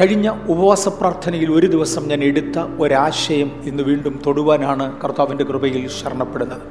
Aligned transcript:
കഴിഞ്ഞ 0.00 0.30
ഉപവാസ 0.48 0.88
പ്രാർത്ഥനയിൽ 0.88 1.52
ഒരു 1.52 1.66
ദിവസം 1.66 2.08
ഞാൻ 2.08 2.24
എടുത്ത 2.24 2.58
ഒരാശയം 2.80 3.50
ഇന്ന് 3.64 3.82
വീണ്ടും 3.82 4.22
തൊടുവാനാണ് 4.26 5.00
കർത്താവിന്റെ 5.04 5.44
കൃപയിൽ 5.44 5.88
ശരണപ്പെടുന്നത്. 5.88 6.62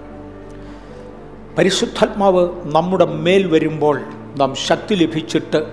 പരിശുദ്ധാത്മാവ് 1.57 2.49
നമ്മുടെ 2.63 3.05
മേൽ 3.05 3.47
വരുമ്പോൾ 3.47 4.01
നാം 4.37 4.55
ശക്തി 4.55 4.95
ലഭിച്ചിട്ട് 4.95 5.65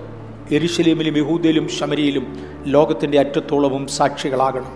എരിശലേമിലും 0.51 1.17
യഹൂദയിലും 1.17 1.67
ശമരിയിലും 1.67 2.25
ലോകത്തിന്റെ 2.65 3.19
അറ്റത്തോളവും 3.19 3.87
സാക്ഷികളാകണം. 3.87 4.73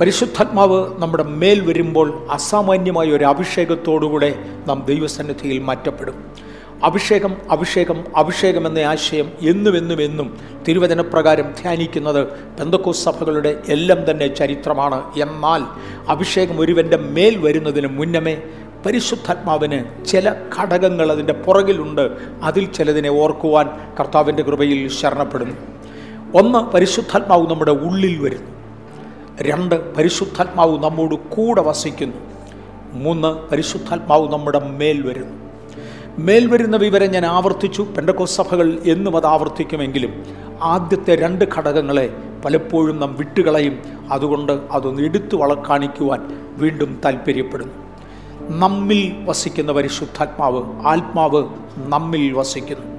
പരിശുദ്ധാത്മാവ് 0.00 1.02
നമ്മുടെ 1.02 1.22
മേൽ 1.22 1.60
വരുമ്പോൾ 1.60 2.26
അസാമാന്യമായ 2.30 3.06
ഒരു 3.10 3.24
അഭിഷേകത്തോടുകൂടെ 3.24 4.34
നാം 4.68 4.84
ദൈവസന്നിധിയിൽ 4.86 5.58
മാറ്റപ്പെടും. 5.58 6.14
അഭിഷേകം 6.82 7.36
അഭിഷേകം 7.50 8.04
അഭിഷേകം 8.16 8.66
എന്ന 8.66 8.78
ആശയം 8.78 9.32
എന്നും 9.40 9.76
എന്നും 9.76 10.02
എന്നും 10.02 10.38
തിരുവചനപ്രകാരം 10.68 11.52
ധ്യാനിക്കുന്നത് 11.62 12.26
പെന്തക്കോ 12.26 12.92
സഭകളുടെ 12.92 13.62
എല്ലാം 13.68 14.10
തന്നെ 14.10 14.34
ചരിത്രമാണ്. 14.34 15.02
എന്നാൽ 15.22 15.62
അഭിഷേകം 16.08 16.60
ഒരുവന്റെ 16.60 16.96
മേൽ 16.96 17.38
വരുന്നതിന് 17.38 17.86
മുന്നമേ 17.86 18.38
പരിശുദ്ധാത്മാവിന് 18.86 20.04
ചില 20.04 20.34
ഘടകങ്ങൾ 20.58 21.12
അതിന്റെ 21.12 21.32
പുറകിലുണ്ട്. 21.32 22.10
അതിൽ 22.42 22.72
ചിലതിനെ 22.72 23.10
ഓർക്കുവാൻ 23.10 23.68
കർത്താവിന്റെ 24.00 24.42
കൃപയിൽ 24.42 24.88
ശരണപ്പെടുന്നു. 24.88 25.56
ഒന്ന് 26.34 26.58
പരിശുദ്ധാത്മാവ് 26.58 27.50
നമ്മുടെ 27.50 27.70
ഉള്ളിൽ 27.70 28.18
വരുന്നു. 28.18 28.50
രണ്ട് 29.42 29.94
പരിശുദ്ധാത്മാവ് 29.94 30.82
നമ്മോട് 30.84 31.14
കൂടെ 31.14 31.62
വസിക്കുന്നു. 31.62 32.16
മൂന്ന് 32.92 33.28
പരിശുദ്ധാത്മാവ് 33.28 34.32
നമ്മുടെ 34.32 34.58
മേൽ 34.58 35.02
വരുന്നു. 35.02 35.41
മേൽ 36.18 36.46
വരുന്ന 36.46 36.76
വിവരം 36.76 37.10
ഞാൻ 37.10 37.26
ആവർത്തിച്ചു. 37.26 37.82
പെൻഡക്കോ 37.82 38.24
സഭകൾ 38.24 38.78
എന്നും 38.86 39.16
അത് 39.16 39.26
ആവർത്തിക്കുമെങ്കിലും 39.26 40.22
ആദ്യത്തെ 40.62 41.14
രണ്ട് 41.14 41.44
ഘടകങ്ങളെ 41.56 42.10
പലപ്പോഴും 42.44 43.00
നാം 43.00 43.16
വിട്ടുകളയും. 43.16 43.78
അതുകൊണ്ട് 44.10 44.52
അതൊന്ന് 44.70 45.02
എടുത്തു 45.02 45.36
വള 45.36 45.54
കാണിക്കുവാൻ 45.54 46.20
വീണ്ടും 46.56 47.00
താല്പര്യപ്പെടുന്നു 47.04 47.72
നമ്മിൽ 48.48 49.24
വസിക്കുന്ന 49.24 49.72
പരിശുദ്ധാത്മാവ് 49.72 50.86
ആത്മാവ് 50.86 51.44
നമ്മിൽ 51.76 52.32
വസിക്കുന്നു. 52.32 52.98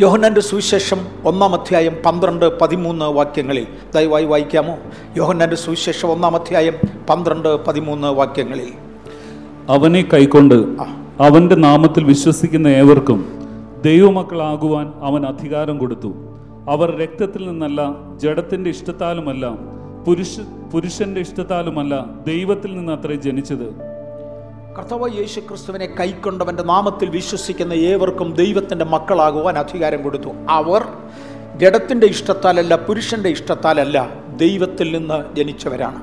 യോഹന്നാന്റെ 0.00 0.40
സുവിശേഷം 0.40 1.06
ഒന്നാം 1.24 1.54
അധ്യായം 1.54 1.96
പന്ത്രണ്ട് 2.06 2.60
പതിമൂന്ന് 2.60 3.04
വാക്യങ്ങളിൽ 3.04 3.66
ദയവായി 3.94 4.24
വായിക്കാമോ? 4.24 4.78
യോഹന്നാന്റെ 5.16 5.56
സുവിശേഷം 5.56 6.08
ഒന്നാം 6.08 6.36
അധ്യായം 6.36 6.74
പന്ത്രണ്ട് 7.10 7.64
പതിമൂന്ന് 7.64 8.08
വാക്യങ്ങളിൽ. 8.08 8.72
അവനെ 9.68 10.08
കൈക്കൊണ്ട് 10.12 10.54
അവന്റെ 11.20 11.54
നാമത്തിൽ 11.54 12.04
വിശ്വസിക്കുന്ന 12.04 12.68
ഏവർക്കും 12.68 13.38
ദൈവമക്കളാകുവാൻ 13.84 14.92
അവൻ 15.02 15.26
അധികാരം 15.26 15.78
കൊടുത്തു. 15.78 16.14
അവർ 16.70 16.98
രക്തത്തിൽ 16.98 17.48
നിന്നല്ല 17.48 17.90
ജഡത്തിന്റെ 18.16 18.70
ഇഷ്ടത്താലുമല്ല 18.70 19.48
പുരുഷ 20.06 20.40
പുരുഷന്റെ 20.72 21.20
ഇഷ്ടത്താലുമല്ല 21.20 22.06
ദൈവത്തിൽ 22.26 22.76
നിന്ന് 22.76 22.92
അത്രേ 22.92 23.14
ജനിച്ചത്. 23.14 23.74
കർത്താവ് 24.78 25.18
യേശു 25.18 25.40
ക്രിസ്തുവിനെ 25.40 25.86
കൈക്കൊണ്ടവന്റെ 26.00 26.62
നാമത്തിൽ 26.62 27.08
വിശ്വസിക്കുന്ന 27.08 27.72
ഏവർക്കും 27.72 28.34
ദൈവത്തിന്റെ 28.34 28.84
മക്കളാകുവാൻ 28.84 29.58
അധികാരം 29.58 30.02
കൊടുത്തു. 30.02 30.28
അവർ 30.48 30.86
ജഡത്തിന്റെ 31.56 32.06
ഇഷ്ടത്താലല്ല 32.06 32.76
പുരുഷന്റെ 32.76 33.28
ഇഷ്ടത്താലല്ല 33.28 34.10
ദൈവത്തിൽ 34.36 34.98
നിന്ന് 34.98 35.36
ജനിച്ചവരാണ്. 35.36 36.02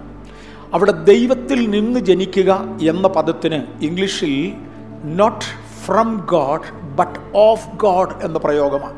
അവിടെ 0.73 0.92
ദൈവത്തിൽ 0.92 1.70
നിന്ന് 1.70 2.00
ജനിക്കുക 2.00 2.66
എന്ന 2.82 3.08
പദത്തിന് 3.08 3.84
ഇംഗ്ലീഷിൽ 3.84 4.54
not 5.03 5.45
from 5.85 6.25
God 6.30 6.95
but 6.95 7.19
of 7.35 7.75
God 7.75 8.09
എന്ന 8.23 8.38
പ്രയോഗമാണ്. 8.38 8.97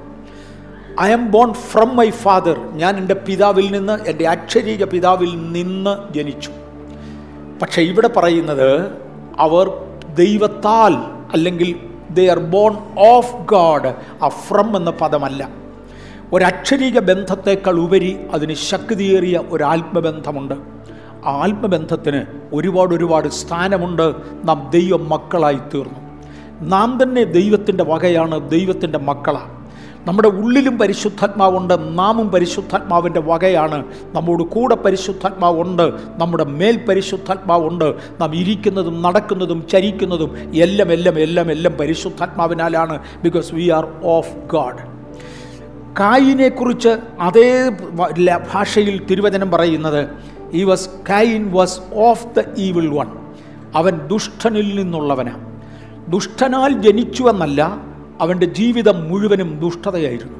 I 1.01 1.11
am 1.11 1.31
born 1.31 1.53
from 1.53 1.95
my 1.95 2.09
father 2.09 2.59
ഞാൻ 2.73 2.97
എന്റെ 2.97 3.13
പിതാവിൽ 3.13 3.71
നിന്ന് 3.71 3.93
എന്റെ 4.07 4.27
അക്ഷരീക 4.27 4.83
പിതാവിൽ 4.83 5.51
നിന്ന് 5.51 6.13
ജനിച്ചു. 6.13 6.49
പക്ഷേ 7.61 7.81
ഇവിടെ 7.81 8.07
പറയുന്നത് 8.07 8.91
അവർ 9.39 9.71
ദൈവത്താൽ 10.15 10.94
അല്ലെങ്കിൽ 11.33 11.75
they 12.11 12.28
are 12.28 12.39
born 12.39 12.78
of 12.97 13.35
God 13.35 13.95
ആ 14.23 14.28
ഫ്രം 14.28 14.78
എന്ന 14.78 14.89
പദമല്ല. 14.91 15.49
ഒരക്ഷരീക 16.33 16.99
ബന്ധത്തേക്കാൾ 16.99 17.79
ഉപരി 17.79 18.19
അതിന് 18.33 18.53
ശക്തിയേറിയ 18.53 19.39
ഒരു 19.49 19.63
ആത്മബന്ധമുണ്ട് 19.63 20.53
ആത്മബന്ധത്തിന് 21.25 22.22
ഒരുപാട് 22.53 22.95
ഒരുപാട് 22.95 23.28
സ്ഥാനമുണ്ട്. 23.28 24.13
നാം 24.44 24.69
ദൈവ 24.73 24.97
മക്കളായി 24.97 25.59
തീർന്നു. 25.73 26.00
നാം 26.61 27.00
തന്നെ 27.03 27.23
ദൈവത്തിന്റെ 27.23 27.84
വകയാണ് 27.84 28.50
ദൈവത്തിന്റെ 28.50 29.00
മക്കളാണ് 29.00 29.63
നമ്മുടെ 30.07 30.28
ഉള്ളിലും 30.28 30.78
പരിശുദ്ധാത്മാവുണ്ട് 30.78 31.97
നാമും 31.97 32.29
പരിശുദ്ധാത്മാവിന്റെ 32.29 33.19
വകയാണ്. 33.19 33.85
നമ്മോട് 34.13 34.44
കൂടെ 34.44 34.75
പരിശുദ്ധാത്മാവുണ്ട് 34.75 35.94
നമ്മുടെ 36.17 36.44
മേൽ 36.44 36.85
പരിശുദ്ധാത്മാവുണ്ട്. 36.89 37.94
നാം 38.22 38.35
ഇരിക്കുന്നതും 38.35 39.01
നടക്കുന്നതും 39.01 39.67
ചരിക്കുന്നതും 39.67 40.55
എല്ലാം 40.55 40.94
എല്ലാം 40.94 41.19
എല്ലാം 41.19 41.51
എല്ലാം 41.51 41.73
പരിശുദ്ധാത്മാവിനാലാണ് 41.73 43.00
because 43.23 43.55
we 43.55 43.69
are 43.69 43.88
of 44.03 44.35
God 44.53 44.94
കായിനെക്കുറിച്ച് 46.00 46.97
അതേ 47.19 47.69
ഭാഷയിൽ 48.53 49.05
തിരുവചനം 49.05 49.51
പറയുന്നത് 49.51 50.32
ഈ 50.53 50.64
was 50.64 50.90
Cain 51.09 51.52
was 51.52 51.81
of 51.94 52.28
the 52.36 52.44
evil 52.58 52.88
one 52.90 53.09
അവൻ 53.75 54.08
ദുഷ്ടനിൽ 54.08 54.75
നിന്നുള്ളവനാണ് 54.75 55.46
ദുഷ്ടനാൽ 56.09 56.81
ജനിച്ചുവെന്നല്ല 56.81 57.62
അവന്റെ 58.22 58.46
ജീവിതം 58.46 59.09
മുഴുവനും 59.09 59.59
ദുഷ്ടതയായിരുന്നു. 59.59 60.38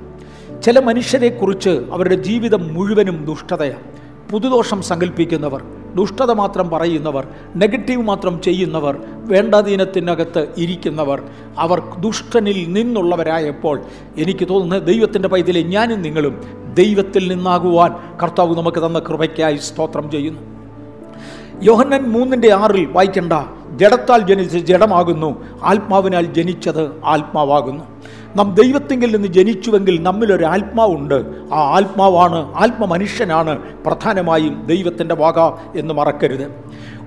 ചില 0.62 0.79
മനുഷ്യരെക്കുറിച്ച് 0.79 1.69
അവരുടെ 1.91 2.16
ജീവിതം 2.16 2.74
മുഴുവനും 2.74 3.25
ദുഷ്ടതയാണ് 3.25 3.88
പുതുദോഷം 4.31 4.81
സങ്കല്പിക്കുന്നവർ 4.81 5.62
ദുഷ്ടത 5.96 6.31
മാത്രം 6.31 6.69
പറയുന്നവർ 6.69 7.24
നെഗറ്റീവ് 7.56 8.01
മാത്രം 8.01 8.41
ചെയ്യുന്നവർ 8.41 8.94
വേണ്ടാധീനത്തിനകത്ത് 9.25 10.47
ഇരിക്കുന്നവർ 10.57 11.19
അവർ 11.57 11.80
ദുഷ്ടനിൽ 12.00 12.72
നിന്നുള്ളവരായപ്പോൾ 12.72 13.75
എനിക്ക് 14.18 14.47
തോന്നുന്നത് 14.50 14.88
ദൈവത്തിന്റെ 14.88 15.28
പൈതലെ 15.28 15.62
ഞാനും 15.68 16.01
നിങ്ങളും 16.01 16.35
ദൈവത്തിൽ 16.73 17.34
നിന്നാകുവാൻ 17.34 17.91
കർത്താവ് 18.23 18.57
നമുക്ക് 18.57 18.85
തന്ന 18.85 19.00
കൃപയ്ക്കായി 19.00 19.56
സ്തോത്രം 19.56 20.11
ചെയ്യുന്നു. 20.11 20.41
യോഹന്നൻ 21.63 22.03
മൂന്നിന്റെ 22.03 22.53
ആറിൽ 22.53 22.85
വായിക്കണ്ട 22.85 23.34
ജഡത്താൽ 23.78 24.22
ജനിച്ച് 24.28 24.57
ജഡമാകുന്നു 24.57 25.44
ആത്മാവിനാൽ 25.63 26.33
ജനിച്ചത് 26.33 27.06
ആത്മാവാകുന്നു. 27.06 27.83
നാം 28.35 28.56
ദൈവത്തെങ്കിൽ 28.56 29.16
നിന്ന് 29.16 29.28
ജനിച്ചുവെങ്കിൽ 29.28 30.03
നമ്മിലൊരു 30.03 30.45
ആത്മാവുണ്ട് 30.45 31.23
ആ 31.53 31.59
ആത്മാവാണ് 31.78 32.56
ആത്മ 32.56 32.85
മനുഷ്യനാണ് 32.85 33.59
പ്രധാനമായും 33.85 34.66
ദൈവത്തിന്റെ 34.66 35.16
വക 35.16 35.39
എന്ന് 35.79 35.94
മറക്കരുത്. 35.94 36.51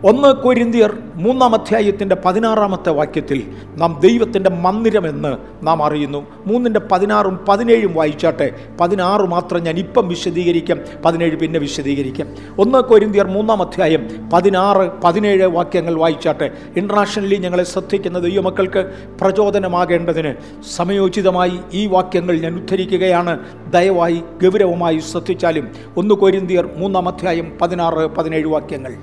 ഒന്ന് 0.04 0.28
കൊരിന്തിയർ 0.28 0.98
മൂന്നാം 1.14 1.54
അധ്യായത്തിന്റെ 1.54 2.16
പതിനാറാമത്തെ 2.25 2.91
വാക്യത്തിൽ 2.91 3.53
നാം 3.76 4.00
ദൈവത്തിന്റെ 4.00 4.50
മന്ദിരമെന്ന് 4.50 5.37
നാം 5.66 5.84
അറിയുന്നു. 5.84 6.26
മൂന്നിന്റെ 6.47 6.81
പതിനാറും 6.92 7.41
പതിനേഴും 7.48 7.94
വായിച്ചാട്ടെ. 7.94 8.50
പതിനാറ് 8.81 9.22
മാത്രം 9.22 9.62
ഞാൻ 9.62 9.78
ഇപ്പം 9.78 10.09
വിശദീകരിക്കാം. 10.09 10.81
പതിനേഴ് 11.04 11.37
പിന്നെ 11.37 11.59
വിശദീകരിക്കാം. 11.59 12.28
ഒന്ന് 12.59 12.78
കൊരിന്തിയർ 12.78 13.26
മൂന്നാം 13.26 13.62
അധ്യായം 13.62 14.31
പതിനാറ് 14.32 14.91
പതിനേഴ് 15.04 15.44
വാക്യങ്ങൾ 15.44 15.94
വായിച്ചാട്ടെ. 15.94 16.50
ഇന്റർനാഷണലി 16.76 17.37
ഞങ്ങളെ 17.37 17.64
ശ്രദ്ധിക്കുന്ന 17.64 18.19
ദൈവമക്കൾക്ക് 18.19 18.91
പ്രചോദനമാകേണ്ടതിന് 19.20 20.34
സമയോചിതമായി 20.76 21.60
ഈ 21.75 21.87
വാക്യങ്ങൾ 21.87 22.38
ഞാൻ 22.38 22.56
ഉദ്ധരിക്കുകയാണ്. 22.56 23.38
ദയവായി 23.72 24.22
ഗൗരവമായി 24.44 24.98
ശ്രദ്ധിച്ചാലും 24.98 25.69
ഒന്ന് 25.97 26.14
കൊരിന്തിയർ 26.14 26.66
മൂന്നാം 26.77 27.09
അധ്യായം 27.09 27.53
പതിനാറ് 27.62 28.06
പതിനേഴ് 28.06 28.47
വാക്യങ്ങൾ. 28.47 28.94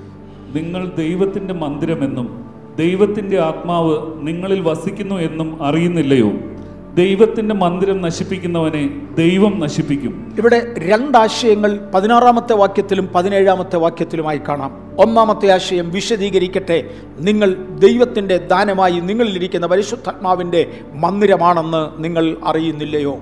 നിങ്ങൾ 0.54 0.88
ദൈവത്തിന്റെ 0.98 1.54
മന്ദിരമെന്നും 1.54 2.44
ദൈവത്തിന്റെ 2.76 3.40
ആത്മാവ് 3.40 3.98
നിങ്ങളിൽ 4.16 4.60
വസിക്കുന്നു 4.60 5.14
എന്നും 5.14 5.62
അറിയുന്നില്ലയോ? 5.62 6.32
ദൈവത്തിന്റെ 6.94 7.54
മന്ദിരം 7.54 8.02
നശിപ്പിക്കുന്നവനെ 8.02 9.06
ദൈവം 9.18 9.60
നശിപ്പിക്കും. 9.60 10.34
ഇവിടെ 10.38 10.74
രണ്ടാശയങ്ങൾ 10.78 11.90
പതിനാറാമത്തെ 11.94 12.52
വാക്യത്തിലും 12.52 13.08
പതിനേഴാമത്തെ 13.14 13.76
വാക്യത്തിലുമായി 13.76 14.40
കാണാം. 14.48 14.90
ഒന്നാമത്തെ 14.98 15.48
ആശയം 15.50 15.90
വിശദീകരിക്കട്ടെ. 15.90 16.90
നിങ്ങൾ 17.18 17.56
ദൈവത്തിന്റെ 17.78 18.36
ദാനമായി 18.36 19.00
നിങ്ങളിലിരിക്കുന്ന 19.00 19.66
പരിശുദ്ധാത്മാവിന്റെ 19.66 20.70
മന്ദിരമാണെന്ന് 20.94 22.04
നിങ്ങൾ 22.04 22.36
അറിയുന്നില്ലയോ? 22.44 23.18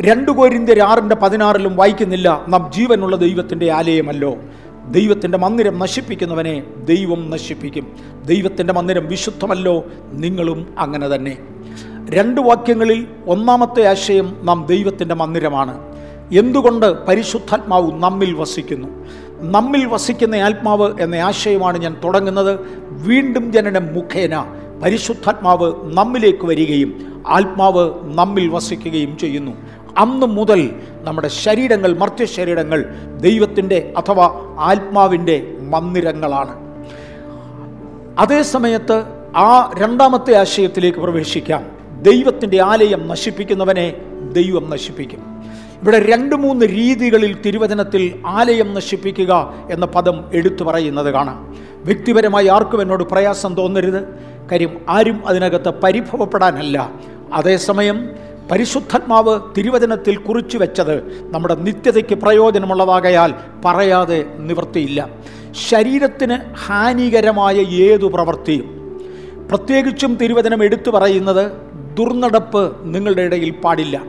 രണ്ട് 0.00 0.30
കോരിന്ത്യർ 0.30 0.80
ആറിന്റെ 0.80 1.14
പതിനാറിലും 1.14 1.76
വായിക്കുന്നില്ല. 1.76 2.44
നാം 2.48 2.70
ജീവനുള്ള 2.74 3.16
ദൈവത്തിന്റെ 3.16 3.70
ആലയമല്ലോ. 3.72 4.36
ദൈവത്തിന്റെ 4.90 5.38
മന്ദിരം 5.38 5.78
നശിപ്പിക്കുന്നവനെ 5.78 6.62
ദൈവം 6.84 7.30
നശിപ്പിക്കും. 7.30 7.86
ദൈവത്തിന്റെ 8.24 8.72
മന്ദിരം 8.72 9.08
വിശുദ്ധമല്ലോ. 9.08 9.84
നിങ്ങളും 10.12 10.74
അങ്ങനെ 10.78 11.08
തന്നെ. 11.08 11.38
രണ്ട് 12.10 12.40
വാക്യങ്ങളിൽ 12.40 13.06
ഒന്നാമത്തെ 13.26 13.86
ആശയം 13.86 14.36
നാം 14.42 14.66
ദൈവത്തിന്റെ 14.66 15.14
മന്ദിരമാണ്. 15.14 15.78
എന്തുകൊണ്ട് 16.32 17.06
പരിശുദ്ധാത്മാവ് 17.06 17.92
നമ്മിൽ 17.92 18.34
വസിക്കുന്നു? 18.34 18.88
നമ്മിൽ 19.40 19.86
വസിക്കുന്ന 19.86 20.34
ആത്മാവ് 20.34 21.00
എന്ന 21.00 21.14
ആശയമാണ് 21.14 21.78
ഞാൻ 21.78 21.96
തുടങ്ങുന്നത്. 22.04 22.60
വീണ്ടും 22.90 23.52
ജനനം 23.52 23.94
മുഖേന 23.94 24.44
പരിശുദ്ധാത്മാവ് 24.84 25.72
നമ്മിലേക്ക് 25.84 26.46
വരികയും 26.46 27.22
ആത്മാവ് 27.28 27.90
നമ്മിൽ 28.02 28.48
വസിക്കുകയും 28.48 29.18
ചെയ്യുന്നു. 29.18 29.52
അന്ന് 29.96 30.26
മുതൽ 30.26 30.70
നമ്മുടെ 31.02 31.28
ശരീരങ്ങൾ 31.28 31.98
മർത്യശരീരങ്ങൾ 31.98 32.84
ദൈവത്തിന്റെ 33.20 33.92
അഥവാ 33.96 34.56
ആത്മാവിന്റെ 34.58 35.54
മന്ദിരങ്ങളാണ്. 35.60 36.68
അതേ 38.18 38.42
സമയത്ത് 38.42 39.04
ആ 39.36 39.72
രണ്ടാമത്തെ 39.78 40.34
ആശയത്തിലേക്ക് 40.34 40.98
പ്രവേശിക്കാം. 40.98 41.66
ദൈവത്തിന്റെ 42.02 42.62
ആലയം 42.62 43.08
നശിപ്പിക്കുന്നവനെ 43.08 43.94
ദൈവം 44.32 44.70
നശിപ്പിക്കും. 44.70 45.42
ഇവിടെ 45.82 46.00
രണ്ട് 46.12 46.34
മൂന്ന് 46.34 46.66
രീതികളിൽ 46.66 47.36
തിരുവചനത്തിൽ 47.46 48.22
ആലയം 48.26 48.74
നശിപ്പിക്കുക 48.74 49.54
എന്ന 49.70 49.86
പദം 49.86 50.24
എടുത്തു 50.32 50.64
പറയുന്നത് 50.64 51.10
കാണാം. 51.10 51.56
വ്യക്തിപരമായി 51.84 52.46
ആർക്കും 52.46 52.82
എന്നോട് 52.82 53.04
പ്രയാസം 53.04 53.54
തോന്നരുത്. 53.54 54.08
കാര്യം 54.52 54.80
ആരും 54.88 55.28
അതിനകത്ത് 55.28 55.68
പരിഭവപ്പെടാനല്ല. 55.68 56.90
അതേസമയം 57.32 58.10
പരിശുദ്ധാത്മാവ് 58.50 59.40
തിരുവചനത്തിൽ 59.58 60.16
കുറിച്ചു 60.16 60.58
വെച്ചത് 60.58 61.26
നമ്മുടെ 61.30 61.54
നിത്യതയ്ക്ക് 61.54 62.14
പ്രയോജനമുള്ളതാകയാൽ 62.14 63.34
പറയാതെ 63.64 64.24
നിവൃത്തിയില്ല. 64.38 65.08
ശരീരത്തിന് 65.50 66.54
ഹാനികരമായ 66.66 67.54
ഏതു 67.54 68.06
പ്രവൃത്തിയും. 68.06 68.78
പ്രത്യേകിച്ചും 69.48 70.16
തിരുവചനം 70.16 70.64
എടുത്തു 70.64 70.90
പറയുന്നത് 70.90 71.52
ദുർനടപ്പ് 71.98 72.76
നിങ്ങളുടെ 72.82 73.22
ഇടയിൽ 73.22 73.50
പാടില്ല. 73.50 74.02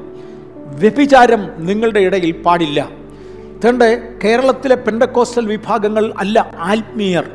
വ്യഭിചാരം 0.56 1.50
നിങ്ങളുടെ 1.58 2.00
ഇടയിൽ 2.00 2.32
പാടില്ല. 2.32 2.90
തേണ്ട 3.66 3.84
കേരളത്തിലെ 4.24 4.76
പെൻഡക്കോസ്റ്റൽ 4.76 5.46
വിഭാഗങ്ങൾ 5.46 6.14
അല്ല 6.18 6.52
ആത്മീയർ. 6.60 7.30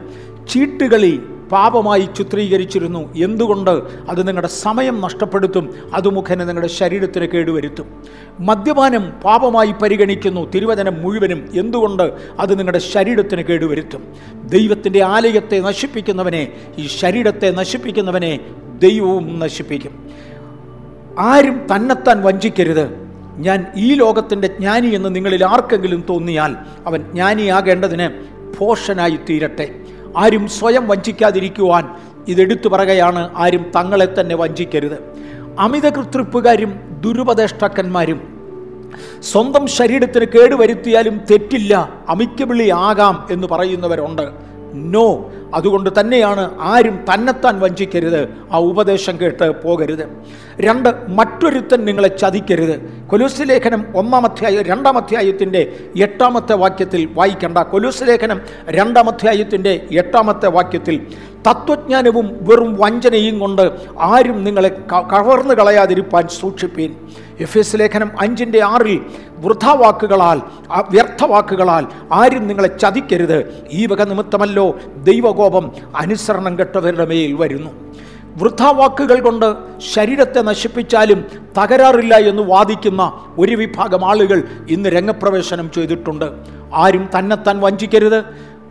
ചീട്ടുകളി 0.49 1.21
പാപമായി 1.53 2.09
ചിത്രീകരിച്ചിരുന്നു. 2.17 3.15
എന്തുകൊണ്ട്? 3.15 3.71
അത് 4.09 4.29
നിങ്ങളുടെ 4.29 4.49
സമയം 4.49 5.01
നഷ്ടപ്പെടുത്തും. 5.01 5.75
അത് 5.95 6.09
മുഖേന 6.09 6.45
നിങ്ങളുടെ 6.45 6.69
ശരീരത്തിന് 6.69 7.25
കേടുവരുത്തും. 7.25 8.03
മദ്യപാനം 8.41 9.13
പാപമായി 9.25 9.75
പരിഗണിക്കുന്നു 9.83 10.51
തിരുവചനം 10.51 11.03
മുഴുവനും. 11.03 11.49
എന്തുകൊണ്ട്? 11.55 12.13
അത് 12.41 12.59
നിങ്ങളുടെ 12.59 12.79
ശരീരത്തിന് 12.79 13.43
കേടുവരുത്തും. 13.43 14.05
ദൈവത്തിന്റെ 14.45 15.05
ആലയത്തെ 15.05 15.61
നശിപ്പിക്കുന്നവനെ 15.61 16.53
ഈ 16.79 16.87
ശരീരത്തെ 16.87 17.51
നശിപ്പിക്കുന്നവനെ 17.51 18.41
ദൈവവും 18.79 19.39
നശിപ്പിക്കും. 19.39 20.09
ആരും 21.19 21.67
തന്നെത്താൻ 21.77 22.23
വഞ്ചിക്കരുത്. 22.23 23.05
ഞാൻ 23.37 23.67
ഈ 23.77 23.95
ലോകത്തിന്റെ 23.95 24.49
ജ്ഞാനി 24.49 24.87
എന്ന് 24.87 25.15
നിങ്ങളിൽ 25.15 25.45
ആർക്കെങ്കിലും 25.45 26.05
തോന്നിയാൽ 26.09 26.57
അവൻ 26.87 27.03
ജ്ഞാനിയാകേണ്ടതിന് 27.03 28.35
പോഷനായി 28.59 29.19
തീരട്ടെ 29.31 29.75
ആരും 30.17 30.49
സ്വയം 30.49 30.89
വഞ്ചിക്കാതിരിക്കുവാൻ 30.89 31.89
ഇതെടുത്തു 32.29 32.69
പറയുകയാണ്. 32.69 33.31
ആരും 33.37 33.67
തങ്ങളെ 33.77 34.15
തന്നെ 34.21 34.35
വഞ്ചിക്കരുത്. 34.35 34.99
അമിത 35.59 35.89
കൃത്രിപ്പുകാരും 35.89 36.81
ദുരുപദേഷ്ടാക്കന്മാരും 37.01 38.35
സ്വന്തം 39.23 39.67
ശരീരത്തിന് 39.67 40.25
കേടുവരുത്തിയാലും 40.25 41.21
തെറ്റില്ല. 41.31 41.93
അമിക്കബിളി 42.09 42.71
ആകാം 42.71 43.27
എന്ന് 43.31 43.47
പറയുന്നവരുണ്ട്. 43.47 44.23
നോ 44.75 45.33
അതുകൊണ്ട് 45.55 45.91
തന്നെയാണ് 46.01 46.61
ആരും 46.61 47.05
തന്നെത്താൻ 47.15 47.61
വഞ്ചിക്കരുത്. 47.61 48.29
ആ 48.53 48.59
ഉപദേശം 48.59 49.21
കേട്ട് 49.21 49.63
പോകരുത്. 49.63 50.09
രണ്ട് 50.61 50.89
മറ്റൊരുത്തൻ 51.09 51.85
നിങ്ങളെ 51.85 52.09
ചതിക്കരുത്. 52.09 53.07
കൊലൂസ് 53.07 53.43
ലേഖനം 53.45 53.85
ഒന്നാം 53.95 54.25
അധ്യായ 54.25 54.63
രണ്ടാം 54.63 54.97
അധ്യായത്തിന്റെ 54.97 55.73
എട്ടാമത്തെ 56.03 56.55
വാക്യത്തിൽ 56.55 57.09
വായിക്കേണ്ട. 57.13 57.59
കൊലൂസ് 57.59 58.03
ലേഖനം 58.03 58.41
രണ്ടാം 58.69 59.09
അധ്യായത്തിന്റെ 59.09 59.87
എട്ടാമത്തെ 59.93 60.49
വാക്യത്തിൽ 60.49 61.07
തത്വജ്ഞാനവും 61.51 62.39
വെറും 62.41 62.77
വഞ്ചനയും 62.81 63.39
കൊണ്ട് 63.39 63.63
ആരും 64.01 64.45
നിങ്ങളെ 64.45 64.69
കവർന്നു 64.93 65.55
കളയാതിരിപ്പാൻ 65.55 66.29
സൂക്ഷിപ്പീൻ. 66.29 66.95
എഫ് 67.41 67.59
എസ് 67.59 67.77
ലേഖനം 67.77 68.11
അഞ്ചിന്റെ 68.21 68.65
ആറിൽ 68.65 69.01
വൃഥാവാക്കുകളാൽ 69.39 70.41
വ്യർത്ഥവാക്കുകളാൽ 70.91 71.87
ആരും 72.13 72.47
നിങ്ങളെ 72.47 72.69
ചതിക്കരുത്. 72.79 73.39
ഈ 73.73 73.87
വക 73.87 74.03
നിമിത്തമല്ലോ 74.03 74.79
ദൈവകോപം 75.05 75.71
അനുസരണം 75.97 76.59
കെട്ടവരുടെ 76.59 77.05
മേൽ 77.05 77.33
വരുന്നു. 77.33 77.71
വൃഥാവാക്കുകൾ 78.37 79.21
കൊണ്ട് 79.21 79.55
ശരീരത്തെ 79.79 80.41
നശിപ്പിച്ചാലും 80.43 81.25
തകരാറില്ല 81.59 82.15
എന്ന് 82.15 82.43
വാദിക്കുന്ന 82.43 83.27
ഒരു 83.39 83.55
വിഭാഗം 83.55 84.05
ആളുകൾ 84.05 84.43
ഇന്ന് 84.69 84.89
രംഗപ്രവേശനം 84.89 85.71
ചെയ്തിട്ടുണ്ട്. 85.75 86.25
ആരും 86.75 87.09
തന്നെത്താൻ 87.19 87.61
വഞ്ചിക്കരുത്. 87.61 88.25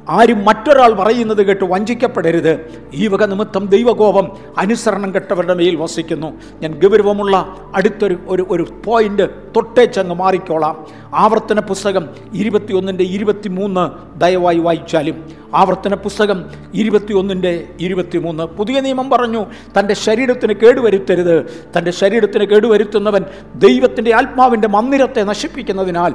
ആരും 0.09 0.45
മറ്റൊരാൾ 0.45 0.93
പറയുന്നത് 0.93 1.45
കേട്ട് 1.45 1.65
വഞ്ചിക്കപ്പെടരുത്. 1.65 2.59
ഈ 2.93 3.07
വക 3.07 3.23
നിമിത്തം 3.23 3.65
ദൈവകോപം 3.65 4.31
അനുസരണം 4.57 5.15
കെട്ടവരുടെ 5.15 5.53
മേൽ 5.53 5.75
വസിക്കുന്നു. 5.75 6.33
ഞാൻ 6.61 6.79
ഗൗരവമുള്ള 6.83 7.55
അടുത്തൊരു 7.75 8.17
ഒരു 8.27 8.47
ഒരു 8.49 8.67
പോയിന്റ് 8.85 9.23
തൊട്ടേച്ചങ്ങ് 9.55 10.15
മാറിക്കോളാം. 10.15 10.87
ആവർത്തന 11.13 11.59
പുസ്തകം 11.59 12.09
ഇരുപത്തിയൊന്നിന്റെ 12.33 13.03
ഇരുപത്തിമൂന്ന് 13.03 14.19
ദയവായി 14.19 14.57
വായിച്ചാലും. 14.57 15.25
ആവർത്തന 15.55 15.93
പുസ്തകം 15.93 16.45
ഇരുപത്തിയൊന്നിന്റെ 16.73 17.67
ഇരുപത്തിമൂന്ന്. 17.79 18.43
പുതിയ 18.43 18.79
നിയമം 18.79 19.09
പറഞ്ഞു 19.09 19.45
തന്റെ 19.79 19.93
ശരീരത്തിന് 19.93 20.53
കേടുവരുത്തരുത്. 20.53 21.65
തന്റെ 21.77 21.91
ശരീരത്തിന് 21.91 22.43
കേടുവരുത്തുന്നവൻ 22.43 23.25
ദൈവത്തിന്റെ 23.55 24.15
ആത്മാവിന്റെ 24.15 24.67
മന്ദിരത്തെ 24.67 25.21
നശിപ്പിക്കുന്നതിനാൽ 25.21 26.13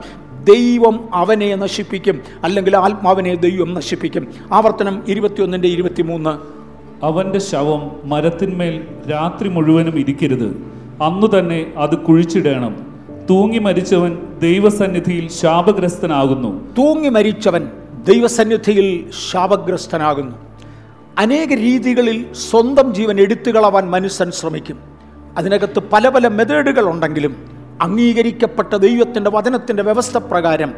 ദൈവം 0.48 1.08
അവനെ 1.14 1.54
നശിപ്പിക്കും 1.54 2.22
അല്ലെങ്കിൽ 2.44 2.76
ആത്മാവിനെ 2.76 3.34
ദൈവം 3.34 3.74
നശിപ്പിക്കും. 3.74 4.28
ആവർത്തനം 4.52 5.02
ഇരുപത്തിയൊന്നിന്റെ 5.08 5.68
ഇരുപത്തിമൂന്ന്. 5.68 6.58
അവന്റെ 7.04 7.38
ശവം 7.38 7.90
മരത്തിന്മേൽ 8.04 8.86
രാത്രി 9.10 9.48
മുഴുവനും 9.48 9.98
ഇരിക്കരുത്. 9.98 10.72
അന്നു 11.02 11.38
തന്നെ 11.38 11.72
അത് 11.76 11.98
കുഴിച്ചിടണം. 11.98 12.86
തൂങ്ങി 13.30 13.58
മരിച്ചവൻ 13.58 14.18
ദൈവസന്നിധിയിൽ 14.42 15.28
ശാപഗ്രസ്തനാകുന്നു. 15.28 16.74
തൂങ്ങി 16.78 17.08
മരിച്ചവൻ 17.08 17.68
ദൈവസന്നിധിയിൽ 18.08 19.04
ശാപഗ്രസ്തനാകുന്നു. 19.30 20.36
അനേക 21.18 21.52
രീതികളിൽ 21.52 22.32
സ്വന്തം 22.32 22.94
ജീവൻ 22.94 23.20
എടുത്തുകളവാൻ 23.20 23.90
മനുഷ്യൻ 23.90 24.30
ശ്രമിക്കും. 24.30 24.78
അതിനകത്ത് 25.36 25.82
പല 25.92 26.08
പല 26.08 26.28
മെത്തേഡുകൾ 26.28 26.90
ഉണ്ടെങ്കിലും 26.90 27.57
അംഗീകരിക്കപ്പെട്ട 27.82 28.76
ദൈവത്തിന്റെ 28.76 29.30
വചനത്തിന്റെ 29.30 29.82
വ്യവസ്ഥ 29.82 30.16
പ്രകാരം 30.16 30.74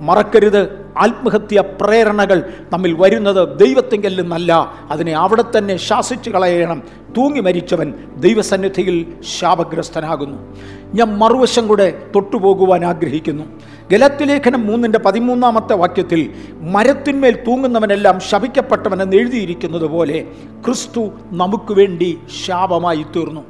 മറക്കരുത്. 0.00 0.82
ആത്മഹത്യ 0.98 1.60
പ്രേരണകൾ 1.80 2.52
തമ്മിൽ 2.72 2.92
വരുന്നത് 2.98 3.58
ദൈവത്തെങ്കിൽ 3.58 4.20
നിന്നല്ല 4.20 4.72
അതിനെ 4.90 5.12
അവിടെ 5.12 5.44
തന്നെ 5.58 5.76
ശാസിച്ചു 5.76 6.30
കളയണം. 6.30 6.82
തൂങ്ങി 7.16 7.40
മരിച്ചവൻ 7.40 7.94
ദൈവസന്നിധിയിൽ 8.16 9.06
ശാപഗ്രസ്തനാകുന്നു. 9.38 10.56
ഞാൻ 10.94 11.18
മറുവശം 11.18 11.68
കൂടെ 11.68 12.02
തൊട്ടുപോകുവാൻ 12.14 12.84
ആഗ്രഹിക്കുന്നു. 12.84 13.44
ഗലത്തിലേഖനം 13.92 14.66
മൂന്നിന്റെ 14.66 14.98
പതിമൂന്നാമത്തെ 14.98 15.74
വാക്യത്തിൽ 15.74 16.30
മരത്തിന്മേൽ 16.60 17.36
തൂങ്ങുന്നവനെല്ലാം 17.46 18.20
ശപിക്കപ്പെട്ടവനെന്ന് 18.20 19.16
എഴുതിയിരിക്കുന്നത് 19.16 19.86
പോലെ 19.86 20.26
ക്രിസ്തു 20.66 21.10
നമുക്ക് 21.30 21.72
വേണ്ടി 21.72 22.18
ശാപമായി 22.46 23.06
തീർന്നു 23.16 23.40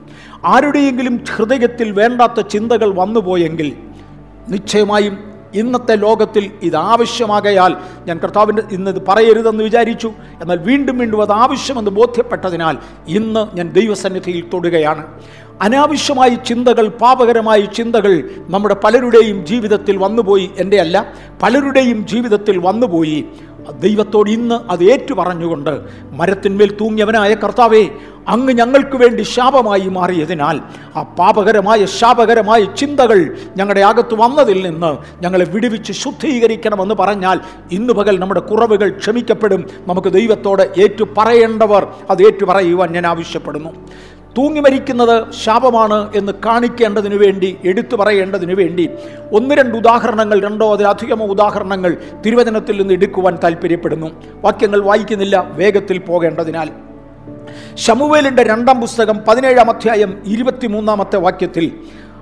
ആരുടെയെങ്കിലും 0.44 1.24
ഹൃദയത്തിൽ 1.34 1.90
വേണ്ടാത്ത 1.90 2.40
ചിന്തകൾ 2.40 2.94
വന്നുപോയെങ്കിൽ 2.94 3.72
നിശ്ചയമായും 4.48 5.32
ഇന്നത്തെ 5.54 5.96
ലോകത്തിൽ 5.96 6.50
ഇത് 6.62 6.76
ആവശ്യമാകയാൽ 6.76 7.76
ഞാൻ 8.06 8.18
കർത്താവിന്റെ 8.18 8.62
ഇന്ന് 8.72 8.90
ഇത് 8.90 9.02
പറയരുതെന്ന് 9.08 9.64
വിചാരിച്ചു. 9.64 10.12
എന്നാൽ 10.40 10.58
വീണ്ടും 10.58 10.98
വീണ്ടും 10.98 11.22
അത് 11.22 11.32
ആവശ്യമെന്ന് 11.32 11.90
ബോധ്യപ്പെട്ടതിനാൽ 11.90 12.76
ഇന്ന് 13.08 13.56
ഞാൻ 13.56 13.70
ദൈവസന്നിധിയിൽ 13.70 14.44
തൊടുകയാണ്. 14.52 15.04
അനാവശ്യമായ 15.62 16.34
ചിന്തകൾ 16.34 16.88
പാപകരമായ 16.88 17.60
ചിന്തകൾ 17.60 18.30
നമ്മുടെ 18.36 18.76
പലരുടെയും 18.84 19.46
ജീവിതത്തിൽ 19.46 19.96
വന്നുപോയി. 19.96 20.50
എന്റെ 20.58 20.80
അല്ല 20.80 21.12
പലരുടെയും 21.42 22.06
ജീവിതത്തിൽ 22.06 22.58
വന്നുപോയി. 22.58 23.24
ദൈവത്തോട് 23.78 24.30
ഇന്ന് 24.30 24.54
അത് 24.70 24.84
ഏറ്റുപറഞ്ഞുകൊണ്ട് 24.84 25.80
മരത്തിന്മേൽ 26.10 26.76
തൂങ്ങിയവനായ 26.80 27.34
കർത്താവേ 27.34 27.88
അങ്ങ് 28.28 28.52
ഞങ്ങൾക്ക് 28.52 28.96
വേണ്ടി 28.96 29.22
ശാപമായി 29.22 29.88
മാറിയതിനാൽ 29.88 30.60
ആ 30.96 31.02
പാപകരമായ 31.02 31.86
ശാപകരമായ 31.86 32.64
ചിന്തകൾ 32.64 33.36
ഞങ്ങളുടെ 33.56 33.80
അകത്ത് 33.80 34.14
വന്നതിൽ 34.14 34.66
നിന്ന് 34.66 35.22
ഞങ്ങളെ 35.22 35.44
വിടുവിച്ച് 35.44 35.92
ശുദ്ധീകരിക്കണമെന്ന് 35.92 36.94
പറഞ്ഞാൽ 36.94 37.40
ഇന്ന് 37.72 37.92
പകൽ 37.92 38.18
നമ്മുടെ 38.18 38.40
കുറവുകൾ 38.40 38.88
ക്ഷമിക്കപ്പെടും. 38.88 39.70
നമുക്ക് 39.86 40.08
ദൈവത്തോട് 40.08 40.80
ഏറ്റു 40.80 41.04
പറയേണ്ടവർ 41.18 41.86
അത് 42.10 42.22
ഏറ്റു 42.22 42.44
പറയുവാൻ 42.44 42.92
ഞാൻ 42.92 43.06
ആവശ്യപ്പെടുന്നു. 43.06 43.68
തൂങ്ങി 44.38 44.60
മരിക്കുന്നത് 44.60 45.32
ശാപമാണ് 45.32 46.10
എന്ന് 46.16 46.32
കാണിക്കേണ്ടതിനു 46.46 47.16
വേണ്ടി 47.16 47.56
എടുത്തു 47.64 47.96
പറയേണ്ടതിനു 47.96 48.54
വേണ്ടി 48.54 48.88
ഒന്ന് 49.32 49.54
രണ്ട് 49.54 49.76
ഉദാഹരണങ്ങൾ 49.76 50.40
രണ്ടോ 50.40 50.72
അതിലധികമോ 50.72 51.26
ഉദാഹരണങ്ങൾ 51.26 51.96
തിരുവചനത്തിൽ 52.26 52.80
നിന്ന് 52.80 52.94
എടുക്കുവാൻ 52.94 53.38
താല്പര്യപ്പെടുന്നു 53.44 54.10
വാക്യങ്ങൾ 54.34 54.82
വായിക്കുന്നില്ല 54.82 55.50
വേഗത്തിൽ 55.52 55.98
പോകേണ്ടതിനാൽ. 55.98 56.91
ശമുവേലിന്റെ 57.74 58.42
രണ്ടാം 58.42 58.80
പുസ്തകം 58.80 59.18
പതിനേഴാം 59.28 59.70
അധ്യായം 59.70 60.22
ഇരുപത്തിമൂന്നാമത്തെ 60.26 61.16
വാക്യത്തിൽ 61.16 61.72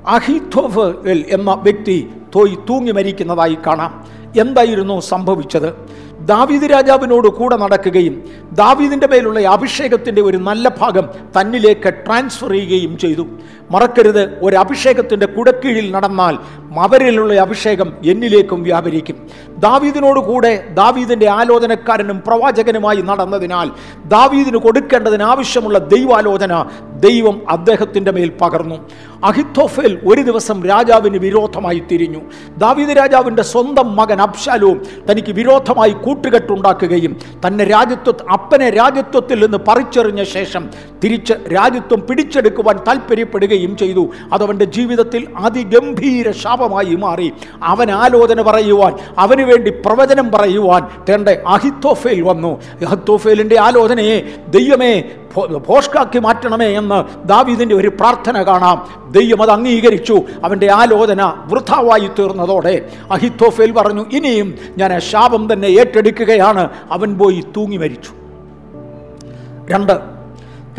അഹിഥോഫൽ 0.07 1.25
എന്ന 1.29 1.55
വ്യക്തി 1.63 2.11
തോയി 2.37 2.55
തൂങ്ങി 2.55 2.93
മരിക്കുന്നതായി 2.93 3.59
കാണാം. 3.67 4.21
എന്തായിരുന്നു 4.41 5.01
സംഭവിച്ചത്? 5.01 6.01
ദാവീദ് 6.21 6.63
രാജാവിനോട് 6.63 7.29
കൂടെ 7.29 7.57
നടക്കുകയും 7.57 8.25
ദാവീദിന്റെ 8.53 9.07
മേലുള്ള 9.07 9.41
അഭിഷേകത്തിന്റെ 9.41 10.23
ഒരു 10.23 10.37
നല്ല 10.37 10.69
ഭാഗം 10.69 11.09
തന്നിലേക്ക് 11.41 11.95
ട്രാൻസ്ഫർ 11.95 12.51
ചെയ്യുകയും 12.51 12.99
ചെയ്തു. 12.99 13.27
മറക്കരുത് 13.71 14.39
ഒരു 14.43 14.57
അഭിഷേകത്തിന്റെ 14.57 15.27
കുടക്കീഴിൽ 15.27 15.91
നടന്നാൽ 15.91 16.39
അവരിലുള്ള 16.79 17.41
അഭിഷേകം 17.41 17.93
എന്നിലേക്കും 18.05 18.63
വ്യാപരിക്കും. 18.63 19.29
ദാവീദിനോട് 19.59 20.21
കൂടെ 20.21 20.65
ദാവീദിന്റെ 20.71 21.29
ആലോചനക്കാരനും 21.29 22.23
പ്രവാചകനുമായി 22.27 22.97
നടന്നതിനാൽ 22.97 23.71
ദാവീദിന് 24.05 24.57
കൊടുക്കേണ്ടതിന് 24.57 25.23
ആവശ്യമുള്ള 25.23 25.79
ദൈവാലോചന 25.79 26.65
ദൈവം 26.97 27.51
അദ്ദേഹത്തിന്റെ 27.51 28.11
മേൽ 28.11 28.33
പകർന്നു. 28.41 28.89
അഹിത്തോഫേൽ 29.25 30.01
ഒരു 30.07 30.23
ദിവസം 30.23 30.67
രാജാവിന് 30.67 31.19
വിരോധമായി 31.19 31.83
തിരിഞ്ഞു. 31.93 32.21
ദാവീദ് 32.59 32.97
രാജാവിന്റെ 32.99 33.43
സ്വന്തം 33.43 33.97
മകൻ 33.97 34.23
അബ്ശാലോം 34.23 34.83
തനിക്ക് 35.11 35.33
വിരോധമായി 35.33 35.91
കൂട്ടുകെട്ടുണ്ടാക്കുകയും 35.91 37.17
തന്നെ 37.47 37.65
രാജ്യത്വ 37.65 38.31
അപ്പനെ 38.33 38.71
രാജ്യത്വത്തിൽ 38.71 39.43
നിന്ന് 39.43 39.59
പറിച്ചെറിഞ്ഞ 39.59 40.23
ശേഷം 40.23 40.71
തിരിച്ച് 41.05 41.33
രാജ്യത്വം 41.33 42.07
പിടിച്ചെടുക്കുവാൻ 42.07 42.77
താല്പര്യപ്പെടുകയും 42.89 43.77
ചെയ്തു. 43.77 44.11
അതവന്റെ 44.33 44.65
ജീവിതത്തിൽ 44.65 45.29
അതിഗംഭീര 45.37 46.31
ശാപമായി 46.31 46.95
മാറി. 46.97 47.33
അവൻ 47.63 47.91
ആലോചന 47.91 48.43
പറയുവാൻ 48.43 48.97
അവന് 49.19 49.43
വേണ്ടി 49.43 49.71
പ്രവചനം 49.71 50.31
പറയുവാൻ 50.31 50.87
തേണ്ട 51.09 51.29
അഹിത്തോഫേൽ 51.29 52.23
വന്നു. 52.23 52.61
അഹിത്തോഫേലിന്റെ 52.87 53.61
ആലോചനയെ 53.61 54.37
ദൈവമേ 54.49 55.05
ഭോഷ്കാക്കി 55.69 56.19
മാറ്റണമേ 56.19 56.67
എന്ന് 56.67 57.29
ദാവീദിന്റെ 57.29 57.75
ഒരു 57.75 57.89
പ്രാർത്ഥന 57.89 58.43
കാണാം. 58.43 59.11
ദൈവം 59.11 59.43
അത് 59.43 59.51
അംഗീകരിച്ചു. 59.51 60.23
അവന്റെ 60.45 60.73
ആലോചന 60.73 61.33
വൃഥാവായി 61.47 62.09
തീർന്നതോടെ 62.19 62.89
അഹിത്തോഫേൽ 63.11 63.73
പറഞ്ഞു 63.73 64.07
ഇനിയും 64.13 64.55
ഞാൻ 64.79 65.01
ശാപം 65.01 65.53
തന്നെ 65.53 65.67
ഏറ്റെടുക്കുകയാണ്. 65.67 66.69
അവൻ 66.91 67.19
പോയി 67.19 67.45
തൂങ്ങി 67.57 67.77
മരിച്ചു. 67.77 68.11
രണ്ട് 69.71 70.20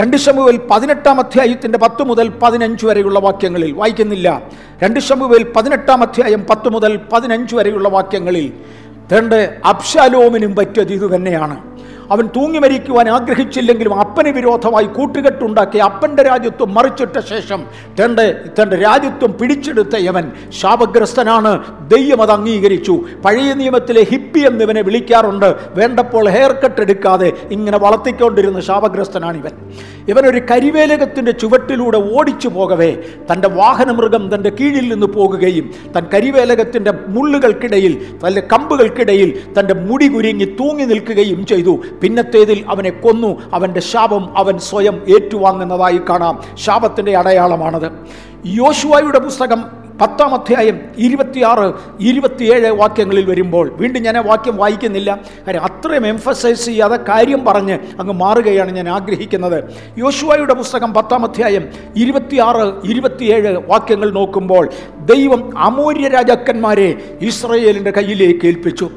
രണ്ട് 0.02 0.18
ശമുവേൽ 0.18 0.58
പതിനെട്ടാം 0.72 1.20
അധ്യായത്തിന്റെ 1.20 1.78
പത്ത് 1.78 2.04
മുതൽ 2.04 2.28
പതിനഞ്ച് 2.30 2.86
വരെയുള്ള 2.86 3.20
വാക്യങ്ങളിൽ 3.20 3.72
വായിക്കുന്നില്ല. 3.72 4.28
രണ്ട് 4.84 5.00
ശമുവേൽ 5.00 5.44
പതിനെട്ടാം 5.56 6.02
അധ്യായം 6.02 6.46
പത്ത് 6.50 6.70
മുതൽ 6.70 7.00
പതിനഞ്ച് 7.14 7.56
വരെയുള്ള 7.56 7.90
വാക്യങ്ങളിൽ 7.90 8.54
രണ്ട് 9.14 9.60
അബ്ഷാലോമിനും 9.66 10.56
പറ്റിയത് 10.56 10.94
ഇത് 10.94 11.16
തന്നെയാണ്. 11.16 11.58
അവൻ 12.12 12.28
തൂങ്ങി 12.36 12.60
മരിക്കുവാൻ 12.60 13.10
ആഗ്രഹിച്ചില്ലെങ്കിലും 13.10 14.00
അപ്പന് 14.00 14.30
വിരോധമായി 14.30 14.86
കൂട്ടുകെട്ടുണ്ടാക്കി 14.86 15.78
അപ്പന്റെ 15.78 16.24
രാജ്യത്വം 16.24 16.74
മറിച്ചിട്ട 16.74 17.20
ശേഷം 17.20 17.64
തന്റെ 18.04 18.36
തന്റെ 18.62 18.76
രാജ്യത്വം 18.76 19.34
പിടിച്ചെടുത്ത 19.42 19.96
യവൻ 19.96 20.32
ശാപഗ്രസ്തനാണ്. 20.62 21.64
ദൈവം 21.88 22.22
അത് 22.22 22.32
അംഗീകരിച്ചു. 22.32 23.00
പഴയ 23.26 23.54
നിയമത്തിലെ 23.54 24.04
ഹിപ്പി 24.12 24.40
എന്നിവനെ 24.40 24.82
വിളിക്കാറുണ്ട്. 24.82 25.56
വേണ്ടപ്പോൾ 25.76 26.30
ഹെയർ 26.30 26.52
കട്ട് 26.52 26.82
എടുക്കാതെ 26.82 27.32
ഇങ്ങനെ 27.52 27.78
വളർത്തിക്കൊണ്ടിരുന്ന 27.78 28.60
ശാപഗ്രസ്തനാണ് 28.60 29.38
ഇവൻ 29.38 29.52
ഇവനൊരു 30.08 30.42
കരിവേലകത്തിന്റെ 30.52 31.32
ചുവട്ടിലൂടെ 31.32 31.98
ഓടിച്ചു 31.98 32.48
പോകവേ. 32.48 32.92
തന്റെ 33.32 33.48
വാഹനമൃഗം 33.48 34.36
തന്റെ 34.36 34.50
കീഴിൽ 34.50 34.94
നിന്ന് 34.94 35.08
പോകുകയും 35.08 35.72
തൻ 35.96 36.06
കരിവേലകത്തിന്റെ 36.14 36.94
മുള്ളുകൾക്കിടയിൽ 37.08 38.06
തന്റെ 38.28 38.42
കമ്പുകൾക്കിടയിൽ 38.42 39.40
തന്റെ 39.60 39.74
മുടി 39.74 40.08
കുരുങ്ങി 40.08 40.46
തൂങ്ങി 40.46 40.84
നിൽക്കുകയും 40.84 41.46
ചെയ്തു. 41.46 41.80
പിന്നത്തേതിൽ 42.02 42.66
അവനെ 42.70 42.90
കൊന്നു. 42.90 43.42
അവന്റെ 43.54 43.80
ശാപം 43.80 44.38
അവൻ 44.38 44.60
സ്വയം 44.60 45.04
ഏറ്റുവാങ്ങുന്നതായി 45.10 45.98
കാണാം. 45.98 46.42
ശാപത്തിന്റെ 46.54 47.18
അടയാളമാണത്. 47.18 47.92
യോശുവായുടെ 48.46 49.20
പുസ്തകം 49.20 49.81
പത്താം 50.02 50.32
അധ്യായം 50.34 50.78
ഇരുപത്തിയാറ് 50.98 51.66
ഇരുപത്തിയേഴ് 52.10 52.70
വാക്യങ്ങളിൽ 52.82 53.26
വരുമ്പോൾ 53.26 53.66
വീണ്ടും 53.80 54.02
ഞാൻ 54.04 54.18
വാക്യം 54.30 54.56
വായിക്കുന്നില്ല. 54.62 55.10
കാര്യം 55.48 55.64
അത്രയും 55.64 56.06
എംഫസൈസ് 56.08 56.66
ചെയ്യാതെ 56.66 56.98
കാര്യം 57.10 57.46
പറഞ്ഞ് 57.46 57.76
അങ്ങ് 58.02 58.14
മാറുകയാണ് 58.14 58.72
ഞാൻ 58.72 58.90
ആഗ്രഹിക്കുന്നത്. 58.90 59.58
യോശുവായുടെ 59.98 60.54
പുസ്തകം 60.54 60.94
പത്താം 60.94 61.26
അധ്യായം 61.26 61.66
ഇരുപത്തിയാറ് 61.96 62.66
ഇരുപത്തിയേഴ് 62.92 63.52
വാക്യങ്ങൾ 63.72 64.10
നോക്കുമ്പോൾ 64.20 64.66
ദൈവം 65.12 65.44
അമൂര്യ 65.58 66.08
രാജാക്കന്മാരെ 66.08 66.88
ഇസ്രയേലിന്റെ 67.22 67.94
കയ്യിലേക്ക് 67.98 68.46
ഏൽപ്പിച്ചു. 68.46 68.88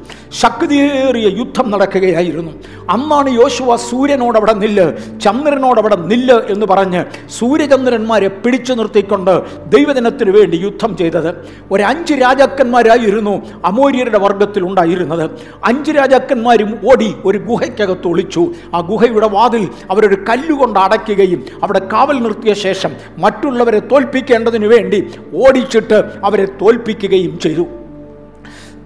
ശക്തിയേറിയ 0.41 1.27
യുദ്ധം 1.41 1.71
നടക്കുകയായിരുന്നു. 1.71 2.53
അന്നാണ് 2.95 3.29
യോശുവ 3.41 3.75
സൂര്യനോട് 3.89 4.37
അവിടെ 4.37 4.53
നില്ല് 4.63 4.87
ചന്ദ്രനോട് 5.19 5.79
അവിടെ 5.79 5.95
നില്ല് 5.95 6.39
എന്ന് 6.55 6.65
പറഞ്ഞ് 6.65 7.03
സൂര്യചന്ദ്രന്മാരെ 7.37 8.27
പിടിച്ചു 8.43 8.73
നിർത്തിക്കൊണ്ട് 8.73 9.33
ദൈവദിനത്തിന് 9.77 10.31
വേണ്ടി 10.39 10.57
യുദ്ധം 10.65 10.91
ചെയ്തത്. 10.97 11.29
ഒരഞ്ച് 11.71 12.13
രാജാക്കന്മാരായിരുന്നു 12.13 13.33
അമോര്യരുടെ 13.65 14.17
വർഗത്തിൽ 14.17 14.63
ഉണ്ടായിരുന്നത്. 14.63 15.29
അഞ്ച് 15.65 15.91
രാജാക്കന്മാരും 15.91 16.79
ഓടി 16.91 17.15
ഒരു 17.25 17.37
ഗുഹയ്ക്കകത്ത് 17.37 18.07
ഒളിച്ചു. 18.07 18.53
ആ 18.73 18.79
ഗുഹയുടെ 18.79 19.27
വാതിൽ 19.27 19.69
അവരൊരു 19.91 20.15
കല്ലുകൊണ്ട് 20.29 20.79
അടയ്ക്കുകയും 20.79 21.45
അവിടെ 21.63 21.81
കാവൽ 21.93 22.19
നിർത്തിയ 22.19 22.53
ശേഷം 22.53 22.91
മറ്റുള്ളവരെ 23.17 23.79
തോൽപ്പിക്കേണ്ടതിനു 23.79 24.67
വേണ്ടി 24.67 24.99
ഓടിച്ചിട്ട് 25.33 26.03
അവരെ 26.23 26.45
തോൽപ്പിക്കുകയും 26.61 27.39
ചെയ്തു. 27.39 27.65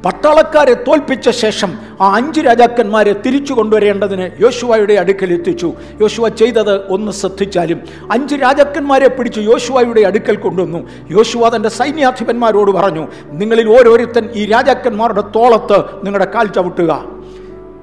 പട്ടാളക്കാരെ 0.05 0.73
തോൽപ്പിച്ച 0.73 1.29
ശേഷം 1.29 1.71
ആ 2.01 2.15
അഞ്ച് 2.15 2.41
രാജാക്കന്മാരെ 2.41 3.13
തിരിച്ചു 3.25 3.53
കൊണ്ടുവരേണ്ടതിന് 3.53 4.41
യോശുവായുടെ 4.41 4.93
അടുക്കൽ 4.93 5.33
എത്തിച്ചു. 5.33 5.73
യോശുവ 6.01 6.27
ചെയ്തത് 6.27 6.87
ഒന്ന് 6.87 7.11
ശ്രദ്ധിച്ചാലും 7.11 7.79
അഞ്ച് 8.11 8.35
രാജാക്കന്മാരെ 8.35 9.07
പിടിച്ച് 9.07 9.39
യോശുവായുടെ 9.39 10.01
അടുക്കൽ 10.01 10.35
കൊണ്ടുവന്നു. 10.35 10.87
യോശുവ 11.11 11.55
തന്റെ 11.55 11.69
സൈന്യാധിപന്മാരോട് 11.69 12.71
പറഞ്ഞു 12.71 13.07
നിങ്ങളിൽ 13.31 13.69
ഓരോരുത്തൻ 13.79 14.29
ഈ 14.35 14.45
രാജാക്കന്മാരുടെ 14.45 15.21
തോളത്ത് 15.21 15.79
നിങ്ങളുടെ 16.05 16.31
കാൽ 16.35 16.47
ചവിട്ടുക. 16.47 17.05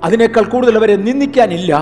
അതിനേക്കാൾ 0.05 0.45
കൂടുതൽ 0.45 0.77
അവരെ 0.77 0.97
നിന്ദിക്കാനില്ല. 0.97 1.73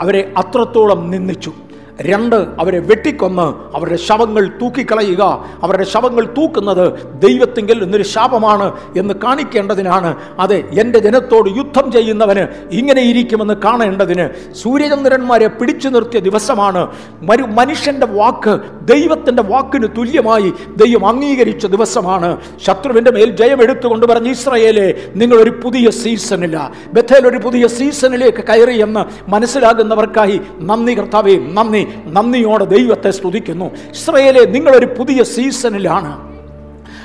അവരെ 0.00 0.32
അത്രത്തോളം 0.36 1.10
നിന്ദിച്ചു. 1.10 1.52
രണ്ട് 2.00 2.36
അവരെ 2.36 2.78
വെട്ടിക്കൊന്ന് 2.78 3.76
അവരുടെ 3.76 3.96
ശവങ്ങൾ 3.96 4.50
തൂക്കിക്കളയുക. 4.62 5.44
അവരുടെ 5.62 5.84
ശവങ്ങൾ 5.84 6.24
തൂക്കുന്നത് 6.24 6.92
ദൈവത്തിങ്കിൽ 7.20 7.82
എന്നൊരു 7.82 8.02
ശാപമാണ് 8.02 8.72
എന്ന് 8.96 9.14
കാണിക്കേണ്ടതിനാണ്. 9.14 10.16
അതെ 10.38 10.64
എന്റെ 10.78 10.98
ജനത്തോട് 10.98 11.50
യുദ്ധം 11.56 11.92
ചെയ്യുന്നവന് 11.92 12.74
ഇങ്ങനെ 12.74 13.02
ഇരിക്കുമെന്ന് 13.02 13.54
കാണേണ്ടതിന് 13.54 14.54
സൂര്യചന്ദ്രന്മാരെ 14.54 15.46
പിടിച്ചു 15.46 15.88
നിർത്തിയ 15.88 16.20
ദിവസമാണ്. 16.20 16.88
മരു 17.22 17.42
മനുഷ്യന്റെ 17.42 18.06
വാക്ക് 18.06 18.58
ദൈവത്തിന്റെ 18.82 19.42
വാക്കിന് 19.42 19.88
തുല്യമായി 19.96 20.52
ദൈവം 20.76 21.06
അംഗീകരിച്ച 21.06 21.66
ദിവസമാണ്. 21.66 22.36
ശത്രുവിന്റെ 22.66 23.10
മേൽ 23.10 23.36
ജയം 23.36 23.62
എടുത്തുകൊണ്ട് 23.62 24.06
പറഞ്ഞ് 24.06 24.30
ഇസ്രയേലെ 24.30 24.94
നിങ്ങളൊരു 25.14 25.50
പുതിയ 25.50 25.90
സീസണില്ല 25.90 26.72
ബഥേൽ 26.92 27.26
ഒരു 27.26 27.36
പുതിയ 27.36 27.66
സീസണിലേക്ക് 27.66 28.44
കയറി 28.44 28.82
എന്ന് 28.82 29.30
മനസ്സിലാകുന്നവർക്കായി 29.30 30.40
നന്ദി 30.60 30.98
കർത്താവേ 30.98 31.36
നന്ദി. 31.36 31.86
നന്ദിയോടെ 32.06 32.64
ദൈവത്തെ 32.64 33.10
സ്തുതിക്കുന്നു. 33.10 33.64
ഇസ്രയേലെ 33.64 34.44
നിങ്ങളൊരു 34.44 34.86
പുതിയ 34.86 35.22
സീസണിലാണ്. 35.22 36.30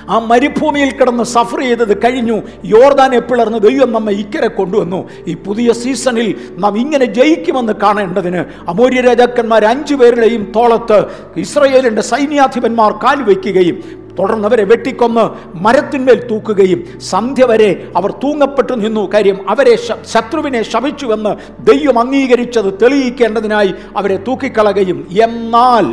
ആ 0.10 0.20
മരുഭൂമിയിൽ 0.20 0.92
കിടന്ന് 0.92 1.24
സഫർ 1.24 1.62
ചെയ്തത് 1.62 2.04
കഴിഞ്ഞു. 2.04 2.42
യോർദാനെ 2.66 3.20
പിളർന്ന് 3.20 3.58
ദൈവം 3.58 3.92
നമ്മെ 3.92 4.14
ഇക്കരെ 4.14 4.48
കൊണ്ടുവന്നു. 4.48 5.10
ഈ 5.28 5.34
പുതിയ 5.34 5.74
സീസണിൽ 5.74 6.36
നാം 6.58 6.78
ഇങ്ങനെ 6.78 7.06
ജയിക്കുമെന്ന് 7.06 7.74
കാണേണ്ടതിന് 7.74 8.46
അമൂര്യ 8.68 9.02
രാജാക്കന്മാർ 9.02 9.66
അഞ്ചു 9.66 9.96
പേരുടെയും 9.96 10.52
തോളത്ത് 10.56 11.06
ഇസ്രയേലിന്റെ 11.38 12.02
സൈന്യാധിപന്മാർ 12.02 12.92
കാൽ 12.92 13.16
കാൽവയ്ക്കുകയും 13.16 14.05
തുടർന്ന് 14.18 14.48
അവരെ 14.50 14.64
വെട്ടിക്കൊന്ന് 14.64 15.26
മരത്തിന്മേൽ 15.66 16.20
തൂക്കുകയും 16.30 16.80
സന്ധ്യ 17.12 17.46
വരെ 17.46 17.70
അവർ 17.96 18.12
തൂങ്ങപ്പെട്ടു 18.24 18.74
നിന്നു. 18.84 19.04
കാര്യം 19.14 19.38
അവരെ 19.50 19.76
ശത്രുവിനെ 20.14 20.62
ശപിച്ചുവെന്ന് 20.72 21.32
ദൈവം 21.70 22.00
അംഗീകരിച്ചത് 22.00 22.70
തെളിയിക്കേണ്ടതിനായി 22.82 23.72
അവരെ 23.98 24.18
തൂക്കിക്കളകയും 24.28 25.00
എന്നാൽ 25.26 25.88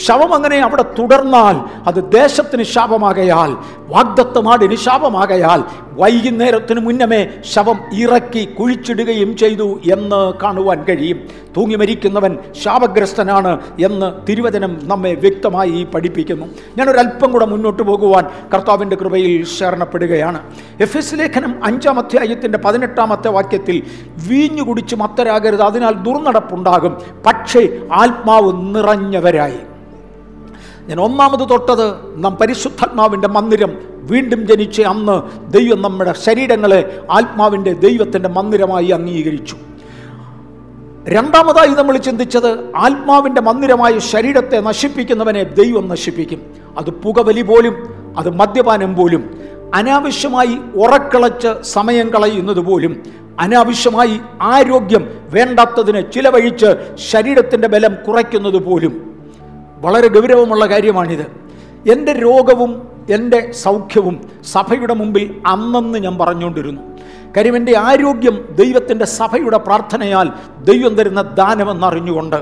ശവം 0.00 0.30
അങ്ങനെ 0.34 0.58
അവിടെ 0.60 0.84
തുടർന്നാൽ 0.98 1.56
അത് 1.88 1.98
ദേശത്തിന് 2.12 2.64
ശാപമാകയാൽ 2.74 3.50
വാഗ്ദത്തമാടിന് 3.90 4.76
ശാപമാകയാൽ 4.76 5.64
വൈകുന്നേരത്തിന് 5.92 6.80
മുന്നമേ 6.80 7.28
ശവം 7.54 7.78
ഇറക്കി 7.98 8.44
കുഴിച്ചിടുകയും 8.44 9.36
ചെയ്തു 9.36 9.80
എന്ന് 9.92 10.32
കാണുവാൻ 10.42 10.84
കഴിയും. 10.84 11.18
തൂങ്ങി 11.56 11.76
മരിക്കുന്നവൻ 11.76 12.38
ശാപഗ്രസ്തനാണ് 12.64 13.60
എന്ന് 13.84 14.26
തിരുവചനം 14.28 14.78
നമ്മെ 14.82 15.14
വ്യക്തമായി 15.14 15.86
പഠിപ്പിക്കുന്നു. 15.94 16.46
ഞാനൊരല്പം 16.78 17.32
കൂടെ 17.32 17.46
മുന്നോട്ട് 17.46 17.82
പോകുവാൻ 17.82 18.24
കർത്താവിന്റെ 18.54 18.96
കൃപയിൽ 18.96 19.44
ശരണപ്പെടുകയാണ്. 19.44 20.40
എഫ് 20.80 20.96
എസ് 20.96 21.14
ലേഖനം 21.14 21.64
അഞ്ചാം 21.64 21.98
അധ്യായത്തിന്റെ 21.98 22.58
പതിനെട്ടാമത്തെ 22.58 23.28
വാക്യത്തിൽ 23.28 23.82
വീഞ്ഞു 24.28 24.62
കുടിച്ച് 24.62 24.96
മത്തരാകരുത് 24.96 25.62
അതിനാൽ 25.62 25.92
ദുർനടപ്പുണ്ടാകും 25.92 26.96
പക്ഷേ 27.26 27.68
ആത്മാവ് 27.92 28.74
നിറഞ്ഞവരായി. 28.74 29.60
ഞാൻ 30.90 31.00
ഒന്നാമത് 31.00 31.50
തൊട്ടത് 31.50 31.94
നാം 32.24 32.36
പരിശുദ്ധാത്മാവിന്റെ 32.36 33.28
മന്ദിരം 33.28 33.78
വീണ്ടും 33.92 34.46
ജനിച്ച 34.46 34.80
അന്ന് 34.80 35.42
ദൈവം 35.52 35.82
നമ്മുടെ 35.82 36.14
ശരീരങ്ങളെ 36.26 36.98
ആത്മാവിന്റെ 37.10 37.72
ദൈവത്തിന്റെ 37.72 38.28
മന്ദിരമായി 38.28 38.86
അംഗീകരിച്ചു. 38.86 39.56
രണ്ടാമതായി 41.08 41.68
നമ്മൾ 41.68 41.96
ചിന്തിച്ചത് 41.96 42.76
ആത്മാവിന്റെ 42.76 43.40
മന്ദിരമായ 43.40 43.98
ശരീരത്തെ 43.98 44.60
നശിപ്പിക്കുന്നവനെ 44.60 45.42
ദൈവം 45.42 45.88
നശിപ്പിക്കും. 45.88 46.40
അത് 46.78 46.90
പുകവലി 46.90 47.42
പോലും 47.42 47.74
അത് 48.18 48.30
മദ്യപാനം 48.30 48.96
പോലും 48.96 49.30
അനാവശ്യമായി 49.74 50.58
ഉറക്കളച്ച് 50.74 51.62
സമയം 51.62 52.08
കളയുന്നത് 52.08 52.60
പോലും 52.60 53.02
അനാവശ്യമായി 53.40 54.20
ആരോഗ്യം 54.42 55.10
വേണ്ടാത്തതിന് 55.30 56.12
ചിലവഴിച്ച് 56.12 56.94
ശരീരത്തിന്റെ 56.94 57.68
ബലം 57.68 57.96
കുറയ്ക്കുന്നത് 58.08 58.64
പോലും 58.64 59.09
വളരെ 59.80 60.08
ഗൗരവമുള്ള 60.08 60.66
കാര്യമാണിത്. 60.66 61.26
എന്റെ 61.90 62.12
രോഗവും 62.12 62.88
എന്റെ 63.10 63.52
സൗഖ്യവും 63.52 64.30
സഭയുടെ 64.52 64.94
മുമ്പിൽ 64.94 65.40
അന്നെന്ന് 65.46 65.98
ഞാൻ 65.98 66.18
പറഞ്ഞുകൊണ്ടിരുന്നു. 66.18 66.82
കാര്യം 67.36 67.56
എന്റെ 67.56 67.78
ആരോഗ്യം 67.78 68.44
ദൈവത്തിന്റെ 68.54 69.04
സഭയുടെ 69.04 69.58
പ്രാർത്ഥനയാൽ 69.58 70.32
ദൈവം 70.64 70.94
തരുന്ന 70.94 71.22
ദാനമെന്നറിഞ്ഞുകൊണ്ട് 71.22 72.36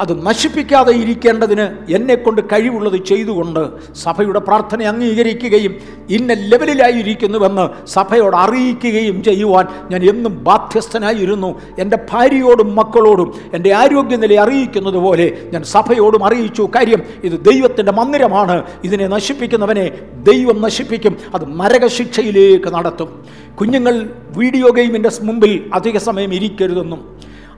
അത് 0.00 0.26
നശിപ്പിക്കാതെ 0.26 0.92
ഇരിക്കേണ്ടതിന് 0.92 1.92
എന്നെക്കൊണ്ട് 1.92 2.40
കഴിവുള്ളത് 2.42 3.04
ചെയ്തുകൊണ്ട് 3.04 3.94
സഭയുടെ 3.94 4.38
പ്രാർത്ഥന 4.38 4.82
അംഗീകരിക്കുകയും 4.82 5.74
ഇന്ന 6.10 6.32
ലെവലിലായിരിക്കുന്നുവെന്ന് 6.32 7.86
സഭയോട് 7.86 8.36
അറിയിക്കുകയും 8.36 9.24
ചെയ്യുവാൻ 9.24 9.66
ഞാൻ 9.90 10.10
എന്നും 10.10 10.44
ബാധ്യസ്ഥനായിരുന്നു. 10.44 11.60
എന്റെ 11.78 11.98
ഭാര്യയോടും 12.12 12.76
മക്കളോടും 12.76 13.34
എന്റെ 13.54 13.72
ആരോഗ്യനില 13.74 14.40
അറിയിക്കുന്നത് 14.40 14.94
പോലെ 14.94 15.38
ഞാൻ 15.52 15.62
സഭയോടും 15.62 16.24
അറിയിച്ചു. 16.24 16.70
കാര്യം 16.76 17.02
ഇത് 17.24 17.32
ദൈവത്തിന്റെ 17.32 17.92
മന്ദിരമാണ്. 17.92 18.62
ഇതിനെ 18.84 19.06
നശിപ്പിക്കുന്നവനെ 19.06 19.90
ദൈവം 20.22 20.62
നശിപ്പിക്കും. 20.62 21.16
അത് 21.34 21.44
മരകശിക്ഷയിലേക്ക് 21.44 22.74
നടത്തും. 22.74 23.24
കുഞ്ഞുങ്ങൾ 23.60 24.10
വീഡിയോ 24.36 24.70
ഗെയിമിന്റെ 24.70 25.10
മുമ്പിൽ 25.22 25.70
അധിക 25.74 25.96
സമയം 25.98 26.34
ഇരിക്കരുതെന്നും 26.34 27.15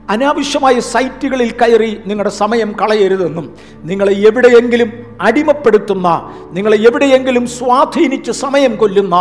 അനാവശ്യമായ 0.09 0.79
സൈറ്റുകളിൽ 0.79 1.51
കയറി 1.51 1.97
നിങ്ങളുടെ 2.05 2.29
സമയം 2.29 2.75
കളയരുതെന്നും 2.81 3.53
നിങ്ങളെ 3.83 4.13
എവിടെയെങ്കിലും 4.13 4.91
അടിമപ്പെടുത്തുന്ന 5.21 6.31
നിങ്ങളെ 6.51 6.77
എവിടെയെങ്കിലും 6.77 7.47
സ്വാധീനിച്ച് 7.47 8.31
സമയം 8.31 8.75
കൊല്ലുന്ന 8.75 9.15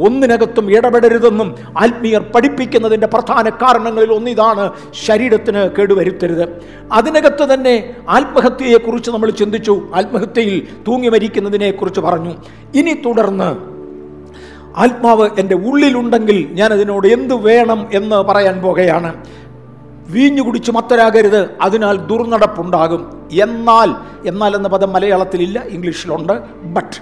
ഒന്നിനകത്തും 0.00 0.76
ഇടപെടരുതെന്നും 0.76 1.54
ആത്മീയർ 1.78 2.20
പഠിപ്പിക്കുന്നതിന്റെ 2.34 3.06
പ്രധാന 3.06 3.48
കാരണങ്ങളിൽ 3.48 4.12
ഒന്നിതാണ് 4.12 4.72
ശരീരത്തിന് 5.06 5.70
കേടുവരുത്തരുത്. 5.78 6.48
അതിനകത്ത് 6.92 7.54
തന്നെ 7.54 7.94
ആത്മഹത്യയെക്കുറിച്ച് 8.08 9.10
നമ്മൾ 9.10 9.30
ചിന്തിച്ചു. 9.30 9.82
ആത്മഹത്യയിൽ 9.94 10.66
തൂങ്ങി 10.88 11.08
മരിക്കുന്നതിനെക്കുറിച്ച് 11.08 12.00
പറഞ്ഞു. 12.00 12.34
ഇനി 12.74 12.92
തുടർന്ന് 12.92 13.74
ആത്മാവ് 14.76 15.30
എന്റെ 15.38 15.54
ഉള്ളിലുണ്ടെങ്കിൽ 15.54 16.48
ഞാൻ 16.52 16.72
അതിനോട് 16.72 17.06
എന്ത് 17.06 17.34
വേണം 17.34 17.88
എന്ന് 17.92 18.16
പറയാൻ 18.16 18.62
പോകുകയാണ് 18.62 19.14
വീഞ്ഞു 20.10 20.42
കുടിച്ച് 20.42 20.70
മത്തരാകരുത് 20.70 21.50
അതിനാൽ 21.60 21.96
ദുർനടപ്പുണ്ടാകും. 21.96 23.28
എന്നാൽ 23.32 23.94
എന്നാൽ 24.28 24.56
എന്ന 24.56 24.68
പദം 24.68 24.92
മലയാളത്തിലില്ല 24.92 25.62
ഇംഗ്ലീഷിലുണ്ട് 25.62 26.32
ബട്ട് 26.64 27.00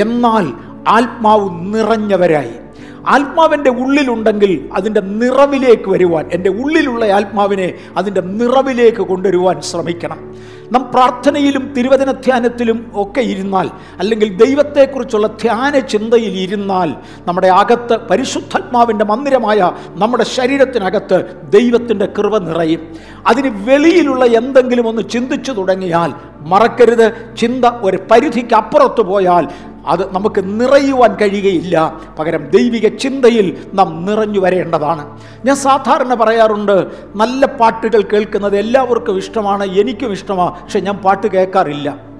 എന്നാൽ 0.00 0.52
ആത്മാവ് 0.88 1.74
നിറഞ്ഞവരായി. 1.74 2.63
ആത്മാവിന്റെ 3.08 3.70
ഉള്ളിലുണ്ടെങ്കിൽ 3.70 4.68
അതിന്റെ 4.74 5.00
നിറവിലേക്ക് 5.00 5.90
വരുവാൻ 5.90 6.28
എന്റെ 6.32 6.50
ഉള്ളിലുള്ള 6.50 7.04
ആത്മാവിനെ 7.04 7.74
അതിന്റെ 7.96 8.20
നിറവിലേക്ക് 8.20 9.02
കൊണ്ടുവരുവാൻ 9.02 9.60
ശ്രമിക്കണം. 9.60 10.34
നാം 10.72 10.90
പ്രാർത്ഥനയിലും 10.94 11.74
തിരുവചനധ്യാനത്തിലും 11.76 12.90
ഒക്കെ 12.94 13.20
ഇരുന്നാൽ 13.20 13.70
അല്ലെങ്കിൽ 13.98 14.36
ദൈവത്തെക്കുറിച്ചുള്ള 14.44 15.26
ധ്യാന 15.26 15.78
ചിന്തയിൽ 15.78 16.38
ഇരുന്നാൽ 16.38 16.94
നമ്മുടെ 17.26 17.46
അകത്ത് 17.46 17.96
പരിശുദ്ധാത്മാവിന്റെ 17.96 19.04
മന്ദിരമായ 19.04 19.72
നമ്മുടെ 19.88 20.24
ശരീരത്തിനകത്ത് 20.24 21.24
ദൈവത്തിന്റെ 21.50 22.06
കൃപ 22.06 22.38
നിറയും. 22.38 22.94
അതിന് 23.26 23.70
വെളിയിലുള്ള 23.70 24.24
എന്തെങ്കിലും 24.24 24.88
ഒന്ന് 24.88 25.02
ചിന്തിച്ചു 25.10 25.52
തുടങ്ങിയാൽ 25.52 26.12
മറക്കരുത്. 26.40 27.36
ചിന്ത 27.36 27.64
ഒരു 27.64 27.98
പരിധിക്ക് 28.10 28.54
അപ്പുറത്ത് 28.54 29.00
പോയാൽ 29.00 29.48
അത് 29.86 30.14
നമുക്ക് 30.14 30.60
നിറയുവാൻ 30.60 31.14
കഴിയുകയില്ല. 31.14 32.00
പകരം 32.18 32.50
ദൈവിക 32.50 32.88
ചിന്തയിൽ 32.88 33.66
നാം 33.74 34.04
നിറഞ്ഞു 34.04 34.40
വരേണ്ടതാണ്. 34.40 35.18
ഞാൻ 35.44 35.56
സാധാരണ 35.56 36.14
പറയാറുണ്ട് 36.14 36.86
നല്ല 37.16 37.46
പാട്ടുകൾ 37.46 38.02
കേൾക്കുന്നത് 38.02 38.58
എല്ലാവർക്കും 38.58 39.16
ഇഷ്ടമാണ് 39.16 39.64
എനിക്കും 39.64 40.12
ഇഷ്ടമാണ് 40.12 40.62
പക്ഷെ 40.62 40.80
ഞാൻ 40.80 40.96
പാട്ട് 40.96 41.26
കേൾക്കാറില്ല. 41.26 42.14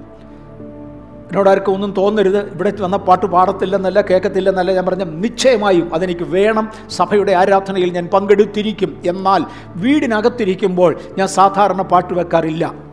എന്നോട് 1.25 1.49
ആർക്കും 1.49 1.73
ഒന്നും 1.73 1.93
തോന്നരുത്. 1.93 2.53
ഇവിടെ 2.53 2.73
വന്ന 2.81 2.97
പാട്ട് 2.97 3.25
പാടത്തില്ലെന്നല്ല 3.25 4.01
കേൾക്കത്തില്ലെന്നല്ല 4.01 4.71
ഞാൻ 4.71 4.85
പറഞ്ഞ 4.85 5.03
നിശ്ചയമായും 5.03 5.95
അതെനിക്ക് 5.95 6.23
വേണം. 6.23 6.71
സഭയുടെ 6.89 7.31
ആരാധനയിൽ 7.31 7.91
ഞാൻ 7.91 8.07
പങ്കെടുത്തിരിക്കും. 8.13 9.01
എന്നാൽ 9.05 9.45
വീടിനകത്തിരിക്കുമ്പോൾ 9.75 10.95
ഞാൻ 11.17 11.27
സാധാരണ 11.27 11.81
പാട്ട് 11.81 12.13
വെക്കാറില്ല. 12.13 12.84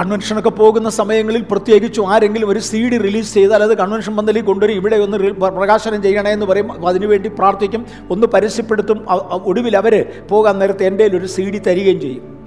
കൺവെൻഷനൊക്കെ 0.00 0.50
പോകുന്ന 0.50 0.90
സമയങ്ങളിൽ 0.90 1.44
പ്രത്യേകിച്ചും 1.50 2.12
ആരെങ്കിലും 2.12 2.48
ഒരു 2.48 2.58
സി 2.58 2.88
ഡി 2.88 2.98
റിലീസ് 2.98 3.34
ചെയ്താൽ 3.34 3.62
അത് 3.62 3.76
കൺവെൻഷൻ 3.76 4.16
പന്തലിൽ 4.16 4.42
കൊണ്ടുവരും. 4.42 4.74
ഇവിടെ 4.74 4.96
ഒന്ന് 4.96 5.18
പ്രകാശനം 5.32 6.02
ചെയ്യണേ 6.02 6.30
എന്ന് 6.30 6.46
പറയും 6.46 6.88
അതിനുവേണ്ടി 6.88 7.28
പ്രാർത്ഥിക്കും. 7.28 7.86
ഒന്ന് 8.10 8.26
പരസ്യപ്പെടുത്തും. 8.26 9.06
ഒടുവിൽ 9.30 9.76
അവർ 9.76 10.06
പോകാൻ 10.28 10.58
നേരത്തെ 10.58 10.86
എന്റെ 10.86 11.04
ഒരു 11.04 11.26
സി 11.26 11.42
ഡി 11.42 11.58
തരികയും 11.58 12.00
ചെയ്യും. 12.00 12.40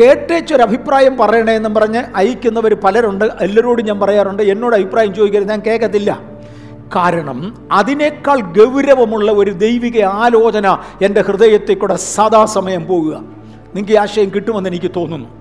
കേട്ടേച്ചൊരു 0.00 0.62
അഭിപ്രായം 0.62 1.18
പറയണേ 1.18 1.52
എന്നും 1.52 1.74
പറഞ്ഞ് 1.74 2.02
അയക്കുന്നവർ 2.16 2.74
പലരുണ്ട്. 2.74 3.24
എല്ലാവരോടും 3.24 3.84
ഞാൻ 3.84 4.00
പറയാറുണ്ട്. 4.00 4.42
എന്നോട് 4.42 4.74
അഭിപ്രായം 4.76 5.14
ചോദിക്കരുത്. 5.14 5.48
ഞാൻ 5.48 5.60
കേൾക്കത്തില്ല 5.66 6.20
കാരണം 6.96 7.68
അതിനേക്കാൾ 7.72 8.40
ഗൗരവമുള്ള 8.40 9.32
ഒരു 9.32 9.50
ദൈവിക 9.50 10.02
ആലോചന 10.02 10.76
എന്റെ 11.02 11.20
ഹൃദയത്തിൽ 11.20 11.74
കൂടെ 11.74 11.96
സദാസമയം 11.96 12.86
പോകുക. 12.86 13.14
നിങ്ങൾക്ക് 13.74 13.98
ആശയം 13.98 14.30
കിട്ടുമെന്ന് 14.34 14.70
എനിക്ക് 14.70 14.90
തോന്നുന്നു. 14.96 15.39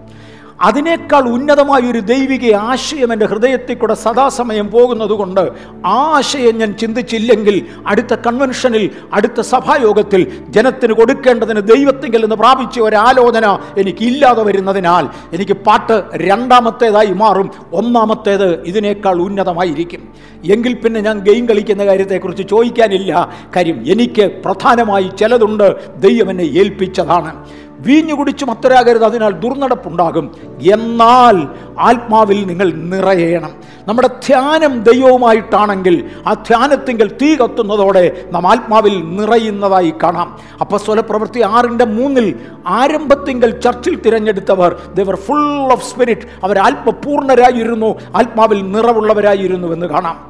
അതിനേക്കാൾ 0.62 1.22
ഉന്നതമായ 1.22 1.92
ഒരു 1.92 2.00
ദൈവിക 2.00 2.54
ആശയം 2.54 3.14
എന്റെ 3.14 3.26
ഹൃദയത്തിൽ 3.26 3.76
കൂടെ 3.76 3.94
സദാസമയം 3.94 4.72
പോകുന്നത് 4.72 5.10
കൊണ്ട് 5.10 5.42
ആ 5.86 6.12
ആശയം 6.16 6.58
ഞാൻ 6.58 6.74
ചിന്തിച്ചില്ലെങ്കിൽ 6.74 7.66
അടുത്ത 7.88 8.14
കൺവെൻഷനിൽ 8.14 8.90
അടുത്ത 9.14 9.42
സഭായോഗത്തിൽ 9.42 10.44
ജനത്തിന് 10.50 10.94
കൊടുക്കേണ്ടതിന് 10.94 11.62
ദൈവത്തെങ്കിൽ 11.62 12.22
നിന്ന് 12.22 12.36
പ്രാപിച്ച 12.36 12.80
ഒരാലോചന 12.80 13.60
എനിക്കില്ലാതെ 13.78 14.44
വരുന്നതിനാൽ 14.44 15.08
എനിക്ക് 15.34 15.52
പാട്ട് 15.52 16.04
രണ്ടാമത്തേതായി 16.16 17.14
മാറും. 17.14 17.52
ഒന്നാമത്തേത് 17.74 18.64
ഇതിനേക്കാൾ 18.64 19.22
ഉന്നതമായിരിക്കും. 19.22 20.14
എങ്കിൽ 20.52 20.74
പിന്നെ 20.74 21.02
ഞാൻ 21.02 21.20
ഗെയിം 21.20 21.50
കളിക്കുന്ന 21.50 21.86
കാര്യത്തെക്കുറിച്ച് 21.86 22.44
ചോദിക്കാനില്ല. 22.50 23.30
കാര്യം 23.56 23.92
എനിക്ക് 23.92 24.32
പ്രധാനമായി 24.46 25.12
ചിലതുണ്ട്. 25.20 26.00
ദൈവം 26.00 26.30
എന്നെ 26.30 26.44
ഏൽപ്പിച്ചതാണ്. 26.44 27.46
വീഞ്ഞു 27.80 28.14
കുടിച്ച് 28.14 28.46
മത്തരാകരുത് 28.46 29.06
അതിനാൽ 29.06 29.32
ദുർനടപ്പുണ്ടാകും. 29.32 30.32
എന്നാൽ 30.74 31.48
ആത്മാവിൽ 31.80 32.48
നിങ്ങൾ 32.48 32.72
നിറയണം. 32.72 33.52
നമ്മുടെ 33.88 34.08
ധ്യാനം 34.08 34.84
ദൈവവുമായിട്ടാണെങ്കിൽ 34.84 36.10
ആ 36.28 36.34
ധ്യാനത്തിങ്കിൽ 36.34 37.18
തീ 37.22 37.36
കത്തുന്നതോടെ 37.36 38.26
നാം 38.32 38.48
ആത്മാവിൽ 38.48 39.16
നിറയുന്നതായി 39.16 39.94
കാണാം. 40.04 40.40
അപ്പസ്വല 40.62 41.00
പ്രവൃത്തി 41.00 41.42
ആറിന്റെ 41.42 41.86
മൂന്നിൽ 41.86 42.40
ആരംഭത്തിങ്കിൽ 42.68 43.60
ചർച്ചിൽ 43.60 44.02
തിരഞ്ഞെടുത്തവർ 44.02 44.76
they were 44.94 45.16
full 45.16 45.72
of 45.72 45.94
spirit 45.94 46.22
അവർ 46.44 46.60
ആത്മപൂർണരായിരുന്നു 46.60 48.00
ആത്മാവിൽ 48.16 48.72
നിറവുള്ളവരായിരുന്നു 48.72 49.68
എന്ന് 49.74 49.86
കാണാം. 49.86 50.30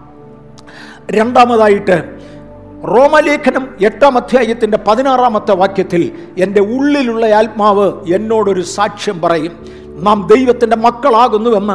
രണ്ടാമതായിട്ട് 1.11 2.28
റോമലേഖനം 2.87 3.75
എട്ടാം 3.81 4.17
അധ്യായത്തിന്റെ 4.17 4.77
പതിനാറാമത്തെ 4.87 5.51
വാക്യത്തിൽ 5.51 6.11
എന്റെ 6.37 6.61
ഉള്ളിലുള്ള 6.61 7.25
ആത്മാവ് 7.25 8.13
എന്നോടൊരു 8.13 8.61
സാക്ഷ്യം 8.61 9.21
പറയും. 9.21 9.65
നാം 9.85 10.27
ദൈവത്തിന്റെ 10.35 10.75
മക്കളാകുന്നുവെന്ന് 10.75 11.73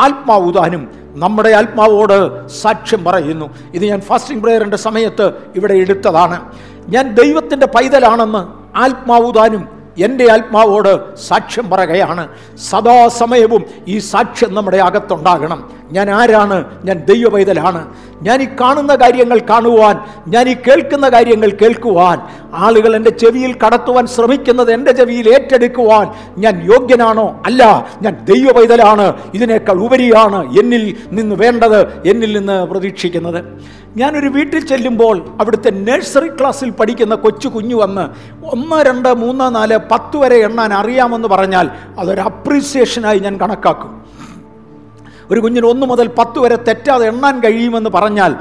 ആത്മാവ് 0.00 0.44
ഉദാഹരണം 0.44 0.88
നമ്മുടെ 1.14 1.48
ആത്മാവോട് 1.48 2.48
സാക്ഷ്യം 2.48 3.04
പറയുന്നു. 3.04 3.54
ഇത് 3.74 3.84
ഞാൻ 3.84 4.00
ഫാസ്റ്റിംഗ് 4.00 4.42
പ്രേയറിന്റെ 4.42 4.76
സമയത്ത് 4.76 5.32
ഇവിടെ 5.56 5.74
എടുത്തതാണ്. 5.74 6.52
ഞാൻ 6.88 7.14
ദൈവത്തിന്റെ 7.14 7.66
പൈതലാണെന്ന് 7.66 8.38
ആത്മാവ് 8.78 9.34
താനും 9.34 9.68
എന്റെ 9.98 10.32
ആത്മാവോട് 10.32 11.16
സാക്ഷ്യം 11.16 11.70
പറയുകയാണ്. 11.70 12.28
സദാസമയവും 12.70 13.64
ഈ 13.88 13.98
സാക്ഷ്യം 13.98 14.54
നമ്മുടെ 14.54 14.76
അകത്തുണ്ടാകണം. 14.76 15.70
ഞാൻ 15.92 16.10
ആരാണ്? 16.10 16.64
ഞാൻ 16.84 17.04
ദൈവ 17.04 17.28
പൈതലാണ് 17.28 17.94
ഞാൻ 18.22 18.42
ഈ 18.42 18.48
കാണുന്ന 18.60 18.94
കാര്യങ്ങൾ 18.94 19.38
കാണുവാൻ 19.38 20.00
ഞാൻ 20.28 20.48
ഈ 20.48 20.54
കേൾക്കുന്ന 20.54 21.08
കാര്യങ്ങൾ 21.08 21.50
കേൾക്കുവാൻ 21.62 22.20
ആളുകൾ 22.56 22.96
എന്റെ 22.96 23.10
ചെവിയിൽ 23.10 23.58
കടത്തുവാൻ 23.66 24.06
ശ്രമിക്കുന്നത് 24.06 24.72
എന്റെ 24.72 24.92
ചെവിയിൽ 24.92 25.28
ഏറ്റെടുക്കുവാൻ 25.28 26.06
ഞാൻ 26.38 26.72
യോഗ്യനാണോ? 26.72 27.42
അല്ല 27.46 27.86
ഞാൻ 28.02 28.24
ദൈവ 28.24 28.52
പൈതലാണ് 28.52 29.12
ഇതിനേക്കാൾ 29.34 29.80
ഉപരിയാണ് 29.80 30.58
എന്നിൽ 30.58 30.96
നിന്ന് 31.12 31.36
വേണ്ടത് 31.36 32.08
എന്നിൽ 32.08 32.38
നിന്ന് 32.38 32.66
പ്രതീക്ഷിക്കുന്നത്. 32.66 33.44
ഞാനൊരു 33.96 34.28
വീട്ടിൽ 34.28 34.66
ചെല്ലുമ്പോൾ 34.66 35.36
അവിടുത്തെ 35.40 35.70
നഴ്സറി 35.70 36.28
ക്ലാസ്സിൽ 36.28 36.70
പഠിക്കുന്ന 36.70 37.14
കൊച്ചു 37.14 37.48
കുഞ്ഞു 37.48 37.76
വന്ന് 37.76 38.04
ഒന്ന് 38.44 38.84
രണ്ട് 38.84 39.14
മൂന്ന് 39.14 39.54
നാല് 39.54 39.78
പത്ത് 39.92 40.16
വരെ 40.16 40.36
എണ്ണാൻ 40.36 40.72
അറിയാമെന്ന് 40.74 41.28
പറഞ്ഞാൽ 41.28 41.70
അതൊരു 41.98 42.20
അപ്രീസിയേഷനായി 42.20 43.18
ഞാൻ 43.18 43.40
കണക്കാക്കും. 43.40 44.06
ഒരു 45.30 45.40
കുഞ്ഞിന് 45.40 45.66
ഒന്ന് 45.66 45.86
മുതൽ 45.86 46.06
പത്ത് 46.06 46.38
വരെ 46.38 46.56
തെറ്റാതെ 46.56 47.06
എണ്ണാൻ 47.06 47.40
കഴിയുമെന്ന് 47.40 47.90
പറഞ്ഞാൽ 47.90 48.34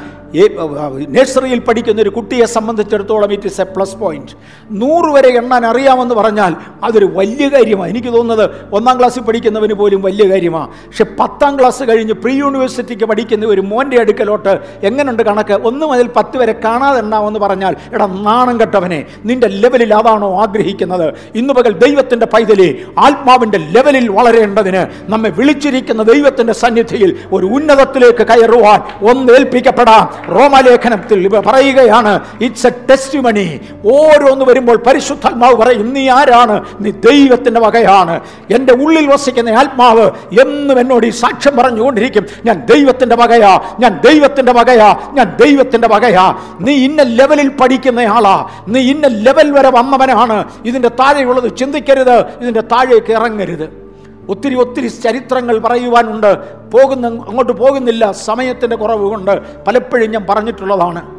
നഴ്സറിയിൽ 1.16 1.60
പഠിക്കുന്ന 1.68 2.02
ഒരു 2.02 2.12
കുട്ടിയെ 2.18 2.46
സംബന്ധിച്ചിടത്തോളം 2.56 3.32
it 3.36 3.48
is 3.52 3.62
a 3.62 3.68
plus 3.76 3.96
point 3.96 4.34
നൂറ് 4.82 5.10
വരെ 5.16 5.30
എണ്ണാൻ 5.42 5.66
അറിയാമെന്ന് 5.72 6.16
പറഞ്ഞാൽ 6.16 6.52
അതൊരു 6.88 7.08
വലിയ 7.20 7.48
കാര്യമാണ് 7.50 7.90
എനിക്ക് 7.94 8.12
തോന്നുന്നത് 8.18 8.46
ഒന്നാം 8.78 8.96
ക്ലാസ്സിൽ 9.00 9.24
പഠിക്കുന്നവന് 9.30 9.76
പോലും 9.82 10.02
വലിയ 10.08 10.26
കാര്യമാണ് 10.32 10.70
പക്ഷെ 10.88 11.06
പത്താം 11.20 11.54
ക്ലാസ് 11.60 11.84
കഴിഞ്ഞ് 11.90 12.16
പ്രീ 12.24 12.34
യൂണിവേഴ്സിറ്റിക്ക് 12.40 13.06
പഠിക്കുന്ന 13.12 13.46
ഒരു 13.46 13.62
മോന്റെ 13.72 13.98
അടുക്കലോട്ട് 14.04 14.54
എങ്ങനെയുണ്ട് 14.88 15.24
കണക്ക്? 15.24 15.56
ഒന്ന് 15.70 15.86
മുതൽ 15.86 16.08
പത്ത് 16.18 16.36
വരെ 16.42 16.54
കാണാതെ 16.66 17.00
എണ്ണാമെന്ന് 17.04 17.40
പറഞ്ഞാൽ 17.40 17.76
എടാ 17.96 18.08
നാണം 18.28 18.56
കെട്ടവനെ 18.62 19.00
നിന്റെ 19.30 19.48
ലെവലിൽ 19.64 19.94
അതാണോ 20.00 20.30
ആഗ്രഹിക്കുന്നത്? 20.44 21.08
ഇന്ന് 21.36 21.54
പകൽ 21.54 21.74
ദൈവത്തിന്റെ 21.86 22.26
പൈതലി 22.26 22.70
ആത്മാവിന്റെ 23.06 23.60
ലെവലിൽ 23.76 24.08
വളരേണ്ടതിന് 24.18 24.82
നമ്മെ 25.14 25.30
വിളിച്ചിരിക്കുന്ന 25.40 26.04
ദൈവത്തിന്റെ 26.04 26.54
സന്നിധിയിൽ 26.64 27.12
ഒരു 27.32 27.46
ഉന്നതത്തിലേക്ക് 27.58 28.24
കയറുവാൻ 28.32 28.80
ഒന്ന് 29.12 29.34
ഏൽപ്പിക്കപ്പെടാം. 29.38 30.04
റോമാലേഖനത്തിൽ 30.30 31.28
പറയുകയാണ് 31.28 32.20
ഇറ്റ്സ് 32.42 32.68
എ 32.68 32.70
ടെസ്റ്റ് 32.90 33.20
മണി 33.20 33.62
ഓരോന്ന് 33.86 34.46
വരുമ്പോൾ 34.46 34.78
പരിശുദ്ധാത്മാവ് 34.78 35.56
പറയും 35.56 35.94
നീ 35.94 36.10
ആരാണ്? 36.10 36.66
നീ 36.80 36.92
ദൈവത്തിന്റെ 36.92 37.60
വകയാണ് 37.60 38.22
എന്റെ 38.52 38.74
ഉള്ളിൽ 38.74 39.08
വസിക്കുന്ന 39.08 39.50
ആത്മാവ് 39.50 40.12
എന്നും 40.42 40.80
എന്നോട് 40.80 41.06
ഈ 41.06 41.10
സാക്ഷ്യം 41.10 41.58
പറഞ്ഞുകൊണ്ടിരിക്കും. 41.58 42.26
ഞാൻ 42.46 42.66
ദൈവത്തിന്റെ 42.66 43.16
വകയാ 43.16 43.60
ഞാൻ 43.80 44.02
ദൈവത്തിന്റെ 44.06 44.54
വകയാ 44.54 45.12
ഞാൻ 45.14 45.38
ദൈവത്തിന്റെ 45.44 45.88
വകയാ 45.88 46.36
നീ 46.60 46.74
ഇന്ന 46.74 47.02
ലെവലിൽ 47.02 47.50
പഠിക്കുന്നയാളാ. 47.50 48.50
നീ 48.68 48.80
ഇന്ന 48.80 49.08
ലെവൽ 49.08 49.52
വരെ 49.52 49.70
വന്നവനാണ്. 49.70 50.46
ഇതിന്റെ 50.66 50.88
താഴെയുള്ളത് 50.88 51.58
ചിന്തിക്കരുത് 51.58 52.20
ഇതിന്റെ 52.20 52.62
താഴേക്ക് 52.62 53.14
ഇറങ്ങരുത്. 53.14 53.86
ഒത്തിരി 54.30 54.56
ഒത്തിരി 54.56 54.88
ചരിത്രങ്ങൾ 54.88 55.60
പറയുവാനുണ്ട്. 55.60 56.38
പോകുന്ന 56.74 57.08
അങ്ങോട്ട് 57.08 57.54
പോകുന്നില്ല. 57.54 58.12
സമയത്തിന്റെ 58.12 58.76
കുറവ് 58.76 59.10
കൊണ്ട് 59.10 59.64
പലപ്പോഴും 59.68 60.12
ഞാൻ 60.12 60.26
പറഞ്ഞിട്ടുള്ളതാണ്. 60.30 61.16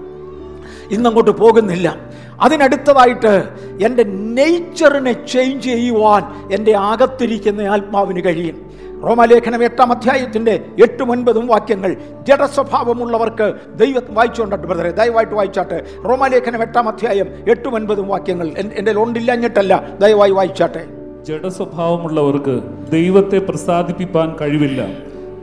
ഇന്നങ്ങോട്ട് 0.94 1.30
പോകുന്നില്ല. 1.30 1.96
അതിനടുത്തതായിട്ട് 2.40 3.44
എന്റെ 3.84 4.02
നേച്ചറിനെ 4.02 5.26
ചേഞ്ച് 5.26 5.64
ചെയ്യുവാൻ 5.64 6.52
എന്റെ 6.52 6.76
അകത്തിരിക്കുന്ന 6.76 7.60
ആത്മാവിന് 7.60 8.24
കഴിയും. 8.24 8.66
റോമാലേഖനം 9.06 9.64
എട്ടാം 9.64 9.92
അധ്യായത്തിന്റെ 9.92 10.64
എട്ടും 10.82 11.10
ഒൻപതും 11.10 11.46
വാക്യങ്ങൾ. 11.46 11.96
ജഡസ്വഭാവമുള്ളവർക്ക് 12.28 13.52
ദൈവം 13.74 14.02
വായിച്ചുകൊണ്ടിട്ട് 14.10 14.66
ബ്രദറെ 14.66 14.90
ദയവായിട്ട് 14.90 15.34
വായിച്ചാട്ടെ. 15.34 15.84
റോമാലേഖനം 16.08 16.62
എട്ടാം 16.62 16.88
അധ്യായം 16.88 17.26
എട്ടും 17.48 17.74
ഒൻപതും 17.74 18.08
വാക്യങ്ങൾ. 18.08 18.48
എൻ- 18.48 18.72
എന്റെ 18.72 18.92
ലോണ്ടില്ലഞ്ഞിട്ടല്ല 18.92 19.88
ദയവായി 20.00 20.30
വായിച്ചാട്ടെ. 20.30 20.86
ജഡസ്വഭാവമുള്ളവർക്ക് 21.22 22.60
ദൈവത്തെ 22.92 23.38
പ്രസാദിപ്പിക്കാൻ 23.38 24.36
കഴിവില്ല. 24.40 24.86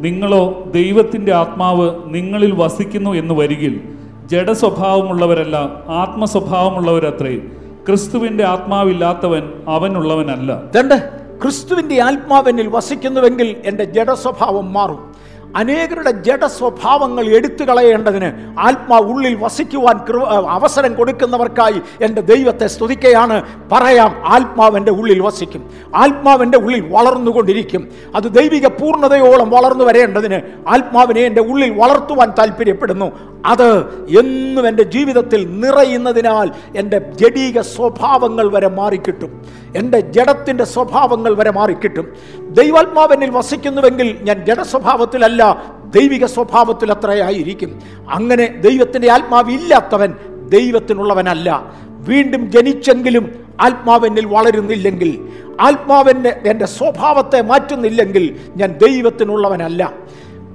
നിങ്ങളോ 0.04 0.64
ദൈവത്തിന്റെ 0.74 1.34
ആത്മാവ് 1.34 1.92
നിങ്ങളിൽ 2.08 2.54
വസിക്കുന്നു 2.56 3.12
എന്ന് 3.12 3.34
വരികിൽ 3.34 3.82
ജഡസ്വഭാവമുള്ളവരല്ല 4.26 5.56
ആത്മസ്വഭാവമുള്ളവരത്രേ. 5.90 7.38
ക്രിസ്തുവിന്റെ 7.88 8.44
ആത്മാവില്ലാത്തവൻ 8.44 9.52
അവനുള്ളവനല്ല. 9.68 10.62
രണ്ട് 10.76 11.10
ക്രിസ്തുവിന്റെ 11.42 12.02
ആത്മാവെന്നിൽ 12.02 12.68
വസിക്കുന്നുവെങ്കിൽ 12.68 13.56
എന്റെ 13.66 13.84
ജഡസ്വഭാവം 13.84 14.74
മാറും. 14.74 15.13
അനേകരുടെ 15.56 16.12
ജഡസ്വഭാവങ്ങൾ 16.12 17.26
എടുത്തു 17.36 17.64
കളയേണ്ടതിന് 17.64 18.60
ആത്മാ 18.60 19.00
ഉള്ളിൽ 19.00 19.36
വസിക്കുവാൻ 19.36 20.00
അവസരം 20.50 20.94
കൊടുക്കുന്നവർക്കായി 20.94 21.82
എന്റെ 22.02 22.22
ദൈവത്തെ 22.22 22.68
സ്തുതിക്കുകയാണ് 22.68 23.44
പറയാം 23.72 24.24
ആത്മാവെന്റെ 24.26 24.92
ഉള്ളിൽ 24.92 25.20
വസിക്കും. 25.20 25.70
ആത്മാവെന്റെ 25.96 26.58
ഉള്ളിൽ 26.58 26.94
വളർന്നുകൊണ്ടിരിക്കും. 26.94 27.90
അത് 28.16 28.24
ദൈവിക 28.24 28.68
പൂർണതയോളം 28.68 29.50
വളർന്നു 29.50 29.84
വരേണ്ടതിന് 29.84 30.70
ആത്മാവിനെ 30.70 31.22
എന്റെ 31.22 31.42
ഉള്ളിൽ 31.42 31.80
വളർത്തുവാൻ 31.80 32.34
താല്പര്യപ്പെടുന്നു 32.40 33.12
അത് 33.46 33.78
എന്നും 34.20 34.68
എന്റെ 34.68 34.84
ജീവിതത്തിൽ 34.84 35.60
നിറയുന്നതിനാൽ 35.60 36.52
എന്റെ 36.78 37.00
ജഡീക 37.00 37.62
സ്വഭാവങ്ങൾ 37.62 38.52
വരെ 38.52 38.68
മാറിക്കിട്ടും. 38.68 39.46
എന്റെ 39.76 40.00
ജഡത്തിന്റെ 40.00 40.64
സ്വഭാവങ്ങൾ 40.64 41.36
വരെ 41.36 41.52
മാറിക്കിട്ടും. 41.52 42.14
ദൈവാത്മാവെന്നിൽ 42.54 43.30
വസിക്കുന്നുവെങ്കിൽ 43.30 44.18
ഞാൻ 44.22 44.46
ജഡസ്വഭാവത്തിലല്ല 44.46 45.42
ദൈവിക 45.86 46.26
സ്വഭാവത്തിൽ 46.26 46.92
അത്രയായിരിക്കും 46.92 47.80
അങ്ങനെ 48.10 48.46
ദൈവത്തിന്റെ 48.46 49.12
ആത്മാവ് 49.12 49.52
ഇല്ലാത്തവൻ 49.52 50.14
ദൈവത്തിനുള്ളവനല്ല. 50.48 51.74
വീണ്ടും 52.10 52.52
ജനിച്ചെങ്കിലും 52.52 53.26
ആത്മാവെന്നിൽ 53.62 54.26
വളരുന്നില്ലെങ്കിൽ 54.26 55.12
ആത്മാവെന്നെ 55.62 56.42
എന്റെ 56.46 56.66
സ്വഭാവത്തെ 56.66 57.42
മാറ്റുന്നില്ലെങ്കിൽ 57.42 58.40
ഞാൻ 58.56 58.78
ദൈവത്തിനുള്ളവനല്ല. 58.78 59.94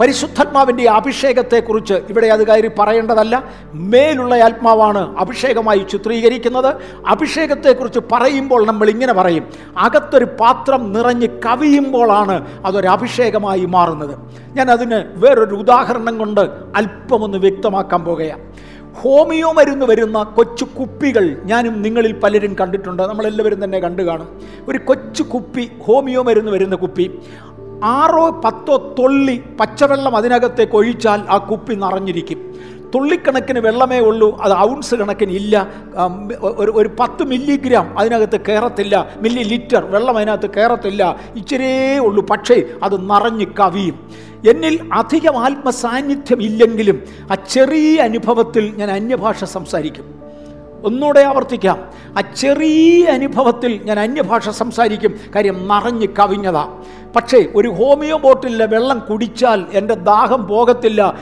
പരിശുദ്ധാത്മാവിന്റെ 0.00 0.90
അഭിഷേകത്തെക്കുറിച്ച് 0.90 1.94
ഇവിടെ 1.94 2.26
അത് 2.26 2.46
കയറി 2.46 2.70
പറയേണ്ടതല്ല. 2.78 3.44
മേലുള്ള 3.74 4.34
ആത്മാവാണ് 4.34 5.18
അഭിഷേകമായി 5.18 5.87
ചിത്രീകരിക്കുന്നത്. 5.90 6.74
അഭിഷേകത്തെക്കുറിച്ച് 7.06 8.00
പറയുമ്പോൾ 8.12 8.66
നമ്മൾ 8.66 8.90
ഇങ്ങനെ 8.90 9.12
പറയും. 9.12 9.44
അകത്തൊരു 9.78 10.24
പാത്രം 10.24 10.92
നിറഞ്ഞ് 10.92 11.28
കവിയുമ്പോഴാണ് 11.46 12.46
അതൊരു 12.66 12.88
അഭിഷേകമായി 12.88 13.64
മാറുന്നത്. 13.64 14.18
ഞാൻ 14.56 14.70
അതിന് 14.70 15.02
വേറൊരു 15.14 15.54
ഉദാഹരണം 15.54 16.18
കൊണ്ട് 16.18 16.40
അല്പമൊന്ന് 16.76 17.38
വ്യക്തമാക്കാൻ 17.38 18.04
പോകുകയാണ്. 18.04 18.42
ഹോമിയോ 18.94 19.52
മരുന്ന് 19.52 19.87
വരുന്ന 19.87 20.22
കൊച്ചു 20.22 20.64
കുപ്പികൾ 20.64 21.42
ഞാനും 21.44 21.82
നിങ്ങളിൽ 21.82 22.12
പലരും 22.12 22.56
കണ്ടിട്ടുണ്ട്. 22.61 23.02
നമ്മളെല്ലാവരും 23.02 23.64
തന്നെ 23.64 23.78
കണ്ടു 23.78 24.02
കാണും. 24.02 24.40
ഒരു 24.68 24.78
കൊച്ചു 24.78 25.22
കുപ്പി 25.22 25.70
ഹോമിയോ 25.82 26.22
മരുന്ന് 26.22 26.52
വരുന്ന 26.52 26.74
കുപ്പി. 26.74 27.18
ആറോ 27.84 28.30
പത്തോ 28.44 28.94
തൊള്ളി 28.98 29.42
പച്ചവെള്ളം 29.60 30.16
അതിനകത്തേക്ക് 30.16 30.72
ഒഴിച്ചാൽ 30.72 31.20
ആ 31.28 31.38
കുപ്പി 31.38 31.74
നിറഞ്ഞിരിക്കും. 31.74 32.54
തുള്ളിക്കണക്കിന് 32.94 33.58
വെള്ളമേ 33.58 33.98
ഉള്ളൂ 33.98 34.38
അത് 34.40 34.52
ഔൺസ് 34.52 34.94
കണക്കിന് 34.94 35.30
ഇല്ല. 35.30 35.68
ഒരു 36.42 36.70
ഒരു 36.70 36.90
പത്ത് 37.00 37.22
മില്ലിഗ്രാം 37.22 37.98
അതിനകത്ത് 37.98 38.40
കയറത്തില്ല. 38.48 39.08
മില്ലി 39.20 39.42
ലിറ്റർ 39.42 39.84
വെള്ളം 39.84 40.16
അതിനകത്ത് 40.16 40.50
കയറത്തില്ല. 40.56 41.16
ഇച്ചിരേ 41.36 41.98
ഉള്ളൂ 41.98 42.26
പക്ഷേ 42.26 42.62
അത് 42.82 43.10
നിറഞ്ഞ് 43.10 43.46
കവിയും. 43.60 44.10
എന്നിൽ 44.48 44.88
അധികം 44.92 45.38
ആത്മസാന്നിധ്യം 45.38 46.42
ഇല്ലെങ്കിലും 46.42 47.02
ആ 47.32 47.34
ചെറിയ 47.34 48.00
അനുഭവത്തിൽ 48.00 48.72
ഞാൻ 48.76 48.90
അന്യഭാഷ 48.90 49.44
സംസാരിക്കും. 49.44 50.17
ഒന്നുകൂടെ 50.84 51.20
ആവർത്തിക്കാം. 51.20 51.78
ആ 52.18 52.20
ചെറിയ 52.20 53.04
അനുഭവത്തിൽ 53.04 53.80
ഞാൻ 53.84 54.00
അന്യഭാഷ 54.00 54.48
സംസാരിക്കും. 54.48 55.14
കാര്യം 55.34 55.68
നിറഞ്ഞ് 55.68 56.06
കവിഞ്ഞതാ. 56.18 56.68
പക്ഷേ 57.16 57.46
ഒരു 57.54 57.68
ഹോമിയോ 57.68 58.18
ബോട്ടിലെ 58.18 58.66
വെള്ളം 58.66 58.98
കുടിച്ചാൽ 58.98 59.64
എന്റെ 59.72 59.94
ദാഹം 59.94 60.46
പോകത്തില്ല 60.46 61.18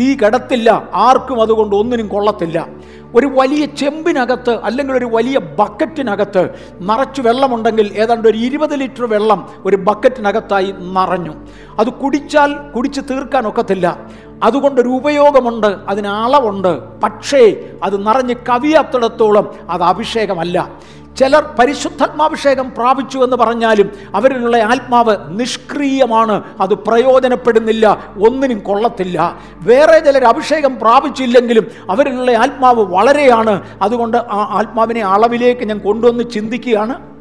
തീ 0.00 0.14
കിടത്തില്ല 0.14 0.88
ആർക്കും 0.94 1.42
അതുകൊണ്ട് 1.42 1.76
ഒന്നിനും 1.76 2.08
കൊള്ളത്തില്ല. 2.08 2.66
ഒരു 3.14 3.26
വലിയ 3.26 3.66
ചെമ്പിനകത്ത് 3.66 4.62
അല്ലെങ്കിൽ 4.62 4.94
ഒരു 4.94 5.04
വലിയ 5.04 5.38
ബക്കറ്റിനകത്ത് 5.38 6.50
നിറച്ച് 6.80 7.22
വെള്ളമുണ്ടെങ്കിൽ 7.22 7.92
ഏതാണ്ട് 7.96 8.28
ഒരു 8.28 8.38
ഇരുപത് 8.38 8.76
ലിറ്റർ 8.76 9.06
വെള്ളം 9.06 9.48
ഒരു 9.64 9.76
ബക്കറ്റിനകത്തായി 9.76 10.74
നിറഞ്ഞു. 10.78 11.32
അത് 11.78 11.92
കുടിച്ചാൽ 11.92 12.54
കുടിച്ച് 12.76 13.00
തീർക്കാൻ 13.10 13.48
ഒക്കത്തില്ല. 13.48 13.98
അതുകൊണ്ടൊരു 14.42 14.88
ഉപയോഗമുണ്ട് 14.88 15.66
അതിന് 15.66 16.08
അളവുണ്ട്. 16.08 17.00
പക്ഷേ 17.00 17.70
അത് 17.82 18.06
നിറഞ്ഞ് 18.06 18.34
കവിയാത്തിടത്തോളം 18.48 19.54
അത് 19.70 19.82
അഭിഷേകമല്ല. 19.82 20.68
ചിലർ 21.16 21.54
പരിശുദ്ധാത്മാഭിഷേകം 21.58 22.70
പ്രാപിച്ചു 22.70 23.18
എന്ന് 23.18 23.36
പറഞ്ഞാലും 23.36 23.90
അവരിലുള്ള 24.14 24.56
ആത്മാവ് 24.56 25.16
നിഷ്ക്രിയമാണ് 25.28 26.42
അത് 26.60 26.74
പ്രയോജനപ്പെടുന്നില്ല 26.74 28.12
ഒന്നിനും 28.26 28.58
കൊള്ളത്തില്ല. 28.58 29.38
വേറെ 29.56 29.98
ചിലർ 29.98 30.24
അഭിഷേകം 30.24 30.78
പ്രാപിച്ചില്ലെങ്കിലും 30.78 31.66
അവരിലുള്ള 31.90 32.30
ആത്മാവ് 32.30 32.82
വളരെയാണ്. 32.94 33.62
അതുകൊണ്ട് 33.82 34.16
ആ 34.16 34.48
ആത്മാവിനെ 34.50 35.04
അളവിലേക്ക് 35.04 35.64
ഞാൻ 35.64 35.78
കൊണ്ടുവന്ന് 35.78 36.24
ചിന്തിക്കുകയാണ്. 36.24 37.19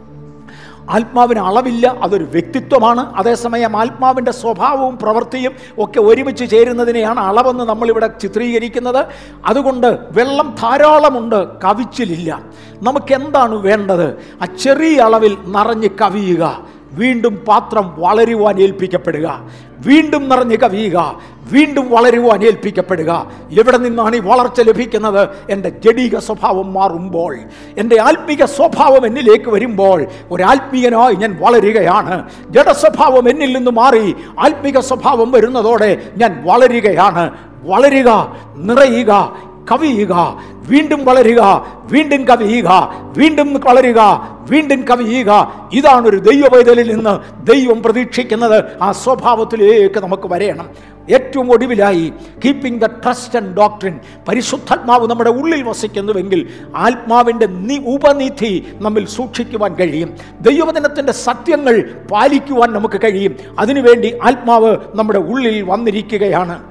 ആത്മാവിന് 0.89 1.39
അളവില്ല 1.39 1.97
അതൊരു 2.01 2.23
വ്യക്തിത്വമാണ്. 2.23 3.13
അതേസമയം 3.15 3.77
ആത്മാവിന്റെ 3.77 4.31
സ്വഭാവവും 4.31 4.97
പ്രവൃത്തിയും 4.97 5.53
ഒക്കെ 5.79 5.99
ഒരുമിച്ച് 5.99 6.49
ചേരുന്നതിനെയാണ് 6.49 7.19
അളവെന്ന് 7.19 7.63
നമ്മളിവിടെ 7.63 8.07
ചിത്രീകരിക്കുന്നത്. 8.07 9.05
അതുകൊണ്ട് 9.45 9.97
വെള്ളം 10.11 10.55
ധാരാളമുണ്ട് 10.61 11.61
കവിച്ചിലില്ല. 11.63 12.41
നമുക്ക് 12.83 13.13
എന്താണ് 13.13 13.55
വേണ്ടത്? 13.55 14.07
ആ 14.41 14.45
ചെറിയ 14.45 14.99
അളവിൽ 14.99 15.37
നിറഞ്ഞ് 15.45 15.89
കവിയുക. 16.01 16.78
വീണ്ടും 16.91 17.35
പാത്രം 17.35 17.93
വളരുവാൻ 17.97 18.59
ഏൽപ്പിക്കപ്പെടുക. 18.59 19.41
വീണ്ടും 19.85 20.29
നിറഞ്ഞു 20.29 20.55
കവിയുക. 20.55 21.19
വീണ്ടും 21.51 21.89
വളരുവാൻ 21.91 22.43
ഏൽപ്പിക്കപ്പെടുക. 22.43 23.31
എവിടെ 23.59 23.77
നിന്നാണ് 23.77 24.15
ഈ 24.15 24.19
വളർച്ച 24.19 24.61
ലഭിക്കുന്നത്? 24.61 25.29
എന്റെ 25.49 25.69
ജഡീക 25.69 26.17
സ്വഭാവം 26.17 26.73
മാറുമ്പോൾ 26.73 27.37
എന്റെ 27.77 28.01
ആത്മീക 28.01 28.45
സ്വഭാവം 28.45 29.05
എന്നിലേക്ക് 29.05 29.49
വരുമ്പോൾ 29.49 30.05
ഒരാത്മീയനായി 30.31 31.13
ഞാൻ 31.13 31.37
വളരുകയാണ്. 31.41 32.29
ജഡസ്വഭാവം 32.49 33.29
എന്നിൽ 33.29 33.53
നിന്ന് 33.53 33.71
മാറി 33.71 34.15
ആത്മീക 34.39 34.79
സ്വഭാവം 34.79 35.31
വരുന്നതോടെ 35.31 36.01
ഞാൻ 36.17 36.43
വളരുകയാണ്. 36.45 37.31
വളരുക 37.63 38.37
നിറയുക 38.55 39.37
കവിയുക 39.71 40.41
വീണ്ടും 40.69 41.05
വളരുക 41.05 41.67
വീണ്ടും 41.91 42.27
കവിയുക 42.27 42.93
വീണ്ടും 43.17 43.53
വളരുക 43.53 44.29
വീണ്ടും 44.49 44.87
കവിയുക. 44.87 45.31
ഇതാണ് 45.73 46.07
ഒരു 46.07 46.17
ദൈവ 46.17 46.73
നിന്ന് 46.83 47.45
ദൈവം 47.51 47.83
പ്രതീക്ഷിക്കുന്നത്. 47.83 48.63
ആ 48.81 48.91
സ്വഭാവത്തിലേക്ക് 48.91 49.99
നമുക്ക് 49.99 50.27
വരയണം 50.27 50.69
ഏറ്റവും 51.09 51.51
ഒടുവിലായി 51.51 52.13
keeping 52.45 52.81
the 52.81 52.85
trust 52.85 53.37
and 53.37 53.57
doctrine 53.57 53.99
പരിശുദ്ധാത്മാവ് 54.27 55.09
നമ്മുടെ 55.09 55.29
ഉള്ളിൽ 55.29 55.63
വസിക്കുന്നുവെങ്കിൽ 55.63 56.47
ആത്മാവിന്റെ 56.75 57.45
നി 57.45 57.83
ഉപനിധി 57.85 58.67
നമ്മിൽ 58.81 59.07
സൂക്ഷിക്കുവാൻ 59.07 59.75
കഴിയും. 59.75 60.15
ദൈവവചനത്തിന്റെ 60.41 61.13
സത്യങ്ങൾ 61.13 61.91
പാലിക്കുവാൻ 62.11 62.73
നമുക്ക് 62.73 62.99
കഴിയും. 63.03 63.35
അതിനുവേണ്ടി 63.59 64.19
ആത്മാവ് 64.23 64.77
നമ്മുടെ 64.95 65.19
ഉള്ളിൽ 65.19 65.61
വന്നിരിക്കുകയാണ്. 65.61 66.68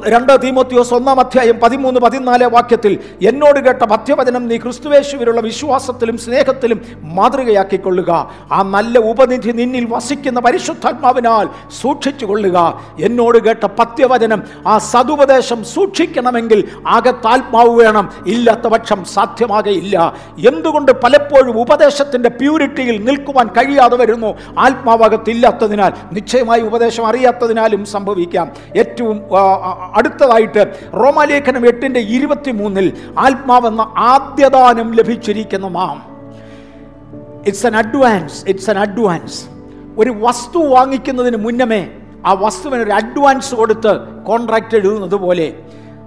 രണ്ട് 0.00 0.42
തീമോത്തിയോസ് 0.42 0.94
ഒന്നാം 0.94 1.20
അധ്യായം 1.20 1.60
പതിമൂന്ന് 1.60 2.00
പതിനാല് 2.00 2.44
വാക്യത്തിൽ 2.44 2.98
എന്നോട് 3.22 3.60
കേട്ട 3.60 3.82
പഥ്യവചനം 3.82 4.48
നീ 4.48 4.56
ക്രിസ്തുവേശുവിലുള്ള 4.56 5.40
വിശ്വാസത്തിലും 5.40 6.18
സ്നേഹത്തിലും 6.18 6.80
മാതൃകയാക്കിക്കൊള്ളുക. 7.02 8.30
ആ 8.52 8.62
നല്ല 8.62 8.98
ഉപനിധി 8.98 9.50
നിന്നിൽ 9.50 9.86
വസിക്കുന്ന 9.90 10.40
പരിശുദ്ധാത്മാവിനാൽ 10.40 11.48
സൂക്ഷിച്ചു 11.80 12.26
കൊള്ളുക. 12.26 12.82
എന്നോട് 13.00 13.38
കേട്ട 13.38 13.64
പഥ്യവചനം 13.64 14.42
ആ 14.66 14.78
സതുപദേശം 14.78 15.64
സൂക്ഷിക്കണമെങ്കിൽ 15.64 16.68
ആകത്താത്മാവ് 16.86 17.70
വേണം. 17.70 18.12
ഇല്ലാത്ത 18.26 18.60
പക്ഷം 18.60 19.04
സാധ്യമാകയില്ല. 19.04 20.14
എന്തുകൊണ്ട് 20.48 20.92
പലപ്പോഴും 20.92 21.60
ഉപദേശത്തിന്റെ 21.60 22.28
പ്യൂരിറ്റിയിൽ 22.28 23.04
നിൽക്കുവാൻ 23.04 23.46
കഴിയാതെ 23.46 23.96
വരുന്നു? 23.96 24.34
ആത്മാവകത്തില്ലാത്തതിനാൽ 24.58 25.92
നിശ്ചയമായി 26.12 26.60
ഉപദേശം 26.60 27.06
അറിയാത്തതിനാലും 27.06 27.84
സംഭവിക്കാം. 27.86 28.50
ഏറ്റവും 28.76 29.22
അടുത്തതായിട്ട് 29.94 30.90
റോമാലേഖനം 30.94 31.66
എട്ടിന്റെ 31.66 32.00
ഇരുപത്തി 32.00 32.50
മൂന്നിൽ 32.50 33.14
ആത്മാവെന്ന 33.18 33.80
ആദ്യദാനം 33.80 34.92
ലഭിച്ചിരിക്കുന്ന 34.92 35.66
മാം. 35.66 36.12
It's 37.46 37.66
an 37.66 37.76
advance 37.76 38.44
it's 38.48 38.70
an 38.70 38.78
advance 38.78 39.44
ഒരു 39.98 40.10
വസ്തു 40.10 40.58
വാങ്ങിക്കുന്നതിന് 40.58 41.36
മുന്നമേ 41.36 41.88
ആ 42.26 42.32
വസ്തുവിന് 42.32 42.82
ഒരു 42.82 42.90
അഡ്വാൻസ് 42.90 43.54
കൊടുത്ത് 43.54 44.24
കോൺട്രാക്റ്റ് 44.24 44.76
എഴുതുന്നത് 44.76 45.14
പോലെ. 45.14 45.52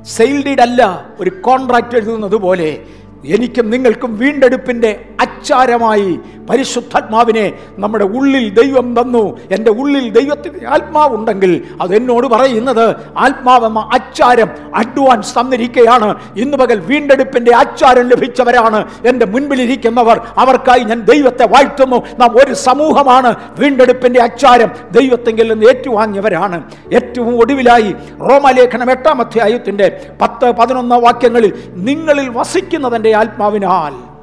സെയിൽ 0.04 0.46
ഡീഡ് 0.46 0.60
അല്ല 0.60 1.06
ഒരു 1.20 1.30
കോൺട്രാക്റ്റ് 1.42 1.98
എഴുതുന്നത് 1.98 2.36
പോലെ. 2.36 2.86
എനിക്കും 3.28 3.70
നിങ്ങൾക്കും 3.70 4.18
വീണ്ടെടുപ്പിന്റെ 4.18 5.06
അച്ചാരമായി 5.22 6.20
പരിശുദ്ധാത്മാവിനെ 6.50 7.54
നമ്മുടെ 7.78 8.04
ഉള്ളിൽ 8.04 8.50
ദൈവം 8.50 9.02
തന്നു. 9.02 9.40
എന്റെ 9.52 9.72
ഉള്ളിൽ 9.72 10.10
ദൈവത്തിന്റെ 10.10 10.68
ആത്മാവുണ്ടെങ്കിൽ 10.68 11.64
അതെന്നോട് 11.82 12.28
പറയുന്നത് 12.28 12.96
ആത്മാവെന്ന 13.18 13.90
അച്ചാരം 13.94 14.50
അഡ്വാൻസ് 14.76 15.40
തന്നിരിക്കുകയാണ് 15.40 16.16
ഇന്ന് 16.36 16.58
പകൽ 16.58 16.80
വീണ്ടെടുപ്പിന്റെ 16.80 17.56
അച്ചാരം 17.56 18.10
ലഭിച്ചവരാണ്. 18.10 18.90
എന്റെ 19.06 19.26
മുൻപിലിരിക്കുന്നവർ 19.26 20.22
അവർക്കായി 20.38 20.80
ഞാൻ 20.80 21.02
ദൈവത്തെ 21.02 21.46
വാഴ്ത്തുന്നു. 21.46 22.04
നാം 22.20 22.38
ഒരു 22.38 22.54
സമൂഹമാണ്. 22.54 23.36
വീണ്ടെടുപ്പിന്റെ 23.60 24.22
അച്ചാരം 24.22 24.72
ദൈവത്തെങ്കിൽ 24.92 25.54
നിന്ന് 25.54 25.66
ഏറ്റുവാങ്ങിയവരാണ്. 25.66 26.64
ഏറ്റവും 26.94 27.38
ഒടുവിലായി 27.38 27.96
റോമാലേഖനം 28.22 28.92
എട്ടാം 28.92 29.22
അധ്യായത്തിന്റെ 29.22 30.02
പത്ത് 30.22 30.52
പതിനൊന്ന് 30.52 30.96
വാക്യങ്ങളിൽ 30.96 31.54
നിങ്ങളിൽ 31.74 32.30
വസിക്കുന്നതിന്റെ 32.30 33.15
ആത്മാവിനാൽ. 33.16 34.16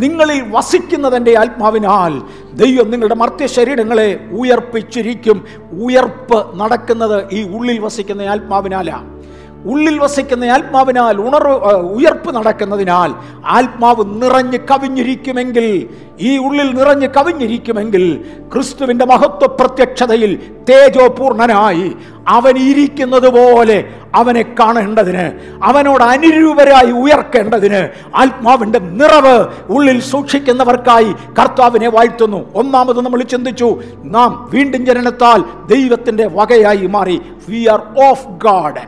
നിങ്ങളിൽ 0.00 0.44
വസിക്കുന്നതിന്റെ 0.50 1.38
ആത്മാവിനാൽ. 1.38 2.22
ദൈവം 2.54 2.90
നിങ്ങളുടെ 2.90 3.14
മർത്യ 3.14 3.46
ശരീരങ്ങളെ 3.46 4.28
ഉയർപ്പിച്ചിരിക്കും. 4.32 5.44
ഉയർപ്പ് 5.82 6.60
നടക്കുന്നത് 6.60 7.32
ഈ 7.32 7.42
ഉള്ളിൽ 7.42 7.78
വസിക്കുന്ന 7.78 8.22
ആത്മാവിനാലാണ് 8.22 9.19
ഉള്ളിൽ 9.64 9.98
വസിക്കുന്ന 10.00 10.44
ആത്മാവിനാൽ 10.44 11.16
ഉണർവ് 11.20 11.54
ഉയർപ്പ് 11.96 12.34
നടക്കുന്നതിനാൽ 12.34 13.10
ആത്മാവ് 13.44 14.04
നിറഞ്ഞ് 14.22 14.58
കവിഞ്ഞിരിക്കുമെങ്കിൽ 14.70 15.88
ഈ 16.18 16.38
ഉള്ളിൽ 16.38 16.68
നിറഞ്ഞ് 16.78 17.08
കവിഞ്ഞിരിക്കുമെങ്കിൽ 17.08 18.04
ക്രിസ്തുവിന്റെ 18.52 19.04
മഹത്വ 19.04 19.46
പ്രത്യക്ഷതയിൽ 19.46 20.32
തേജോപൂർണനായി 20.70 21.96
അവൻ 22.28 22.58
ഇരിക്കുന്നത് 22.58 23.28
പോലെ 23.28 23.78
അവനെ 24.14 24.42
കാണേണ്ടതിന് 24.42 25.26
അവനോട് 25.62 26.04
അനുരൂപരായി 26.04 26.92
ഉയർക്കേണ്ടതിന് 26.92 27.88
ആത്മാവിന്റെ 28.14 28.78
നിറവ് 28.78 29.36
ഉള്ളിൽ 29.68 30.00
സൂക്ഷിക്കുന്നവർക്കായി 30.00 31.10
കർത്താവിനെ 31.38 31.88
വാഴ്ത്തുന്നു. 31.88 32.40
ഒന്നാമത് 32.54 33.00
നമ്മൾ 33.04 33.22
ചിന്തിച്ചു 33.22 33.68
നാം 34.16 34.50
വീണ്ടും 34.52 34.86
ജനനത്താൽ 34.86 35.42
ദൈവത്തിന്റെ 35.66 36.26
വകയായി 36.26 36.86
മാറി. 36.86 37.20
വി 37.48 37.66
ആർ 37.66 37.80
ഓഫ് 38.08 38.26
ഗാഡ് 38.46 38.82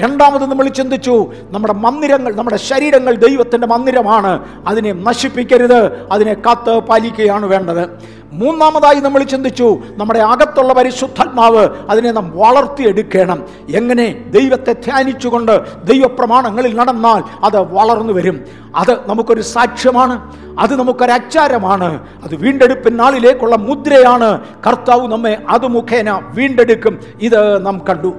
രണ്ടാമത് 0.00 0.46
നമ്മൾ 0.46 0.68
ചിന്തിച്ചു 0.68 1.32
നമ്മുടെ 1.50 1.72
മന്ദിരങ്ങൾ 1.72 2.34
നമ്മുടെ 2.34 2.56
ശരീരങ്ങൾ 2.56 3.14
ദൈവത്തിന്റെ 3.14 3.66
മന്ദിരമാണ്. 3.66 4.44
അതിനെ 4.66 4.92
നശിപ്പിക്കരുത് 4.92 6.12
അതിനെ 6.12 6.34
കാത്ത് 6.34 6.78
പാലിക്കുകയാണ് 6.78 7.46
വേണ്ടത്. 7.46 7.88
മൂന്നാമതായി 8.32 8.94
നമ്മൾ 8.94 9.22
ചിന്തിച്ചു 9.22 9.78
നമ്മുടെ 9.96 10.18
അകത്തുള്ള 10.18 10.72
പരിശുദ്ധാത്മാവ് 10.72 11.68
അതിനെ 11.90 12.12
നാം 12.12 12.32
വളർത്തിയെടുക്കണം. 12.36 13.44
എങ്ങനെ? 13.70 14.24
ദൈവത്തെ 14.30 14.72
ധ്യാനിച്ചുകൊണ്ട് 14.72 15.84
ദൈവപ്രമാണങ്ങളിൽ 15.84 16.76
നടന്നാൽ 16.76 17.22
അത് 17.44 17.58
വളർന്നു 17.58 18.12
വരും. 18.12 18.44
അത് 18.76 19.08
നമുക്കൊരു 19.08 19.40
സാക്ഷ്യമാണ് 19.40 20.36
അത് 20.60 20.76
നമുക്കൊരു 20.76 21.12
അച്ചാരമാണ് 21.12 22.00
അത് 22.24 22.34
വീണ്ടെടുപ്പിൻ 22.34 22.96
നാളിലേക്കുള്ള 22.96 23.56
മുദ്രയാണ്. 23.56 24.40
കർത്താവ് 24.66 25.08
നമ്മെ 25.08 25.42
അത് 25.48 25.66
മുഖേന 25.66 26.20
വീണ്ടെടുക്കും. 26.34 27.00
ഇത് 27.22 27.66
നാം 27.66 27.82
കണ്ടു. 27.88 28.14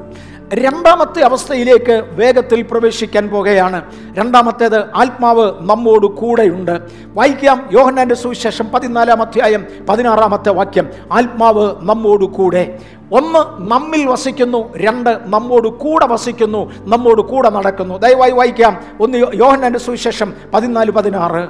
രണ്ടാമത്തെ 0.54 1.22
അവസ്ഥയിലേക്ക് 1.22 2.06
വേഗത്തിൽ 2.12 2.62
പ്രവേശിക്കാൻ 2.62 3.30
പോകുകയാണ് 3.30 3.82
രണ്ടാമത്തേത് 4.14 4.96
ആത്മാവ് 4.96 5.52
നമ്മോട് 5.62 6.08
കൂടെയുണ്ട്. 6.08 6.80
വായിക്കാം 7.14 7.70
യോഹന്നാന്റെ 7.74 8.16
സുവിശേഷം 8.16 8.70
പതിനാലാം 8.70 9.22
അധ്യായം 9.22 9.66
പതിനാറാമത്തെ 9.90 10.50
വാക്യം. 10.50 10.90
ആത്മാവ് 11.12 11.76
നമ്മോട് 11.82 12.26
കൂടെ. 12.26 12.80
ഒന്ന് 13.12 13.72
നമ്മിൽ 13.72 14.08
വസിക്കുന്നു 14.08 14.78
രണ്ട് 14.78 15.20
നമ്മോട് 15.26 15.68
കൂടെ 15.68 16.06
വസിക്കുന്നു 16.06 16.72
നമ്മോട് 16.80 17.22
കൂടെ 17.22 17.50
നടക്കുന്നു. 17.50 17.98
ദയവായി 17.98 18.32
വായിക്കാം 18.32 18.78
ഒന്ന് 19.02 19.18
യോഹനാന്റെ 19.34 19.80
സുവിശേഷം 19.80 20.34
പതിനാല് 20.54 20.92
പതിനാറ്. 20.92 21.48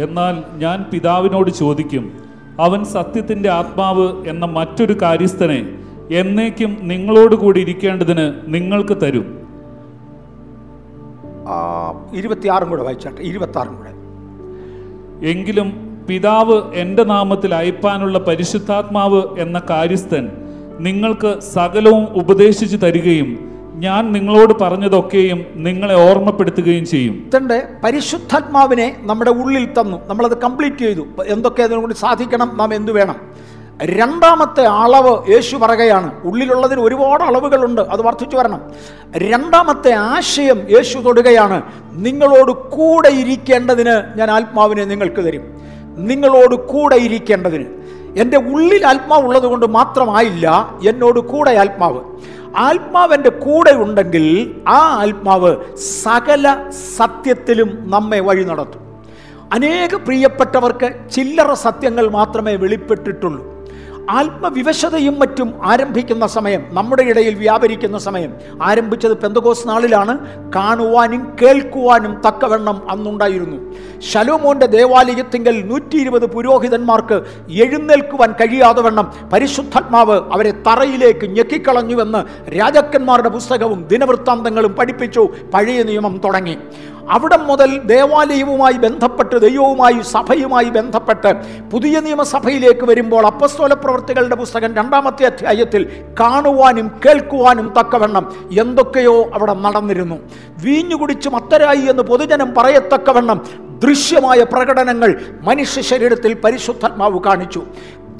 എന്നാൽ 0.00 0.58
ഞാൻ 0.58 0.84
പിതാവിനോട് 0.92 1.50
ചോദിക്കും 1.50 2.12
അവൻ 2.60 2.84
സത്യത്തിന്റെ 2.84 3.50
ആത്മാവ് 3.50 4.26
എന്ന 4.26 4.46
മറ്റൊരു 4.46 4.92
കാര്യസ്ഥനെ 5.02 5.85
എന്നേക്കും 6.10 6.78
നിങ്ങളോട് 6.82 7.34
കൂടി 7.34 7.60
ഇരിക്കേണ്ടതിന് 7.60 8.32
നിങ്ങൾക്ക് 8.46 9.00
തരും. 9.00 9.46
ഇരുപത്തിയാറും 12.14 12.70
കൂടെ 12.70 12.82
വായിച്ചാട്ടെ 12.82 13.22
ഇരുപത്താറും 13.22 13.76
കൂടെ. 13.76 13.90
എങ്കിലും 15.26 15.86
പിതാവ് 16.08 16.74
എന്റെ 16.74 17.04
നാമത്തിൽ 17.04 17.54
അയപ്പാനുള്ള 17.54 18.18
പരിശുദ്ധാത്മാവ് 18.18 19.22
എന്ന 19.38 19.62
കാര്യസ്ഥൻ 19.70 20.28
നിങ്ങൾക്ക് 20.78 21.40
സകലവും 21.40 22.08
ഉപദേശിച്ചു 22.14 22.76
തരികയും 22.76 23.52
ഞാൻ 23.74 24.12
നിങ്ങളോട് 24.12 24.54
പറഞ്ഞതൊക്കെയും 24.60 25.44
നിങ്ങളെ 25.54 26.10
ഓർമ്മപ്പെടുത്തുകയും 26.10 26.86
ചെയ്യും. 26.86 27.30
തന്റെ 27.36 27.68
പരിശുദ്ധാത്മാവിനെ 27.84 28.96
നമ്മുടെ 29.00 29.30
ഉള്ളിൽ 29.30 29.64
തന്നു. 29.64 30.06
നമ്മളത് 30.06 30.40
കംപ്ലീറ്റ് 30.40 30.76
ചെയ്തു. 30.76 31.06
എന്തൊക്കെ 31.26 31.62
അതിനുകൊണ്ട് 31.62 31.94
സാധിക്കണം 31.94 32.56
നാം 32.56 32.74
എന്തു 32.74 32.92
വേണം? 32.92 33.16
രണ്ടാമത്തെ 33.82 34.66
അളവ് 34.66 35.30
യേശു 35.30 35.56
പറയുകയാണ്. 35.56 36.24
ഉള്ളിലുള്ളതിന് 36.24 36.80
ഒരുപാട് 36.80 37.24
അളവുകളുണ്ട്. 37.24 37.80
അത് 37.80 38.02
വർദ്ധിച്ചു 38.02 38.36
വരണം. 38.36 38.60
രണ്ടാമത്തെ 39.16 39.92
ആശയം 39.92 40.70
യേശു 40.70 40.98
തൊടുകയാണ്. 40.98 41.62
നിങ്ങളോട് 41.92 42.52
കൂടെ 42.52 43.08
ഇരിക്കേണ്ടതിന് 43.08 44.18
ഞാൻ 44.18 44.30
ആത്മാവിനെ 44.30 44.84
നിങ്ങൾക്ക് 44.84 45.24
തരും. 45.24 45.60
നിങ്ങളോട് 45.96 46.54
കൂടെ 46.54 46.96
ഇരിക്കേണ്ടതിന്. 46.96 47.64
എന്റെ 48.16 48.36
ഉള്ളിൽ 48.36 48.86
ആത്മാവ് 48.86 49.24
ഉള്ളത് 49.24 49.46
കൊണ്ട് 49.46 49.66
മാത്രമായില്ല 49.66 50.74
എന്നോട് 50.88 51.20
കൂടെ 51.20 51.50
ആത്മാവ്. 51.50 52.00
ആത്മാവ് 52.56 53.14
എന്റെ 53.14 53.30
കൂടെ 53.30 53.72
ഉണ്ടെങ്കിൽ 53.72 54.54
ആ 54.68 55.02
ആത്മാവ് 55.02 55.76
സകല 55.76 56.70
സത്യത്തിലും 56.96 57.90
നമ്മെ 57.90 58.20
വഴി 58.20 58.44
നടത്തും. 58.44 59.02
അനേക 59.52 59.94
പ്രിയപ്പെട്ടവർക്ക് 59.94 61.10
ചില്ലറ 61.10 61.52
സത്യങ്ങൾ 61.52 62.10
മാത്രമേ 62.10 62.56
വെളിപ്പെട്ടിട്ടുള്ളൂ. 62.56 63.55
ആത്മവിവശതയും 64.10 65.18
മറ്റും 65.18 65.54
ആരംഭിക്കുന്ന 65.64 66.26
സമയം 66.26 66.62
നമ്മുടെ 66.70 67.02
ഇടയിൽ 67.02 67.34
വ്യാപരിക്കുന്ന 67.34 67.98
സമയം. 67.98 68.34
ആരംഭിച്ചത് 68.62 69.16
പെന്തകോസ് 69.16 69.68
നാളിലാണ്. 69.68 70.18
കാണുവാനും 70.52 71.36
കേൾക്കുവാനും 71.42 72.22
തക്കവണ്ണം 72.26 72.90
അന്നുണ്ടായിരുന്നു. 72.90 73.74
ശലോമോന്റെ 74.00 74.66
ദേവാലയത്തിങ്കൽ 74.66 75.66
നൂറ്റി 75.66 75.96
ഇരുപത് 75.96 76.26
പുരോഹിതന്മാർക്ക് 76.26 77.22
എഴുന്നേൽക്കുവാൻ 77.48 78.32
കഴിയാതെ 78.32 78.82
വണ്ണം 78.82 79.12
പരിശുദ്ധാത്മാവ് 79.32 80.32
അവരെ 80.32 80.50
തറയിലേക്ക് 80.50 81.26
ഞെക്കിക്കളഞ്ഞുവെന്ന് 81.26 82.48
രാജാക്കന്മാരുടെ 82.58 83.28
പുസ്തകവും 83.28 83.88
ദിനവൃത്താന്തങ്ങളും 83.88 84.72
പഠിപ്പിച്ചു. 84.72 85.28
പഴയ 85.54 85.82
നിയമം 85.82 86.20
തുടങ്ങി. 86.24 86.58
അവിടം 87.14 87.46
മുതൽ 87.46 87.70
ദേവാലയവുമായി 87.78 88.78
ബന്ധപ്പെട്ട് 88.84 89.36
ദൈവവുമായി 89.40 89.98
സഭയുമായി 90.02 90.70
ബന്ധപ്പെട്ട് 90.70 91.30
പുതിയ 91.72 92.00
നിയമസഭയിലേക്ക് 92.00 92.84
വരുമ്പോൾ 92.84 93.26
അപ്പസ്തോല 93.26 93.74
പ്രവർത്തികളുടെ 93.74 94.36
പുസ്തകം 94.36 94.74
രണ്ടാമത്തെ 94.74 95.26
അധ്യായത്തിൽ 95.26 95.84
കാണുവാനും 96.20 96.88
കേൾക്കുവാനും 97.06 97.74
തക്കവണ്ണം 97.80 98.26
എന്തൊക്കെയോ 98.58 99.16
അവിടെ 99.34 99.52
നടന്നിരുന്നു. 99.52 100.18
വീഞ്ഞു 100.62 100.96
കുടിച്ച് 100.96 101.28
മത്തരായി 101.28 101.84
എന്ന് 101.90 102.02
പൊതുജനം 102.02 102.54
പറയത്തക്കവണ്ണം 102.54 103.40
ദൃശ്യമായ 103.84 104.42
പ്രകടനങ്ങൾ 104.42 105.10
മനുഷ്യ 105.42 105.82
ശരീരത്തിൽ 105.82 106.34
പരിശുദ്ധാത്മാവ് 106.44 107.18
കാണിച്ചു. 107.22 107.62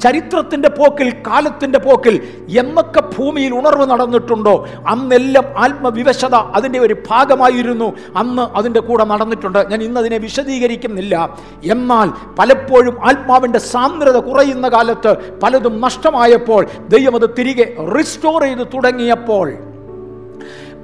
ചരിത്രത്തിന്റെ 0.01 0.69
പോക്കിൽ 0.69 1.11
കാലത്തിന്റെ 1.11 1.79
പോക്കിൽ 1.79 2.29
എന്നൊക്കെ 2.59 3.01
ഭൂമിയിൽ 3.01 3.55
ഉണർവ് 3.55 3.91
നടന്നിട്ടുണ്ടോ? 3.91 4.67
അന്നെല്ലാം 4.87 5.45
ആത്മവിവശത 5.57 6.35
അതിന്റെ 6.35 6.79
ഒരു 6.79 6.97
ഭാഗമായിരുന്നു. 7.11 7.93
അന്ന് 8.17 8.43
അതിന്റെ 8.43 8.81
കൂടെ 8.81 9.05
നടന്നിട്ടുണ്ട്. 9.05 9.69
ഞാൻ 9.71 9.83
ഇന്നതിനെ 9.83 10.19
വിശദീകരിക്കുന്നില്ല. 10.19 11.37
എന്നാൽ 11.65 12.35
പലപ്പോഴും 12.39 13.09
ആത്മാവിന്റെ 13.09 13.59
സാന്ദ്രത 13.59 14.17
കുറയുന്ന 14.17 14.69
കാലത്ത് 14.69 15.41
പലതും 15.41 15.81
നഷ്ടമായപ്പോൾ 15.81 16.67
ദൈവം 16.89 17.15
അത് 17.15 17.31
തിരികെ 17.39 17.77
റിസ്റ്റോർ 17.99 18.43
ചെയ്ത് 18.43 18.67
തുടങ്ങിയപ്പോൾ 18.75 19.76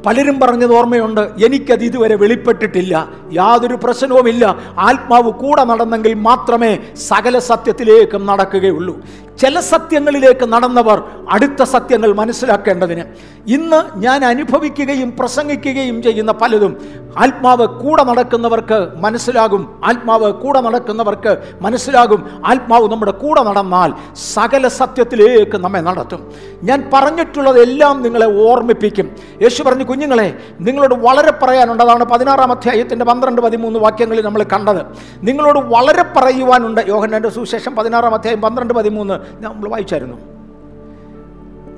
പലരും 0.07 0.41
പറഞ്ഞത് 0.41 0.75
ഓർമ്മയുണ്ട്. 0.75 1.21
എനിക്കത് 1.21 1.85
ഇതുവരെ 1.85 2.15
വെളിപ്പെട്ടിട്ടില്ല. 2.15 3.09
യാതൊരു 3.33 3.75
പ്രശ്നവുമില്ല. 3.75 4.45
ആത്മാവ് 4.79 5.33
കൂടെ 5.33 5.65
നടന്നെങ്കിൽ 5.65 6.15
മാത്രമേ 6.15 6.79
സകല 6.95 7.39
സത്യത്തിലേക്കും 7.39 8.27
നടക്കുകയുള്ളൂ. 8.27 9.01
ചില 9.43 9.61
സത്യങ്ങളിലേക്ക് 9.61 10.47
നടന്നവർ 10.53 11.03
അടുത്ത 11.31 11.63
സത്യങ്ങൾ 11.63 12.13
മനസ്സിലാക്കേണ്ടതിന്. 12.13 13.05
ഇന്ന് 13.47 13.99
ഞാൻ 13.99 14.25
അനുഭവിക്കുകയും 14.25 15.17
പ്രസംഗിക്കുകയും 15.19 16.03
ചെയ്യുന്ന 16.03 16.33
പലതും 16.33 16.77
ആത്മാവ് 17.17 17.67
കൂടെ 17.67 18.03
നടക്കുന്നവർക്ക് 18.03 18.89
മനസ്സിലാകും 18.97 19.81
ആത്മാവ് 19.85 20.33
കൂടെ 20.33 20.61
നടക്കുന്നവർക്ക് 20.61 21.39
മനസ്സിലാകും 21.61 22.43
ആത്മാവ് 22.47 22.93
നമ്മുടെ 22.93 23.13
കൂടെ 23.13 23.43
നടന്നാൽ 23.43 23.93
സകല 24.15 24.69
സത്യത്തിലേക്ക് 24.69 25.57
നമ്മെ 25.57 25.81
നടത്തും. 25.81 26.33
ഞാൻ 26.63 26.91
പറഞ്ഞിട്ടുള്ളതെല്ലാം 26.93 28.03
നിങ്ങളെ 28.03 28.51
ഓർമ്മിപ്പിക്കും. 28.51 29.17
യേശു 29.43 29.63
പറഞ്ഞു 29.63 29.85
കുഞ്ഞുങ്ങളെ 29.85 30.39
നിങ്ങളോട് 30.61 30.95
വളരെ 30.95 31.31
പറയാനുണ്ട് 31.31 31.83
അതാണ് 31.83 32.05
പതിനാറാം 32.05 32.53
അധ്യായത്തിന്റെ 32.53 33.05
പന്ത്രണ്ട് 33.05 33.41
പതിമൂന്ന് 33.41 33.79
വാക്യങ്ങളിൽ 33.79 34.25
നമ്മൾ 34.25 34.43
കണ്ടത്. 34.43 34.87
നിങ്ങളോട് 35.23 35.59
വളരെ 35.59 36.05
പറയുവാനുണ്ട്. 36.17 36.81
യോഹന്നാന്റെ 36.89 37.29
സുശേഷം 37.29 37.77
പതിനാറാം 37.77 38.15
അധ്യായം 38.15 38.41
പന്ത്രണ്ട് 38.41 38.75
പതിമൂന്ന് 38.75 39.45
നമ്മൾ 39.45 39.69
വായിച്ചായിരുന്നു. 39.69 40.32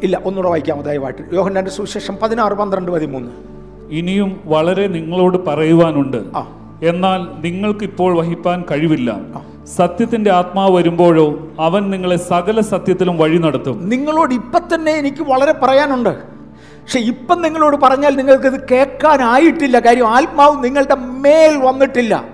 ഇല്ല 0.02 0.16
ഒന്നുകൂടെ 0.24 0.48
വായിക്കാം 0.48 0.80
ദയവായിട്ട്. 0.80 1.34
യോഹന്നാന്റെ 1.34 1.70
സുവിശേഷം 1.70 2.16
പതിനാറ് 2.22 2.52
പന്ത്രണ്ട് 2.52 2.90
പതിമൂന്ന്. 2.90 3.30
ഇനിയും 3.90 4.40
വളരെ 4.44 4.86
നിങ്ങളോട് 4.86 5.46
പറയുവാനുണ്ട്. 5.46 6.16
എന്നാൽ 6.82 7.42
നിങ്ങൾക്ക് 7.42 7.84
ഇപ്പോൾ 7.84 8.18
വഹിപ്പാൻ 8.18 8.64
കഴിവില്ല. 8.70 9.16
സത്യത്തിന്റെ 9.76 10.32
ആത്മാവ് 10.32 10.76
വരുമ്പോഴോ 10.76 11.48
അവൻ 11.60 11.90
നിങ്ങളെ 11.90 12.16
സകല 12.16 12.60
സത്യത്തിലും 12.60 13.18
വഴി 13.18 13.38
നടത്തും. 13.38 13.88
നിങ്ങളോട് 13.88 14.34
ഇപ്പൊ 14.34 14.58
തന്നെ 14.58 14.92
എനിക്ക് 14.92 15.22
വളരെ 15.22 15.52
പറയാനുണ്ട്. 15.52 16.08
പക്ഷെ 16.08 16.98
ഇപ്പം 16.98 17.42
നിങ്ങളോട് 17.42 17.76
പറഞ്ഞാൽ 17.76 18.16
നിങ്ങൾക്കിത് 18.16 18.68
കേൾക്കാനായിട്ടില്ല. 18.70 19.78
കാര്യം 19.78 20.08
ആത്മാവ് 20.08 20.64
നിങ്ങളുടെ 20.64 20.94
മേൽ 20.94 21.56
വന്നിട്ടില്ല. 21.56 22.24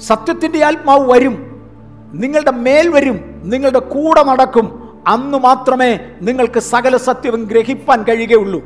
സത്യത്തിന്റെ 0.00 0.64
ആത്മാവ് 0.64 1.12
വരും. 1.12 1.62
നിങ്ങളുടെ 2.14 2.50
മേൽ 2.50 2.88
വരും. 2.88 3.20
നിങ്ങളുടെ 3.44 3.78
കൂടെ 3.78 4.22
നടക്കും. 4.22 4.85
അന്ന് 5.06 5.38
മാത്രമേ 5.38 6.00
നിങ്ങൾക്ക് 6.20 6.60
സകല 6.60 6.96
സത്യവും 6.96 7.44
ഗ്രഹിപ്പാൻ 7.44 8.02
കഴിയുകയുള്ളൂ. 8.02 8.60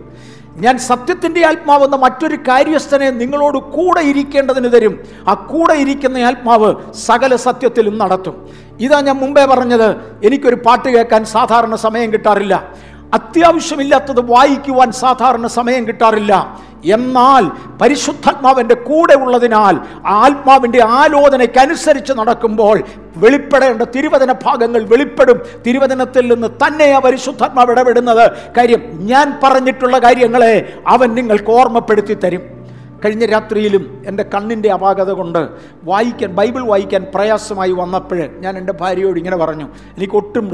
ഞാൻ 0.57 0.79
സത്യത്തിന്റെ 0.79 1.47
ആത്മാവെന്ന 1.47 1.97
മറ്റൊരു 1.97 2.37
കാര്യസ്ഥനെ 2.37 3.11
നിങ്ങളോട് 3.11 3.59
കൂടെ 3.59 4.01
ഇരിക്കേണ്ടതിന് 4.01 4.73
തരും. 4.73 4.99
ആ 5.29 5.35
കൂടെ 5.35 5.75
ഇരിക്കുന്ന 5.75 6.19
ആത്മാവ് 6.19 6.93
സകല 6.93 7.37
സത്യത്തിലും 7.37 7.99
നടത്തും. 7.99 8.49
ഇതാ 8.81 9.01
ഞാൻ 9.01 9.17
മുമ്പേ 9.17 9.45
പറഞ്ഞത് 9.45 9.89
എനിക്കൊരു 10.25 10.55
പാട്ട് 10.55 10.89
കേൾക്കാൻ 10.89 11.25
സാധാരണ 11.25 11.75
സമയം 11.75 12.13
കിട്ടാറില്ല. 12.13 12.75
അത്യാവശ്യമില്ലാത്തത് 13.15 14.21
വായിക്കുവാൻ 14.21 14.93
സാധാരണ 14.93 15.47
സമയം 15.47 15.89
കിട്ടാറില്ല. 15.89 16.61
എന്നാൽ 16.85 17.77
പരിശുദ്ധാത്മാവിന്റെ 17.79 18.75
കൂടെ 18.75 19.15
ഉള്ളതിനാൽ 19.15 19.79
ആത്മാവിന്റെ 20.07 20.85
ആലോചനയ്ക്കനുസരിച്ച് 20.85 22.13
നടക്കുമ്പോൾ 22.13 22.83
വെളിപ്പെടേണ്ട 23.17 23.83
തിരുവചന 23.83 24.33
ഭാഗങ്ങൾ 24.33 24.85
വെളിപ്പെടും. 24.85 25.41
തിരുവചനത്തിൽ 25.67 26.35
നിന്ന് 26.35 26.49
തന്നെയാണ് 26.49 27.03
പരിശുദ്ധാത്മാവ് 27.03 27.71
ഇടപെടുന്നത്. 27.71 28.31
കാര്യം 28.57 28.83
ഞാൻ 28.93 29.41
പറഞ്ഞിട്ടുള്ള 29.43 29.99
കാര്യങ്ങളെ 29.99 30.73
അവൻ 30.87 31.15
നിങ്ങൾക്ക് 31.15 31.51
ഓർമ്മപ്പെടുത്തി 31.51 32.15
തരും. 32.15 32.61
കഴിഞ്ഞ 33.05 33.27
രാത്രിയിലും 33.27 34.03
എന്റെ 34.07 34.23
കണ്ണിന്റെ 34.23 34.73
അപാകത 34.73 35.11
കൊണ്ട് 35.11 35.49
വായിക്കാൻ 35.85 36.31
ബൈബിൾ 36.31 36.63
വായിക്കാൻ 36.67 37.07
പ്രയാസമായി 37.15 37.73
വന്നപ്പോൾ 37.73 38.19
ഞാൻ 38.19 38.59
എന്റെ 38.59 38.73
ഭാര്യയോട് 38.73 39.19
ഇങ്ങനെ 39.19 39.37
പറഞ്ഞു 39.37 39.65
എനിക്ക് 39.97 40.15
ഒട്ടും 40.15 40.49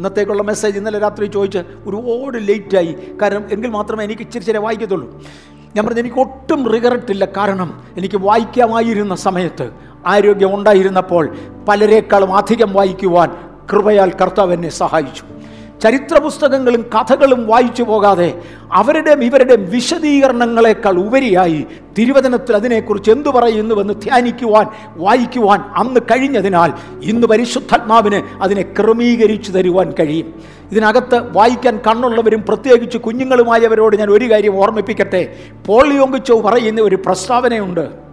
ഇന്നത്തേക്കുള്ള 0.00 0.42
മെസ്സേജ് 0.42 0.76
ഇന്നലെ 0.78 0.98
രാത്രി 0.98 1.26
ചോദിച്ച് 1.26 1.60
ഒരുപാട് 1.86 2.48
ലേറ്റായി 2.48 2.92
കാരണം 3.22 3.44
എങ്കിൽ 3.50 3.70
മാത്രമേ 3.70 4.04
എനിക്ക് 4.04 4.22
ഇച്ചിരി 4.22 4.44
ചില 4.44 4.58
വായിക്കത്തുള്ളൂ. 4.58 5.06
ഞാൻ 5.76 5.86
പറഞ്ഞു 5.86 6.00
എനിക്ക് 6.00 6.20
ഒട്ടും 6.24 6.60
റിഗറട്ടില്ല 6.72 7.24
ഇല്ല. 7.24 7.34
കാരണം 7.36 7.70
എനിക്ക് 7.96 8.18
വായിക്കാമായിരുന്ന 8.28 9.14
സമയത്ത് 9.26 9.66
ആരോഗ്യം 10.06 10.54
ഉണ്ടായിരുന്നപ്പോൾ 10.54 11.24
പലരെക്കാളും 11.68 12.30
അധികം 12.36 12.72
വായിക്കുവാൻ 12.72 13.30
കൃപയാൽ 13.72 14.10
കർത്താവ് 14.20 14.52
എന്നെ 14.52 14.68
സഹായിച്ചു. 14.68 15.24
ചരിത്ര 15.80 16.18
പുസ്തകങ്ങളും 16.18 16.90
കഥകളും 16.94 17.46
വായിച്ചു 17.46 17.82
പോകാതെ 17.82 18.42
അവരുടെയും 18.72 19.24
ഇവരുടെയും 19.24 19.70
വിശദീകരണങ്ങളെക്കാൾ 19.70 20.98
ഉപരിയായി 20.98 21.66
തിരുവചനത്തിൽ 21.98 22.56
അതിനെക്കുറിച്ച് 22.56 23.10
എന്തു 23.10 23.28
പറയുന്നുവെന്ന് 23.28 23.94
ധ്യാനിക്കുവാൻ 23.94 24.66
വായിക്കുവാൻ 24.96 25.60
അന്ന് 25.60 26.00
കഴിഞ്ഞതിനാൽ 26.00 26.72
ഇന്ന് 27.02 27.26
പരിശുദ്ധാത്മാവിന് 27.26 28.42
അതിനെ 28.42 28.62
ക്രമീകരിച്ചു 28.62 29.52
തരുവാൻ 29.52 29.92
കഴിയും. 30.00 30.42
ഇതിനകത്ത് 30.72 31.36
വായിക്കാൻ 31.36 31.80
കണ്ണുള്ളവരും 31.86 32.42
പ്രത്യേകിച്ച് 32.42 32.98
കുഞ്ഞുങ്ങളുമായവരോട് 32.98 33.96
ഞാൻ 33.96 34.10
ഒരു 34.10 34.30
കാര്യം 34.30 34.56
ഓർമ്മിപ്പിക്കട്ടെ. 34.56 35.36
പോളിയോങ്കിച്ചോ 35.66 36.40
പറയുന്ന 36.40 36.80
ഒരു 36.80 36.96
പ്രസ്താവനയുണ്ട്. 36.96 38.10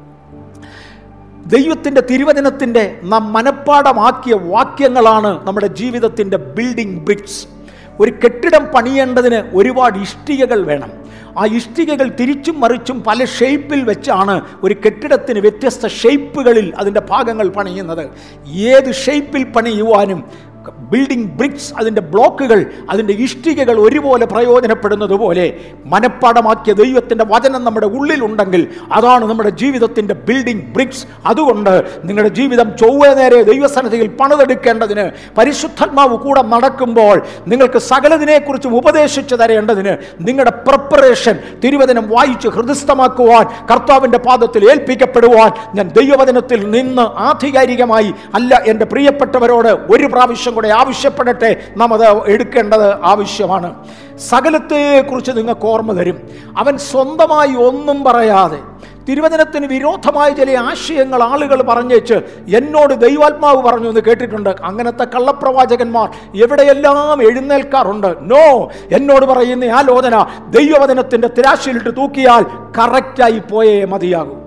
ദൈവത്തിന്റെ 1.47 2.01
തിരുവചനത്തിന്റെ 2.01 2.99
നാം 3.03 3.33
മനഃപ്പാടമാക്കിയ 3.33 4.33
വാക്യങ്ങളാണ് 4.33 5.47
നമ്മുടെ 5.47 5.67
ജീവിതത്തിന്റെ 5.67 6.37
ബിൽഡിംഗ് 6.37 7.01
ബ്രിക്സ് 7.01 7.56
ഒരു 7.99 8.11
കെട്ടിടം 8.11 8.65
പണിയേണ്ടതിന് 8.75 9.39
ഒരുപാട് 9.57 9.97
ഇഷ്ടികകൾ 9.99 10.65
വേണം. 10.65 10.91
ആ 11.37 11.45
ഇഷ്ടികകൾ 11.45 12.07
തിരിച്ചും 12.19 12.59
മറിച്ചും 12.59 13.03
പല 13.03 13.25
ഷേപ്പിൽ 13.25 13.83
വെച്ചാണ് 13.83 14.41
ഒരു 14.63 14.75
കെട്ടിടത്തിന് 14.85 15.39
വ്യത്യസ്ത 15.39 15.87
ഷേപ്പുകളിൽ 15.87 16.73
അതിന്റെ 16.77 17.01
ഭാഗങ്ങൾ 17.09 17.47
പണിയുന്നത്. 17.49 18.09
ഏത് 18.47 18.93
ഷേപ്പിൽ 18.93 19.43
പണിയുവാനും 19.43 20.23
ബിൽഡിംഗ് 20.91 21.29
ബ്രിക്സ് 21.37 21.69
അതിന്റെ 21.79 22.01
ബ്ലോക്കുകൾ 22.11 22.59
അതിന്റെ 22.89 23.13
ഇഷ്ടികകൾ 23.23 23.75
ഒരുപോലെ 23.83 24.25
പ്രയോജനപ്പെടുന്നത് 24.31 25.15
പോലെ 25.15 25.45
മനഃപ്പാടമാക്കിയ 25.93 26.73
ദൈവത്തിന്റെ 26.73 27.25
വചനം 27.31 27.61
നമ്മുടെ 27.63 27.87
ഉള്ളിലുണ്ടെങ്കിൽ 27.97 28.61
അതാണ് 28.97 29.25
നമ്മുടെ 29.29 29.51
ജീവിതത്തിന്റെ 29.57 30.15
ബിൽഡിംഗ് 30.27 30.65
ബ്രിക്സ് 30.75 31.03
അതുകൊണ്ട് 31.25 31.71
നിങ്ങളുടെ 32.05 32.31
ജീവിതം 32.37 32.67
ചൊവ്വ 32.79 33.11
നേരെ 33.19 33.39
ദൈവസന്നിധിയിൽ 33.43 34.09
പണിതെടുക്കേണ്ടതിന് 34.19 35.05
പരിശുദ്ധാത്മാവ് 35.37 36.17
കൂടെ 36.17 36.43
നടക്കുമ്പോൾ 36.53 37.15
നിങ്ങൾക്ക് 37.47 37.81
സകലതിനെക്കുറിച്ചും 37.87 38.73
ഉപദേശിച്ചു 38.75 39.35
തരേണ്ടതിന് 39.35 39.93
നിങ്ങളുടെ 40.27 40.53
പ്രിപ്പറേഷൻ 40.67 41.35
തിരുവചനം 41.63 42.07
വായിച്ച് 42.09 42.49
ഹൃദയസ്ഥമാക്കുവാൻ 42.49 43.45
കർത്താവിന്റെ 43.71 44.21
പാദത്തിൽ 44.27 44.63
ഏൽപ്പിക്കപ്പെടുവാൻ 44.71 45.49
ഞാൻ 45.77 45.87
ദൈവവചനത്തിൽ 45.91 46.61
നിന്ന് 46.71 47.05
ആധികാരികമായി 47.27 48.09
അല്ല 48.35 48.61
എന്റെ 48.67 48.85
പ്രിയപ്പെട്ടവരോട് 48.85 49.71
ഒരു 49.93 50.07
പ്രാവശ്യം 50.13 50.55
കൂടെ 50.57 50.69
ആവശ്യപ്പെടട്ടെ 50.69 51.49
നാം 51.77 51.93
അത് 51.93 52.31
എടുക്കേണ്ടത് 52.31 53.05
ആവശ്യമാണ്. 53.05 53.69
സകലത്തെക്കുറിച്ച് 54.17 55.31
നിങ്ങൾക്ക് 55.31 55.65
ഓർമ്മ 55.65 55.91
തരും. 55.99 56.17
അവൻ 56.57 56.77
സ്വന്തമായി 56.77 57.55
ഒന്നും 57.67 58.03
പറയാതെ 58.03 58.59
തിരുവചനത്തിന് 59.09 59.65
വിരോധമായ 59.65 60.29
ചില 60.29 60.57
ആശയങ്ങൾ 60.59 61.23
ആളുകൾ 61.23 61.61
പറഞ്ഞേച്ച് 61.61 62.13
എന്നോട് 62.55 62.93
ദൈവാത്മാവ് 62.93 63.61
പറഞ്ഞു 63.61 63.89
എന്ന് 63.89 64.01
കേട്ടിട്ടുണ്ട്. 64.01 64.49
അങ്ങനത്തെ 64.63 65.03
കള്ളപ്രവാചകന്മാർ 65.03 66.09
എവിടെയെല്ലാം 66.43 67.23
എഴുന്നേൽക്കാറുണ്ട്? 67.23 68.15
നോ 68.21 68.71
എന്നോട് 68.91 69.25
പറയുന്ന 69.25 69.63
ആലോചന 69.65 70.25
ദൈവവചനത്തിന്റെ 70.49 71.27
തിരാശയിലിട്ട് 71.27 71.95
തൂക്കിയാൽ 71.97 72.43
കറക്റ്റായി 72.77 73.39
പോയേ 73.51 73.85
മതിയാകൂ. 73.85 74.46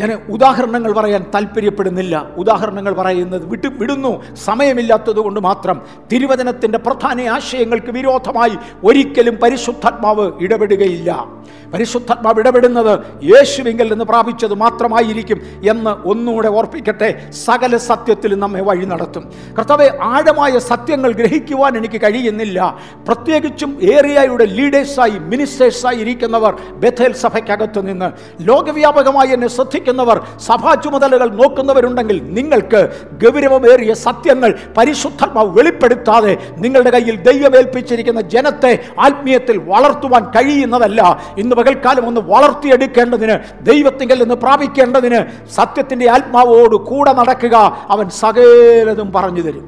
ഞാൻ 0.00 0.18
ഉദാഹരണങ്ങൾ 0.28 0.92
പറയാൻ 0.92 1.24
താല്പര്യപ്പെടുന്നില്ല. 1.34 2.26
ഉദാഹരണങ്ങൾ 2.36 2.92
പറയുന്നത് 2.92 3.44
വിട്ടു 3.46 3.68
വിടുന്നു. 3.68 4.22
സമയമില്ലാത്തത് 4.44 5.16
കൊണ്ട് 5.16 5.40
മാത്രം 5.40 5.82
തിരുവചനത്തിന്റെ 6.12 6.78
പ്രധാന 6.78 7.20
ആശയങ്ങൾക്ക് 7.20 7.90
വിരോധമായി 7.90 8.56
ഒരിക്കലും 8.84 9.36
പരിശുദ്ധാത്മാവ് 9.36 10.32
ഇടപെടുകയില്ല. 10.40 11.26
പരിശുദ്ധാത്മാവ് 11.74 12.38
ഇടപെടുന്നത് 12.38 12.98
യേശുവിങ്കൽ 13.24 13.90
നിന്ന് 13.92 14.04
പ്രാപിച്ചത് 14.04 14.54
മാത്രമായിരിക്കും 14.54 15.40
എന്ന് 15.70 15.90
ഒന്നുകൂടെ 16.08 16.48
ഓർപ്പിക്കട്ടെ. 16.48 17.30
സകല 17.30 17.76
സത്യത്തിൽ 17.76 18.38
നമ്മെ 18.38 18.62
വഴി 18.62 18.84
നടത്തും. 18.84 19.32
കർത്താവെ 19.58 19.98
ആഴമായ 20.02 20.58
സത്യങ്ങൾ 20.58 21.12
ഗ്രഹിക്കുവാൻ 21.12 21.76
എനിക്ക് 21.76 22.00
കഴിയുന്നില്ല. 22.00 22.78
പ്രത്യേകിച്ചും 23.08 23.78
ഏറിയയുടെ 23.82 24.44
ലീഡേഴ്സായി 24.44 25.18
മിനിസ്റ്റേഴ്സായി 25.18 25.96
ഇരിക്കുന്നവർ 25.96 26.54
ബഥേൽ 26.70 27.12
സഭയ്ക്കകത്ത് 27.12 27.86
നിന്ന് 27.86 28.10
ലോകവ്യാപകമായി 28.40 29.28
എന്നെ 29.28 29.48
ശ്രദ്ധിക്കുന്ന 29.48 29.89
ശുശ്രൂഷിക്കുന്നവർ 29.90 30.18
സഭാ 30.38 30.74
ചുമതലകൾ 30.74 31.28
നോക്കുന്നവരുണ്ടെങ്കിൽ 31.34 32.18
നിങ്ങൾക്ക് 32.34 32.80
ഗൗരവമേറിയ 33.24 33.94
സത്യങ്ങൾ 33.94 34.50
പരിശുദ്ധാത്മാവ് 34.76 35.58
വെളിപ്പെടുത്താതെ 35.58 36.32
നിങ്ങളുടെ 36.58 36.90
കയ്യിൽ 36.90 37.16
ദൈവമേൽപ്പിച്ചിരിക്കുന്ന 37.22 38.20
ജനത്തെ 38.20 38.72
ആത്മീയത്തിൽ 39.00 39.56
വളർത്തുവാൻ 39.58 40.24
കഴിയുന്നതല്ല. 40.24 41.00
ഇന്ന് 41.38 41.56
പകൽക്കാലം 41.56 42.06
ഒന്ന് 42.06 42.20
വളർത്തിയെടുക്കേണ്ടതിന് 42.20 43.36
ദൈവത്തിങ്കിൽ 43.66 44.18
നിന്ന് 44.22 44.34
പ്രാപിക്കേണ്ടതിന് 44.34 45.20
സത്യത്തിന്റെ 45.50 46.10
ആത്മാവോട് 46.10 46.76
കൂടെ 46.76 47.12
നടക്കുക. 47.12 47.56
അവൻ 47.90 48.10
സകലതും 48.10 49.12
പറഞ്ഞു 49.12 49.42
തരും. 49.42 49.66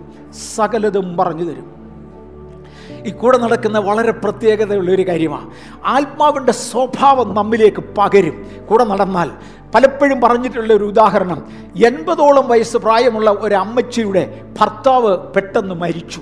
സകലതും 0.56 1.16
പറഞ്ഞു 1.16 1.46
തരും. 1.50 1.82
ഈ 3.06 3.10
കൂടെ 3.10 3.38
നടക്കുന്ന 3.38 3.78
വളരെ 3.78 4.12
പ്രത്യേകതയുള്ള 4.12 4.90
ഒരു 4.90 5.04
കാര്യമാണ് 5.08 5.46
ആത്മാവിന്റെ 5.84 6.52
സ്വഭാവം 6.52 7.34
നമ്മിലേക്ക് 7.34 7.82
പകരും. 7.98 8.36
കൂടെ 8.70 8.84
നടന്നാൽ 8.84 9.30
പലപ്പോഴും 9.74 10.20
പറഞ്ഞിട്ടുള്ള 10.20 10.72
ഒരു 10.72 10.84
ഉദാഹരണം. 10.84 11.46
എൺപതോളം 11.86 12.48
വയസ്സ് 12.48 12.76
പ്രായമുള്ള 12.76 13.30
ഒരു 13.30 13.54
അമ്മച്ചിയുടെ 13.54 14.40
ഭർത്താവ് 14.60 15.16
പെട്ടെന്ന് 15.16 15.74
മരിച്ചു. 15.74 16.20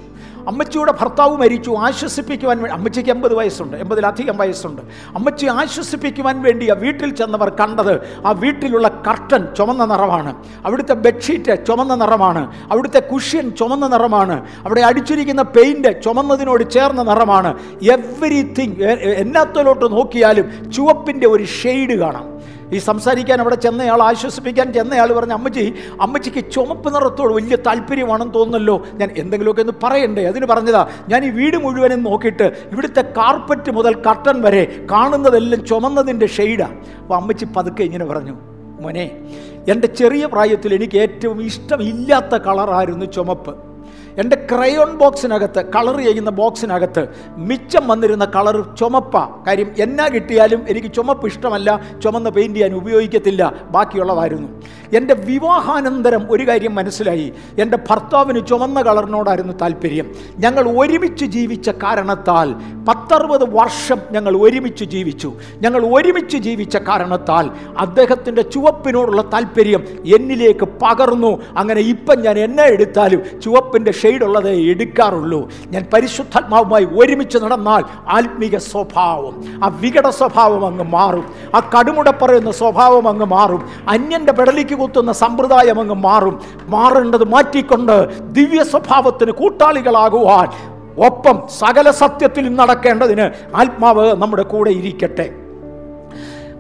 അമ്മച്ചിയുടെ 0.49 0.93
ഭർത്താവ് 0.93 1.37
മരിച്ചു. 1.37 1.71
ആശ്വസിപ്പിക്കുവാൻ 1.71 2.57
വേണ്ടി 2.57 2.73
അമ്മച്ചിക്ക് 2.73 3.11
എൺപത് 3.11 3.35
വയസ്സുണ്ട്. 3.35 3.77
എൺപതിലധികം 3.77 4.37
വയസ്സുണ്ട്. 4.37 4.83
അമ്മച്ചി 5.15 5.47
ആശ്വസിപ്പിക്കുവാൻ 5.47 6.43
വേണ്ടി 6.43 6.71
ആ 6.71 6.75
വീട്ടിൽ 6.75 7.15
ചെന്നവർ 7.15 7.49
കണ്ടത്. 7.49 8.01
ആ 8.27 8.31
വീട്ടിലുള്ള 8.31 8.89
കർട്ടൻ 8.89 9.55
ചുമന്ന 9.59 9.85
നിറമാണ്. 9.85 10.35
അവിടുത്തെ 10.65 10.93
ബെഡ്ഷീറ്റ് 10.93 11.67
ചുമന്ന 11.67 11.95
നിറമാണ്. 11.95 12.53
അവിടുത്തെ 12.71 13.01
കുഷ്യൻ 13.01 13.51
ചുമന്ന 13.51 13.89
നിറമാണ്. 13.89 14.47
അവിടെ 14.61 14.81
അടിച്ചിരിക്കുന്ന 14.81 15.43
പെയിന്റ് 15.43 16.03
ചുമന്നതിനോട് 16.03 16.71
ചേർന്ന 16.71 17.03
നിറമാണ്. 17.03 17.59
എവറിത്തിങ് 17.83 18.83
എല്ലാത്തിലോട്ട് 19.01 19.93
നോക്കിയാലും 19.93 20.73
ചുവപ്പിന്റെ 20.73 21.29
ഒരു 21.29 21.45
ഷെയ്ഡ് 21.45 21.99
കാണാം. 21.99 22.40
ഈ 22.73 22.79
സംസാരിക്കാൻ 22.79 23.41
അവിടെ 23.41 23.57
ചെന്നയാൾ 23.57 24.03
ആശ്വസിപ്പിക്കാൻ 24.03 24.73
ചെന്നയാൾ 24.73 25.13
പറഞ്ഞ 25.13 25.33
അമ്മച്ചി 25.33 25.65
അമ്മച്ചിക്ക് 26.01 26.51
ചുമപ്പ് 26.51 26.95
നിറത്തോട് 26.95 27.33
വലിയ 27.33 27.57
താല്പര്യമാണെന്ന് 27.67 28.35
തോന്നുന്നല്ലോ. 28.35 28.77
ഞാൻ 28.95 29.11
എന്തെങ്കിലുമൊക്കെ 29.17 29.63
ഒന്ന് 29.63 29.75
പറയണ്ടേ? 29.85 30.25
അതിന് 30.25 30.47
പറഞ്ഞതാ 30.47 30.89
ഞാൻ 31.09 31.25
ഈ 31.25 31.31
വീട് 31.31 31.57
മുഴുവനും 31.57 32.03
നോക്കിയിട്ട് 32.03 32.47
ഇവിടുത്തെ 32.73 33.03
കാർപ്പറ്റ് 33.03 33.71
മുതൽ 33.71 33.95
കർട്ടൻ 34.07 34.43
വരെ 34.43 34.87
കാണുന്നതെല്ലാം 34.93 35.67
ചുമന്നതിന്റെ 35.67 36.27
ഷെയ്ഡാണ് 36.27 36.77
അപ്പോൾ 37.03 37.15
അമ്മച്ചി 37.15 37.49
പതുക്കെ 37.57 37.83
ഇങ്ങനെ 37.83 38.05
പറഞ്ഞു 38.05 38.37
മോനെ 38.81 39.07
എന്റെ 39.69 39.87
ചെറിയ 39.87 40.27
പ്രായത്തിൽ 40.27 40.75
എനിക്ക് 40.75 40.99
ഏറ്റവും 40.99 41.43
ഇഷ്ടമില്ലാത്ത 41.43 42.35
കളറായിരുന്നു 42.35 43.07
ചുമപ്പ്. 43.07 43.70
എന്റെ 44.19 44.47
ക്രയോൺ 44.53 44.99
ബോക്സിനകത്ത് 44.99 45.65
കളർ 45.77 45.97
ചെയ്യുന്ന 45.97 46.31
ബോക്സിനകത്ത് 46.31 47.09
മിച്ചം 47.37 47.89
വന്നിരുന്ന 47.89 48.25
കളർ 48.25 48.77
ചുമപ്പ. 48.77 49.17
കാര്യം 49.47 49.71
എന്നാ 49.79 50.09
കിട്ടിയാലും 50.09 50.65
എനിക്ക് 50.69 50.93
ചുമപ്പ് 50.93 51.27
ഇഷ്ടമല്ല 51.27 51.81
ചുമന്ന് 52.03 52.31
പെയിന്റ് 52.31 52.57
ചെയ്യാൻ 52.57 52.75
ഉപയോഗിക്കത്തില്ല 52.75 53.53
ബാക്കിയുള്ളതായിരുന്നു. 53.71 54.49
എന്റെ 54.97 55.15
വിവാഹാനന്തരം 55.15 56.27
ഒരു 56.31 56.49
കാര്യം 56.49 56.75
മനസ്സിലായി. 56.75 57.33
എന്റെ 57.59 57.79
ഭർത്താവിന് 57.91 58.47
ചുമന്ന 58.47 58.83
കളറിനോടായിരുന്നു 58.83 59.53
താല്പര്യം. 59.53 60.15
ഞങ്ങൾ 60.39 60.79
ഒരുമിച്ച് 60.79 61.25
ജീവിച്ച 61.25 61.69
കാരണത്താൽ 61.69 62.55
പത്തറുപത് 62.89 63.55
വർഷം 63.55 63.99
ഞങ്ങൾ 64.11 64.37
ഒരുമിച്ച് 64.37 64.85
ജീവിച്ചു. 64.85 65.33
ഞങ്ങൾ 65.61 65.95
ഒരുമിച്ച് 65.95 66.37
ജീവിച്ച 66.37 66.77
കാരണത്താൽ 66.77 67.51
അദ്ദേഹത്തിന്റെ 67.79 68.43
ചുവപ്പിനോടുള്ള 68.43 69.23
താല്പര്യം 69.23 69.85
എന്നിലേക്ക് 70.17 70.69
പകർന്നു. 70.83 71.43
അങ്ങനെ 71.57 71.81
ഇപ്പം 71.81 72.21
ഞാൻ 72.21 72.39
എന്നെ 72.39 72.65
എടുത്താലും 72.65 73.41
ചുവപ്പിന്റെ 73.41 73.93
ഷെയ്ഡുള്ളതേ 74.03 74.55
എടുക്കാറുള്ളൂ. 74.71 75.41
ഞാൻ 75.67 75.87
പരിശുദ്ധാത്മാവുമായി 75.93 76.87
ഒരുമിച്ച് 76.99 77.39
നടന്നാൽ 77.39 77.85
ആത്മീക 78.09 78.57
സ്വഭാവം 78.57 79.35
ആ 79.65 79.79
വികട 79.81 80.09
സ്വഭാവം 80.09 80.67
അങ്ങ് 80.67 80.85
മാറും. 80.85 81.27
ആ 81.55 81.71
കടുമുട 81.75 82.11
പറയുന്ന 82.11 82.51
സ്വഭാവം 82.51 83.09
അങ്ങ് 83.09 83.27
മാറും. 83.27 83.63
അന്യന്റെ 83.89 84.33
പെടലിക്ക് 84.33 84.75
കുത്തുന്ന 84.75 85.13
സമ്പ്രദായം 85.13 85.81
അങ്ങ് 85.81 85.95
മാറും. 85.95 86.41
മാറേണ്ടത് 86.69 87.25
മാറ്റിക്കൊണ്ട് 87.25 87.97
ദിവ്യ 88.33 88.65
സ്വഭാവത്തിന് 88.65 89.31
കൂട്ടാളികളാകുവാൻ 89.31 90.49
ഒപ്പം 91.07 91.37
സകല 91.59 91.91
സത്യത്തിൽ 91.91 92.55
നടക്കേണ്ടതിന് 92.55 93.57
ആത്മാവ് 93.57 94.07
നമ്മുടെ 94.23 94.43
കൂടെ 94.43 94.71
ഇരിക്കട്ടെ. 94.71 95.27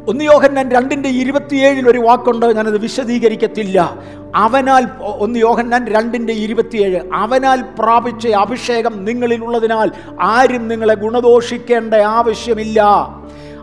ഒന്ന് 0.08 0.24
യോഹന്നാൻ 0.24 0.70
രണ്ടിന്റെ 0.70 1.08
ഇരുപത്തിയേഴിൽ 1.08 1.88
ഒരു 1.88 1.98
വാക്കുണ്ട് 1.98 2.46
ഞാനത് 2.46 2.78
വിശദീകരിക്കത്തില്ല. 2.78 3.98
അവനാൽ 4.34 4.86
ഒന്ന് 5.02 5.38
യോഹന്നാൻ 5.38 5.86
രണ്ടിന്റെ 5.86 6.32
ഇരുപത്തിയേഴ് 6.32 7.00
അവനാൽ 7.14 7.62
പ്രാപിച്ച 7.78 8.28
അഭിഷേകം 8.28 9.04
നിങ്ങളിലുള്ളതിനാൽ 9.04 9.90
ആരും 10.20 10.68
നിങ്ങളെ 10.68 10.94
ഗുണദോഷിക്കേണ്ട 10.94 11.94
ആവശ്യമില്ല. 11.94 12.82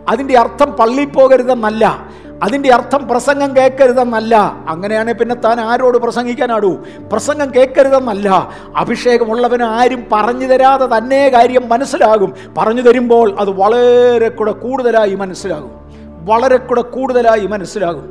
അതിന്റെ 0.08 0.38
അർത്ഥം 0.38 0.72
പള്ളി 0.72 1.04
പോകരുതെന്നല്ല 1.04 2.08
അതിന്റെ 2.42 2.74
അർത്ഥം 2.74 3.08
പ്രസംഗം 3.08 3.56
കേൾക്കരുതെന്നല്ല. 3.56 4.36
അങ്ങനെയാണെങ്കിൽ 4.68 5.18
പിന്നെ 5.18 5.34
താൻ 5.34 5.60
ആരോട് 5.60 5.98
പ്രസംഗിക്കാനാടൂ? 5.98 6.76
പ്രസംഗം 7.12 7.54
കേൾക്കരുതെന്നല്ല. 7.54 8.50
അഭിഷേകമുള്ളവന് 8.76 9.62
ആരും 9.62 10.04
പറഞ്ഞു 10.12 10.46
തരാതെ 10.46 10.98
തന്നെ 10.98 11.28
കാര്യം 11.28 11.68
മനസ്സിലാകും. 11.68 12.34
പറഞ്ഞു 12.58 12.82
തരുമ്പോൾ 12.82 13.36
അത് 13.38 13.50
വളരെ 13.50 14.28
കൂടെ 14.28 14.52
കൂടുതലായി 14.52 15.14
മനസ്സിലാകും. 15.14 15.77
വളരെ 16.30 16.58
കൂടെ 16.58 16.82
കൂടുതലായി 16.94 17.46
മനസ്സിലാകും 17.46 18.06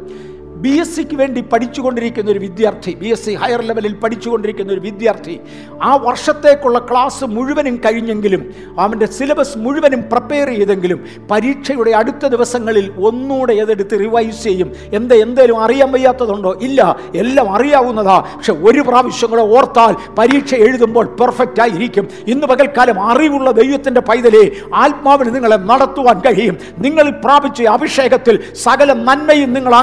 ബി 0.62 0.70
എസ് 0.70 0.96
സിക്ക് 0.96 1.16
വേണ്ടി 1.16 1.42
പഠിച്ചുകൊണ്ടിരിക്കുന്ന 1.42 2.32
ഒരു 2.32 2.40
വിദ്യാർത്ഥി 2.40 2.92
ബി 3.02 3.08
എസ് 3.08 3.26
സി 3.26 3.34
ഹയർ 3.34 3.62
ലെവലിൽ 3.62 3.94
പഠിച്ചുകൊണ്ടിരിക്കുന്ന 3.94 4.74
ഒരു 4.74 4.80
വിദ്യാർത്ഥി 4.80 5.40
ആ 5.82 5.96
വർഷത്തേക്കുള്ള 5.96 6.80
ക്ലാസ് 6.80 7.26
മുഴുവനും 7.26 7.76
കഴിഞ്ഞെങ്കിലും 7.86 8.42
അവന്റെ 8.80 9.06
സിലബസ് 9.06 9.58
മുഴുവനും 9.58 10.02
പ്രിപ്പയർ 10.12 10.50
ചെയ്തെങ്കിലും 10.50 11.00
പരീക്ഷയുടെ 11.32 11.92
അടുത്ത 11.92 12.28
ദിവസങ്ങളിൽ 12.28 12.92
ഒന്നുകൂടെ 12.98 13.54
ഏതെടുത്ത് 13.54 14.00
റിവൈസ് 14.00 14.44
ചെയ്യും. 14.44 14.72
എന്താ 14.94 15.16
എന്തേലും 15.16 15.60
അറിയാൻ 15.64 15.92
വയ്യാത്തതുണ്ടോ? 15.92 16.60
ഇല്ല 16.62 16.96
എല്ലാം 17.16 17.50
അറിയാവുന്നതാ. 17.56 18.18
പക്ഷെ 18.36 18.54
ഒരു 18.54 18.82
പ്രാവശ്യം 18.82 19.30
കൂടെ 19.30 19.42
ഓർത്താൽ 19.42 19.96
പരീക്ഷ 20.20 20.54
എഴുതുമ്പോൾ 20.56 21.06
പെർഫെക്റ്റ് 21.06 21.62
ആയിരിക്കും. 21.62 22.08
ഇന്ന് 22.28 22.48
പകൽക്കാലം 22.48 23.10
അറിവുള്ള 23.10 23.52
ദൈവത്തിന്റെ 23.52 24.02
പൈതലെ 24.02 24.52
ആത്മാവിന് 24.74 25.36
നിങ്ങളെ 25.36 25.56
നടത്തുവാൻ 25.56 26.20
കഴിയും. 26.20 26.58
നിങ്ങൾ 26.78 27.10
പ്രാപിച്ച 27.10 27.64
അഭിഷേകത്തിൽ 27.64 28.40
സകല 28.56 28.94
നന്മയും 28.94 29.54
നിങ്ങൾ 29.54 29.74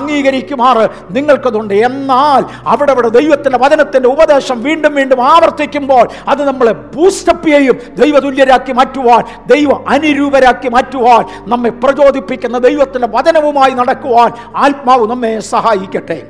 അംഗീകരിക്കുമാറ് 0.64 1.16
നിങ്ങൾക്കതുണ്ട്. 1.16 1.74
എന്നാൽ 1.74 2.44
അവിടെ 2.66 2.92
അവിടെ 2.92 3.08
ദൈവത്തിന്റെ 3.08 3.58
വചനത്തിന്റെ 3.58 4.08
ഉപദേശം 4.08 4.62
വീണ്ടും 4.62 4.94
വീണ്ടും 4.94 5.24
ആവർത്തിക്കുമ്പോൾ 5.24 6.08
അത് 6.28 6.44
നമ്മളെ 6.44 6.72
ബൂസ്റ്റപ്പ് 6.72 7.48
ചെയ്യും. 7.48 7.78
ദൈവതുല്യരാക്കി 7.98 8.72
മാറ്റുവാൻ 8.72 9.24
ദൈവ 9.46 9.84
അനുരൂപരാക്കി 9.88 10.68
മാറ്റുവാൻ 10.68 11.50
നമ്മെ 11.50 11.70
പ്രചോദിപ്പിക്കുന്ന 11.70 12.58
ദൈവത്തിന്റെ 12.58 13.08
വചനവുമായി 13.08 13.70
നടക്കുവാൻ 13.70 14.30
ആത്മാവ് 14.56 15.10
നമ്മെ 15.10 15.40
സഹായിക്കട്ടെ. 15.40 16.22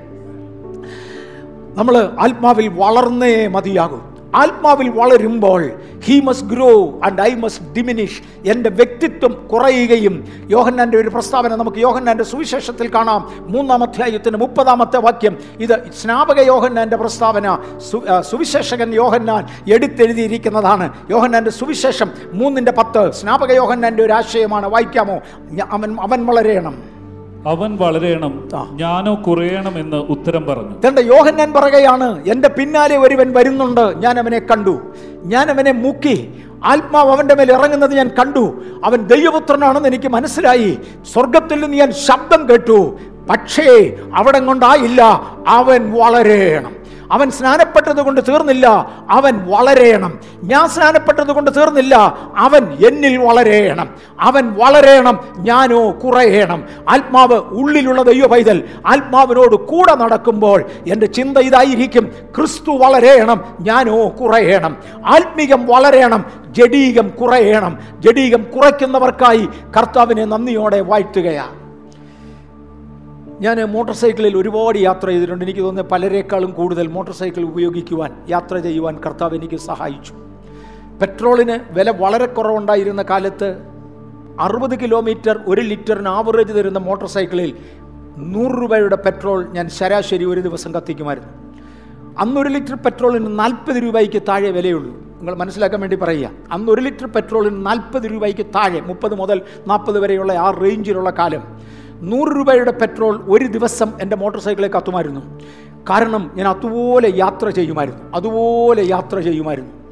നമ്മൾ 1.76 2.10
ആത്മാവിൽ 2.18 2.68
വളർന്നേ 2.68 3.46
മതിയാകും. 3.46 4.13
ആത്മാവിൽ 4.34 4.88
വളരുമ്പോൾ 4.88 5.72
he 6.04 6.20
must 6.20 6.46
grow 6.46 7.00
and 7.04 7.20
I 7.20 7.34
must 7.34 7.74
diminish 7.76 8.22
എന്റെ 8.50 8.70
വ്യക്തിത്വം 8.70 9.48
കുറയുകയും 9.52 10.24
യോഹന്നാന്റെ 10.50 10.98
ഒരു 10.98 11.08
പ്രസ്താവന 11.08 11.54
നമുക്ക് 11.54 11.78
യോഹന്നാന്റെ 11.78 12.24
സുവിശേഷത്തിൽ 12.24 12.94
കാണാം. 12.94 13.30
മൂന്നാം 13.40 13.82
അധ്യായത്തിന്റെ 13.82 14.38
മുപ്പതാമത്തെ 14.38 14.96
വാക്യം. 14.96 15.38
ഇത് 15.60 15.92
സ്നാപക 16.02 16.40
യോഹന്നാന്റെ 16.40 16.96
പ്രസ്താവന. 16.96 17.58
സുവിശേഷകൻ 18.20 18.94
യോഹന്നാൻ 18.94 19.46
എടുത്തെഴുതിയിരിക്കുന്നതാണ്. 19.72 20.92
യോഹന്നാന്റെ 21.10 21.50
സുവിശേഷം 21.50 22.10
മൂന്നിന്റെ 22.32 22.72
പത്ത്. 22.72 23.12
സ്നാപക 23.12 23.52
യോഹന്നാന്റെ 23.52 24.02
ഒരു 24.02 24.12
ആശയമാണ് 24.12 24.68
വായിക്കാമോ? 24.68 25.20
അവൻ 25.70 25.96
അവൻ 26.00 26.26
വളരെയണം 26.26 26.93
അവൻ 27.46 27.76
വളരെയണം. 27.76 28.48
ഞാനോ 28.72 29.14
കുറയണം 29.26 29.78
എന്ന് 29.78 29.96
ഉത്തരം 29.96 30.46
പറഞ്ഞു. 30.46 30.88
തന്റെ 30.88 31.02
യോഹന്നാൻ 31.02 31.52
പറയുകയാണ് 31.52 32.28
എന്റെ 32.28 32.48
പിന്നാലെ 32.48 32.96
ഒരുവൻ 32.96 33.32
വരുന്നുണ്ട് 33.32 33.98
ഞാൻ 33.98 34.18
അവനെ 34.18 34.38
കണ്ടു. 34.38 34.80
ഞാൻ 35.24 35.50
അവനെ 35.50 35.72
മുക്കി. 35.72 36.44
ആത്മാവ് 36.64 37.10
അവന്റെ 37.10 37.34
മേൽ 37.34 37.52
ഇറങ്ങുന്നത് 37.52 37.94
ഞാൻ 37.94 38.08
കണ്ടു. 38.08 38.62
അവൻ 38.84 39.06
ദൈവപുത്രനാണെന്ന് 39.06 39.88
എനിക്ക് 39.88 40.08
മനസ്സിലായി. 40.08 40.78
സ്വർഗത്തിൽ 41.12 41.60
നിന്ന് 41.60 41.76
ഞാൻ 41.76 41.92
ശബ്ദം 41.92 42.48
കേട്ടു. 42.48 42.98
പക്ഷേ 43.30 43.96
അവിടെ 44.14 44.38
കൊണ്ടായില്ല. 44.38 45.02
അവൻ 45.48 45.92
വളരേണം. 45.92 46.83
അവൻ 47.12 47.30
സ്നാനപ്പെട്ടത് 47.30 48.02
കൊണ്ട് 48.02 48.20
തീർന്നില്ല 48.28 48.66
അവൻ 49.10 49.46
വളരെയണം 49.50 50.20
ഞാൻ 50.44 50.68
സ്നാനപ്പെട്ടത് 50.68 51.32
കൊണ്ട് 51.32 51.50
തീർന്നില്ല 51.56 51.96
അവൻ 52.36 52.72
എന്നിൽ 52.86 53.16
വളരെയണം 53.16 53.94
അവൻ 54.20 54.52
വളരെയണം 54.52 55.18
ഞാനോ 55.36 55.90
കുറയണം. 55.90 56.64
ആത്മാവ് 56.88 57.34
ഉള്ളിലുള്ള 57.34 58.02
ദൈവ 58.02 58.26
പൈതൽ 58.26 58.64
ആത്മാവിനോട് 58.86 59.56
കൂടെ 59.56 59.94
നടക്കുമ്പോൾ 59.94 60.64
എന്റെ 60.88 61.06
ചിന്ത 61.06 61.38
ഇതായിരിക്കും 61.38 62.12
ക്രിസ്തു 62.36 62.70
വളരെയണം 62.70 63.44
ഞാനോ 63.60 64.08
കുറയണം. 64.08 64.76
ആത്മീകം 65.06 65.66
വളരെയണം 65.66 66.24
ജഡീകം 66.48 67.08
കുറയണം. 67.08 67.78
ജഡീകം 67.98 68.42
കുറയ്ക്കുന്നവർക്കായി 68.56 69.48
കർത്താവിനെ 69.76 70.24
നന്ദിയോടെ 70.24 70.80
വാഴ്ത്തുകയാണ്. 70.80 71.63
ഞാൻ 73.40 73.64
മോട്ടോർ 73.64 73.94
സൈക്കിളിൽ 73.96 74.36
ഒരുപാട് 74.36 74.78
യാത്ര 74.78 75.08
ചെയ്തിട്ടുണ്ട്. 75.08 75.44
എനിക്ക് 75.44 75.60
തോന്നുന്നത് 75.60 75.90
പലരെക്കാളും 75.90 76.50
കൂടുതൽ 76.50 76.86
മോട്ടോർ 76.86 77.14
സൈക്കിൾ 77.14 77.42
ഉപയോഗിക്കുവാൻ 77.42 78.16
യാത്ര 78.28 78.58
ചെയ്യുവാൻ 78.58 79.00
കർത്താവ് 79.06 79.34
എനിക്ക് 79.34 79.56
സഹായിച്ചു. 79.56 80.12
പെട്രോളിന് 81.00 81.58
വില 81.70 81.90
വളരെ 81.90 82.26
കുറവുണ്ടായിരുന്ന 82.26 83.02
കാലത്ത് 83.02 83.56
അറുപത് 84.40 84.80
കിലോമീറ്റർ 84.80 85.40
ഒരു 85.46 85.60
ലിറ്ററിന് 85.60 86.08
ആവറേജ് 86.08 86.52
തരുന്ന 86.52 86.78
മോട്ടോർ 86.78 87.08
സൈക്കിളിൽ 87.08 87.56
നൂറ് 88.16 88.62
രൂപയുടെ 88.62 88.96
പെട്രോൾ 88.96 89.46
ഞാൻ 89.46 89.68
ശരാശരി 89.68 90.24
ഒരു 90.24 90.40
ദിവസം 90.40 90.74
കത്തിക്കുമായിരുന്നു. 90.74 91.32
അന്നൊരു 92.18 92.48
ലിറ്റർ 92.48 92.74
പെട്രോളിന് 92.74 93.38
നാൽപ്പത് 93.38 93.82
രൂപയ്ക്ക് 93.82 94.22
താഴെ 94.28 94.50
വിലയുള്ളൂ. 94.50 94.90
നിങ്ങൾ 94.90 95.34
മനസ്സിലാക്കാൻ 95.34 95.80
വേണ്ടി 95.80 95.96
പറയുക. 95.96 96.30
അന്ന് 96.52 96.72
ഒരു 96.72 96.80
ലിറ്റർ 96.80 97.06
പെട്രോളിന് 97.06 97.66
നാൽപ്പത് 97.66 98.02
രൂപയ്ക്ക് 98.02 98.46
താഴെ 98.46 98.80
മുപ്പത് 98.80 99.14
മുതൽ 99.14 99.42
നാൽപ്പത് 99.66 99.98
വരെയുള്ള 99.98 100.32
ആ 100.32 100.50
റേഞ്ചിലുള്ള 100.50 101.10
കാലം 101.10 101.53
നൂറ് 102.10 102.36
രൂപയുടെ 102.36 102.70
പെട്രോൾ 102.70 103.14
ഒരു 103.28 103.44
ദിവസം 103.44 103.92
എന്റെ 104.00 104.16
മോട്ടോർ 104.16 104.42
സൈക്കിളിൽ 104.42 104.70
കത്തുമായിരുന്നു. 104.70 105.22
കാരണം 105.90 106.30
ഞാൻ 106.34 106.48
അതുപോലെ 106.48 107.12
യാത്ര 107.16 107.48
ചെയ്യുമായിരുന്നു. 107.50 108.02
അതുപോലെ 108.14 108.82
യാത്ര 108.86 109.20
ചെയ്യുമായിരുന്നു. 109.20 109.84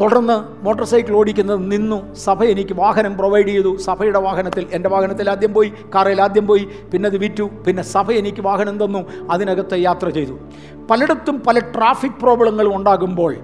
തുടർന്ന് 0.00 0.64
മോട്ടോർ 0.64 0.86
സൈക്കിൾ 0.86 1.12
ഓടിക്കുന്നത് 1.16 1.72
നിന്നു. 1.72 2.14
സഭ 2.14 2.44
എനിക്ക് 2.44 2.74
വാഹനം 2.74 3.16
പ്രൊവൈഡ് 3.16 3.46
ചെയ്തു. 3.46 3.76
സഭയുടെ 3.76 4.18
വാഹനത്തിൽ 4.18 4.66
എന്റെ 4.72 4.88
വാഹനത്തിൽ 4.88 5.30
ആദ്യം 5.30 5.54
പോയി 5.54 5.72
കാറിൽ 5.94 6.22
ആദ്യം 6.22 6.46
പോയി 6.46 6.68
പിന്നെ 6.92 7.06
അത് 7.06 7.16
വിറ്റു. 7.16 7.50
പിന്നെ 7.66 7.82
സഭ 7.82 8.12
എനിക്ക് 8.12 8.42
വാഹനം 8.42 8.84
തന്നു. 8.84 9.04
അതിനകത്ത് 9.30 9.74
യാത്ര 9.74 10.08
ചെയ്തു. 10.08 10.38
പലയിടത്തും 10.90 11.42
പല 11.46 11.58
ട്രാഫിക് 11.58 12.20
പ്രോബ്ലങ്ങളും 12.22 12.76
ഉണ്ടാകുമ്പോൾ 12.76 13.36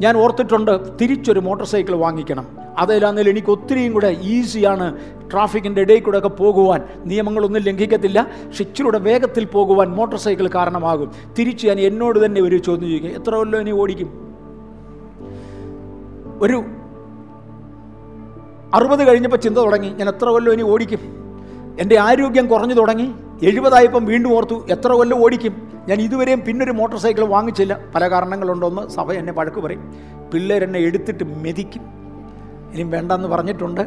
ഞാൻ 0.00 0.16
ഓർത്തിട്ടുണ്ട് 0.16 0.98
തിരിച്ചൊരു 1.00 1.40
മോട്ടോർ 1.40 1.66
സൈക്കിൾ 1.66 1.94
വാങ്ങിക്കണം. 1.96 2.46
അതിലാണെങ്കിൽ 2.78 3.28
എനിക്ക് 3.28 3.48
ഒത്തിരിയും 3.48 3.92
കൂടെ 3.92 4.16
ഈസിയാണ് 4.22 4.96
ട്രാഫിക്കിന്റെ 5.32 5.80
ഇടയിൽ 5.80 6.00
കൂടെ 6.00 6.18
ഒക്കെ 6.18 6.28
പോകുവാൻ. 6.28 6.82
നിയമങ്ങളൊന്നും 7.04 7.62
ലംഘിക്കത്തില്ല. 7.62 8.26
ഇച്ചിരൂടെ 8.60 8.98
വേഗത്തിൽ 8.98 9.44
പോകുവാൻ 9.44 9.88
മോട്ടോർ 9.88 10.18
സൈക്കിൾ 10.18 10.50
കാരണമാകും. 10.54 11.12
തിരിച്ച് 11.38 11.66
ഞാൻ 11.66 11.80
എന്നോട് 11.80 12.24
തന്നെ 12.24 12.40
ഒരു 12.40 12.56
ചോദ്യം 12.56 12.88
ചോദിക്കുക 12.88 13.10
എത്ര 13.10 13.34
കൊല്ലം 13.34 13.60
ഇനി 13.60 13.70
ഓടിക്കും? 13.70 14.36
ഒരു 16.40 16.64
അറുപത് 18.74 19.08
കഴിഞ്ഞപ്പോൾ 19.08 19.36
ചിന്ത 19.36 19.58
തുടങ്ങി. 19.58 19.88
ഞാൻ 19.88 20.08
എത്ര 20.08 20.28
കൊല്ലം 20.28 20.52
ഇനി 20.52 20.62
ഓടിക്കും? 20.62 21.25
എന്റെ 21.80 21.98
ആരോഗ്യം 21.98 22.48
കുറഞ്ഞു 22.48 22.74
തുടങ്ങി. 22.74 23.14
എഴുപതായപ്പം 23.42 24.04
വീണ്ടും 24.04 24.36
ഓർത്തു 24.36 24.66
എത്ര 24.70 24.92
കൊല്ലം 24.92 25.24
ഓടിക്കും. 25.24 25.72
ഞാൻ 25.88 26.00
ഇതുവരെയും 26.00 26.40
പിന്നൊരു 26.40 26.70
മോട്ടോർ 26.70 27.00
സൈക്കിൾ 27.00 27.24
വാങ്ങിച്ചില്ല. 27.24 27.80
പല 27.94 28.10
കാരണങ്ങളുണ്ടോന്ന് 28.10 28.88
സഭ 28.88 29.12
എന്നെ 29.12 29.32
പഴക്ക് 29.32 29.60
പറയും. 29.60 29.94
പിള്ളേരെന്നെ 30.34 30.78
എടുത്തിട്ട് 30.78 31.24
മെതിക്കും. 31.24 31.82
ഇനിയും 32.72 32.90
വേണ്ടെന്ന് 32.90 33.28
പറഞ്ഞിട്ടുണ്ട്. 33.28 33.80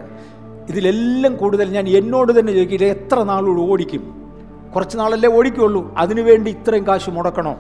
ഇതിലെല്ലാം 0.70 1.36
കൂടുതൽ 1.36 1.70
ഞാൻ 1.70 1.88
എന്നോട് 1.88 2.40
തന്നെ 2.40 2.54
ചോദിക്കും 2.54 2.76
ഇത് 2.76 2.86
എത്ര 2.86 3.24
നാളോട് 3.24 3.60
ഓടിക്കും? 3.60 4.32
കുറച്ച് 4.76 4.98
നാളല്ലേ 4.98 5.30
ഓടിക്കുള്ളൂ. 5.30 5.96
അതിനുവേണ്ടി 5.98 6.52
ഇത്രയും 6.52 6.88
കാശ് 6.88 7.10
മുടക്കണോ? 7.10 7.60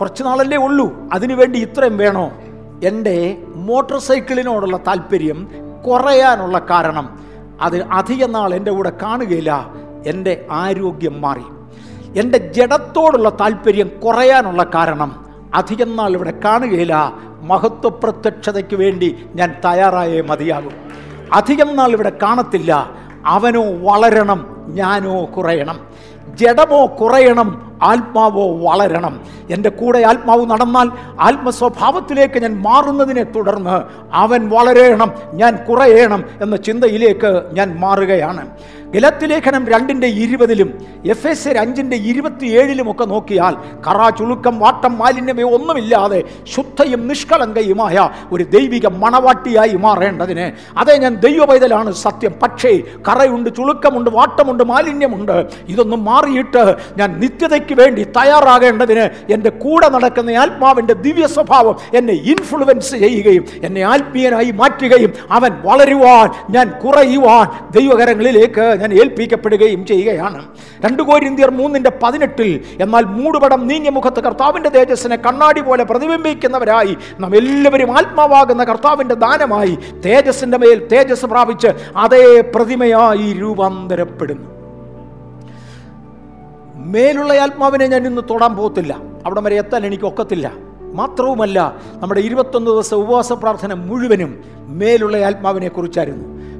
കുറച്ച് 0.00 0.24
നാളല്ലേ 0.24 0.58
ഉള്ളൂ. 0.58 0.92
അതിനുവേണ്ടി 1.12 1.58
ഇത്രയും 1.58 1.96
വേണോ? 1.96 2.32
എന്റെ 2.84 3.38
മോട്ടോർ 3.54 3.98
സൈക്കിളിനോടുള്ള 3.98 4.76
താല്പര്യം 4.76 5.48
കുറയാനുള്ള 5.86 6.58
കാരണം 6.58 7.25
അത് 7.60 7.82
അധിക 7.82 8.24
നാൾ 8.24 8.54
എന്റെ 8.54 8.70
കൂടെ 8.70 8.92
കാണുകയില്ല. 9.02 9.70
എന്റെ 10.06 10.46
ആരോഗ്യം 10.50 11.20
മാറി. 11.20 11.42
എന്റെ 12.20 12.38
ജഡത്തോടുള്ള 12.38 13.28
താല്പര്യം 13.28 13.90
കുറയാനുള്ള 14.04 14.62
കാരണം 14.74 15.26
അധികം 15.54 15.96
നാൾ 15.96 16.10
ഇവിടെ 16.10 16.40
കാണുകയില്ല. 16.44 17.12
മഹത്വപ്രത്യക്ഷതയ്ക്ക് 17.42 18.76
വേണ്ടി 18.76 19.26
ഞാൻ 19.34 19.54
തയ്യാറായേ 19.64 20.20
മതിയാകും. 20.20 20.72
അധികം 21.32 21.76
നാൾ 21.76 21.90
ഇവിടെ 21.90 22.12
കാണത്തില്ല. 22.22 22.90
അവനോ 23.26 23.64
വളരണം 23.82 24.66
ഞാനോ 24.68 25.24
കുറയണം. 25.24 25.80
ജഡമോ 26.34 26.86
കുറയണം 26.86 27.65
ആത്മാവോ 27.82 28.56
വളരണം. 28.56 29.20
എന്റെ 29.50 29.68
കൂടെ 29.70 29.98
ആത്മാവ് 29.98 30.46
നടന്നാൽ 30.46 30.90
ആത്മസ്വഭാവത്തിലേക്ക് 31.20 32.38
ഞാൻ 32.42 32.62
മാറുന്നതിനെ 32.62 33.22
തുടർന്ന് 33.22 33.82
അവൻ 34.12 34.48
വളരേണം 34.48 35.12
ഞാൻ 35.34 35.56
കുറയണം 35.56 36.24
എന്ന 36.42 36.56
ചിന്തയിലേക്ക് 36.56 37.42
ഞാൻ 37.52 37.76
മാറുകയാണ്. 37.80 38.46
ഗലത്ത് 38.94 39.30
ലേഖനം 39.30 39.68
രണ്ടിന്റെ 39.68 40.06
ഇരുപതിലും 40.06 40.68
എഫ് 41.06 41.26
എസ് 41.26 41.48
അഞ്ചിന്റെ 41.48 41.96
ഇരുപത്തിയേഴിലും 41.96 42.90
ഒക്കെ 42.90 43.04
നോക്കിയാൽ 43.04 43.54
കറ 43.86 44.08
ചുളുക്കം 44.10 44.58
വാട്ടം 44.58 44.98
മാലിന്യമേ 44.98 45.42
ഒന്നുമില്ലാതെ 45.42 46.22
ശുദ്ധയും 46.54 47.08
നിഷ്കളങ്കയുമായ 47.08 48.10
ഒരു 48.32 48.44
ദൈവിക 48.44 48.86
മണവാട്ടിയായി 48.86 49.76
മാറേണ്ടതിന്. 49.76 50.52
അതേ 50.78 50.96
ഞാൻ 50.96 51.14
ദൈവ 51.14 51.44
പൈതലാണ് 51.44 51.92
സത്യം. 51.92 52.32
പക്ഷേ 52.42 52.78
കറയുണ്ട് 53.08 53.50
ചുളുക്കമുണ്ട് 53.56 54.10
വാട്ടമുണ്ട് 54.10 54.64
മാലിന്യമുണ്ട്. 54.64 55.46
ഇതൊന്നും 55.68 56.04
മാറിയിട്ട് 56.04 56.76
ഞാൻ 56.96 57.20
നിത്യതയ്ക്ക് 57.20 57.74
വേണ്ടി 57.74 58.04
തയ്യാറാകേണ്ടതിന് 58.04 59.32
എന്റെ 59.32 59.50
കൂടെ 59.50 59.88
നടക്കുന്ന 59.88 60.30
ആത്മാവിന്റെ 60.30 60.94
ദിവ്യ 60.94 61.26
സ്വഭാവം 61.26 61.76
എന്നെ 61.94 62.12
ഇൻഫ്ലുവൻസ് 62.12 62.96
ചെയ്യുകയും 62.96 63.44
എന്നെ 63.62 63.80
ആത്മീയനായി 63.80 64.50
മാറ്റുകയും 64.50 65.12
അവൻ 65.30 65.52
വളരുവാൻ 65.64 66.30
ഞാൻ 66.50 66.70
കുറയുവാൻ 66.84 67.46
ദൈവകരങ്ങളിലേക്ക് 67.70 68.75
ഞാൻ 68.76 68.92
ഏൽപ്പിക്കപ്പെടുകയും 68.92 69.86
ചെയ്യുകയാണ്. 69.86 70.46
രണ്ട് 70.84 71.02
കോരിന്തിയർ 71.02 71.50
മൂന്നിന്റെ 71.50 71.92
പതിനെട്ടിൽ 72.02 72.64
എന്നാൽ 72.80 73.04
മൂടുപടം 73.04 73.66
നീങ്ങിയ 73.66 73.90
മുഖത്ത് 73.90 74.20
കർത്താവിന്റെ 74.20 74.68
തേജസ്സിനെ 74.68 75.16
കണ്ണാടി 75.16 75.60
പോലെ 75.60 75.84
പ്രതിബിംബിക്കുന്നവരായി 75.84 76.96
നാം 77.20 77.36
എല്ലാവരും 77.36 77.98
ആത്മാവാകുന്ന 77.98 78.64
കർത്താവിന്റെ 78.64 79.14
ദാനമായി 79.14 79.78
തേജസ്സിന്റെ 80.06 80.58
മേൽ 80.58 80.88
തേജസ് 80.92 81.26
പ്രാപിച്ച് 81.26 81.68
അതേ 81.96 82.40
പ്രതിമയായി 82.54 83.32
രൂപാന്തരപ്പെടുന്നു. 83.32 84.56
മേലുള്ള 86.74 87.32
ആത്മാവിനെ 87.32 87.86
ഞാൻ 87.86 88.06
ഇന്ന് 88.06 88.22
തൊടാൻ 88.30 88.56
പോകത്തില്ല. 88.56 88.96
അവിടെ 89.26 89.40
വരെ 89.40 89.58
എത്താൻ 89.58 89.86
എനിക്ക് 89.86 90.04
ഒക്കത്തില്ല. 90.04 90.52
മാത്രവുമല്ല 90.94 91.76
നമ്മുടെ 91.94 92.20
ഇരുപത്തൊന്ന് 92.20 92.70
ദിവസം 92.70 92.96
ഉപവാസ 92.96 93.32
പ്രാർത്ഥന 93.32 93.74
മുഴുവനും 93.74 94.44
മേലുള്ള 94.56 95.16
ആത്മാവിനെ 95.16 95.68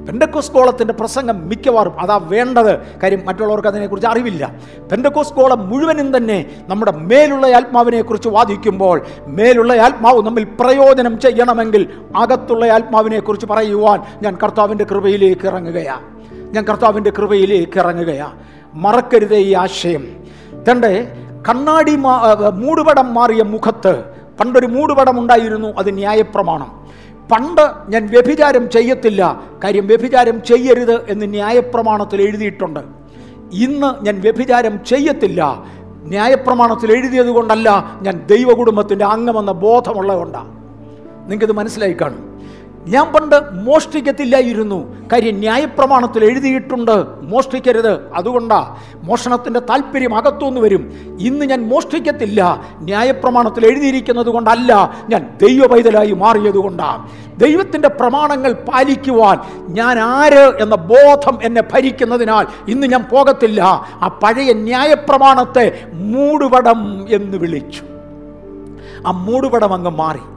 കുറിച്ചായിരുന്നു 0.07 0.51
കോളത്തിന്റെ 0.53 0.93
പ്രസംഗം 0.93 1.47
മിക്കവാറും 1.49 1.99
അതാ 1.99 2.17
വേണ്ടത്. 2.17 2.79
കാര്യം 3.03 3.25
മറ്റുള്ളവർക്ക് 3.25 3.67
അതിനെക്കുറിച്ച് 3.67 4.07
അറിവില്ല. 4.07 4.55
പെൻഡക്കോസ് 4.91 5.33
ഗോളം 5.33 5.69
മുഴുവനും 5.69 6.17
തന്നെ 6.17 6.45
നമ്മുടെ 6.69 6.91
മേലുള്ള 6.91 7.47
ആത്മാവിനെക്കുറിച്ച് 7.47 8.29
വാദിക്കുമ്പോൾ 8.29 9.01
മേലുള്ള 9.27 9.73
ആത്മാവ് 9.73 10.21
നമ്മിൽ 10.23 10.43
പ്രയോജനം 10.59 11.19
ചെയ്യണമെങ്കിൽ 11.19 11.87
അകത്തുള്ള 12.15 12.65
ആത്മാവിനെക്കുറിച്ച് 12.65 13.45
പറയുവാൻ 13.45 14.01
ഞാൻ 14.21 14.37
കർത്താവിന്റെ 14.43 14.83
കൃപയിലേക്ക് 14.83 15.47
ഇറങ്ങുകയാണ് 15.47 16.01
ഞാൻ 16.55 16.63
കർത്താവിന്റെ 16.65 17.09
കൃപയിലേക്ക് 17.09 17.79
ഇറങ്ങുകയാണ് 17.79 18.33
മറക്കരുതേ 18.73 19.37
ഈ 19.37 19.53
ആശയം. 19.53 20.03
തന്റെ 20.71 21.11
കണ്ണാടി 21.49 21.95
മൂടുപടം 22.53 23.13
മാറിയ 23.13 23.43
മുഖത്ത് 23.43 24.03
പണ്ടൊരു 24.39 24.65
മൂടുപടം 24.65 25.19
ഉണ്ടായിരുന്നു 25.19 25.67
അത് 25.67 25.95
ന്യായപ്രമാണം. 25.95 26.86
പണ്ട് 27.31 27.71
ഞാൻ 27.89 28.07
വ്യഭിചാരം 28.07 28.69
ചെയ്യത്തില്ല. 28.69 29.43
കാര്യം 29.63 29.87
വ്യഭിചാരം 29.87 30.43
ചെയ്യരുത് 30.43 31.11
എന്ന് 31.11 31.29
ന്യായപ്രമാണത്തിൽ 31.29 32.21
എഴുതിയിട്ടുണ്ട്. 32.21 32.79
ഇന്ന് 33.53 34.05
ഞാൻ 34.05 34.21
വ്യഭിചാരം 34.21 34.79
ചെയ്യത്തില്ല. 34.85 35.63
ന്യായപ്രമാണത്തിൽ 36.03 36.91
എഴുതിയത് 36.91 37.27
കൊണ്ടല്ല 37.27 37.99
ഞാൻ 38.01 38.25
ദൈവകുടുംബത്തിന്റെ 38.25 39.05
അംഗമെന്ന 39.05 39.51
ബോധമുള്ളതുകൊണ്ടാണ്. 39.51 40.49
നിങ്ങൾക്കിത് 41.23 41.51
മനസ്സിലായി 41.51 41.95
കാണും. 42.01 42.26
ഞാൻ 42.85 43.13
പണ്ട് 43.13 43.53
മോഷ്ടിക്കത്തില്ലായിരുന്നു. 43.53 45.07
കാര്യം 45.13 45.35
ന്യായപ്രമാണത്തിൽ 45.35 46.25
എഴുതിയിട്ടുണ്ട്. 46.25 47.05
മോഷ്ടിക്കരുത്. 47.21 48.13
അതുകൊണ്ടാ 48.13 48.75
മോഷണത്തിന്റെ 49.03 49.59
താല്പര്യം 49.59 50.15
അകത്തുനിന്ന് 50.15 50.61
വരും. 50.61 50.93
ഇന്ന് 51.19 51.45
ഞാൻ 51.45 51.69
മോഷ്ടിക്കത്തില്ല. 51.69 52.61
ന്യായപ്രമാണത്തിൽ 52.79 53.65
എഴുതിയിരിക്കുന്നത് 53.65 54.29
കൊണ്ടല്ല 54.29 54.97
ഞാൻ 55.09 55.37
ദൈവ 55.41 55.67
പൈതലായി 55.67 56.11
മാറിയത് 56.11 56.57
കൊണ്ടാണ് 56.57 57.09
ദൈവത്തിന്റെ 57.39 57.87
പ്രമാണങ്ങൾ 57.87 58.53
പാലിക്കുവാൻ 58.53 59.39
ഞാൻ 59.69 59.99
ആര് 59.99 60.63
എന്ന 60.63 60.75
ബോധം 60.75 61.39
എന്നെ 61.43 61.61
ഭരിക്കുന്നതിനാൽ 61.61 62.47
ഇന്ന് 62.67 62.87
ഞാൻ 62.87 63.03
പോകത്തില്ല. 63.11 63.61
ആ 63.93 64.19
പഴയ 64.23 64.53
ന്യായപ്രമാണത്തെ 64.53 65.85
മൂടുപടം 65.93 67.05
എന്ന് 67.09 67.37
വിളിച്ചു. 67.37 67.83
ആ 69.07 69.11
മൂടുപടം 69.11 69.73
അങ്ങ് 69.73 69.91
മാറി. 69.91 70.36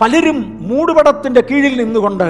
പലരും 0.00 0.38
മൂടുപടത്തിന്റെ 0.60 1.40
കീഴിൽ 1.40 1.74
നിന്നുകൊണ്ട് 1.80 2.28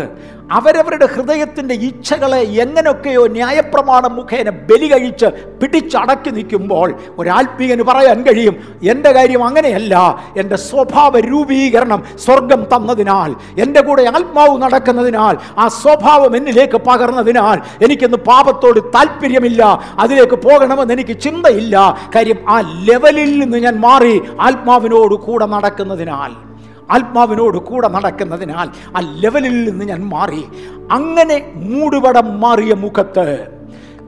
അവരവരുടെ 0.50 1.06
ഹൃദയത്തിന്റെ 1.06 1.74
ഇച്ഛകളെ 1.74 2.40
എങ്ങനെയൊക്കെയോ 2.62 3.26
ന്യായപ്രമാണം 3.26 4.16
മുഖേന 4.16 4.48
ബലി 4.50 4.92
കഴിച്ച് 4.92 5.28
പിടിച്ചടക്കി 5.60 6.30
നിൽക്കുമ്പോൾ 6.30 6.88
ഒരാത്മീയന് 7.18 7.82
പറയാൻ 7.82 8.22
കഴിയും 8.22 8.56
എന്റെ 8.82 9.12
കാര്യം 9.12 9.44
അങ്ങനെയല്ല 9.44 9.94
എന്റെ 10.36 10.56
സ്വഭാവ 10.56 11.20
രൂപീകരണം 11.20 12.02
സ്വർഗം 12.16 12.66
തന്നതിനാൽ 12.74 13.30
എന്റെ 13.58 13.80
കൂടെ 13.80 14.04
ആത്മാവ് 14.08 14.58
നടക്കുന്നതിനാൽ 14.58 15.36
ആ 15.58 15.68
സ്വഭാവം 15.68 16.36
എന്നിലേക്ക് 16.36 16.76
പകർന്നതിനാൽ 16.80 17.58
എനിക്കിന്ന് 17.82 18.16
പാപത്തോട് 18.16 18.80
താല്പര്യമില്ല 18.96 19.62
അതിലേക്ക് 19.98 20.34
പോകണമെന്ന് 20.34 20.92
എനിക്ക് 20.92 21.18
ചിന്തയില്ല. 21.18 21.76
കാര്യം 22.16 22.38
ആ 22.48 22.58
ലെവലിൽ 22.84 23.38
നിന്ന് 23.38 23.58
ഞാൻ 23.58 23.80
മാറി 23.80 24.14
ആത്മാവിനോട് 24.40 25.14
കൂടെ 25.14 25.46
നടക്കുന്നതിനാൽ. 25.46 26.49
ആത്മാവിനോട് 26.90 27.58
കൂടെ 27.58 27.88
നടക്കുന്നതിനാൽ 27.88 28.68
ആ 28.96 29.00
ലെവലിൽ 29.22 29.70
നിന്ന് 29.70 29.84
ഞാൻ 29.84 30.00
മാറി. 30.08 30.44
അങ്ങനെ 30.90 31.52
മൂടുപടം 31.54 32.40
മാറിയ 32.40 32.74
മുഖത്ത് 32.74 33.46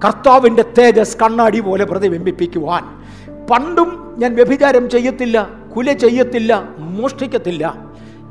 കർത്താവിന്റെ 0.04 0.64
തേജസ് 0.78 1.16
കണ്ണാടി 1.16 1.60
പോലെ 1.60 1.84
പ്രതിബിംബിപ്പിക്കുവാൻ 1.84 2.84
പണ്ടും 3.50 4.14
ഞാൻ 4.18 4.34
വ്യഭിചാരം 4.34 4.90
ചെയ്യത്തില്ല 4.90 5.48
കുല 5.76 5.92
ചെയ്യത്തില്ല 5.92 6.68
മോഷ്ടിക്കത്തില്ല. 6.78 7.74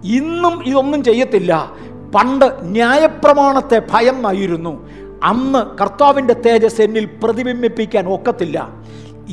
ഇന്നും 0.04 0.64
ഇതൊന്നും 0.66 1.04
ചെയ്യത്തില്ല. 1.04 1.72
പണ്ട് 2.16 2.46
ന്യായപ്രമാണത്തെ 2.62 3.82
ഭയന്നായിരുന്നു 3.92 4.90
അന്ന് 5.24 5.78
കർത്താവിന്റെ 5.82 6.34
തേജസ് 6.34 6.82
എന്നിൽ 6.82 7.06
പ്രതിബിംബിപ്പിക്കാൻ 7.24 8.08
ഒക്കത്തില്ല. 8.08 8.70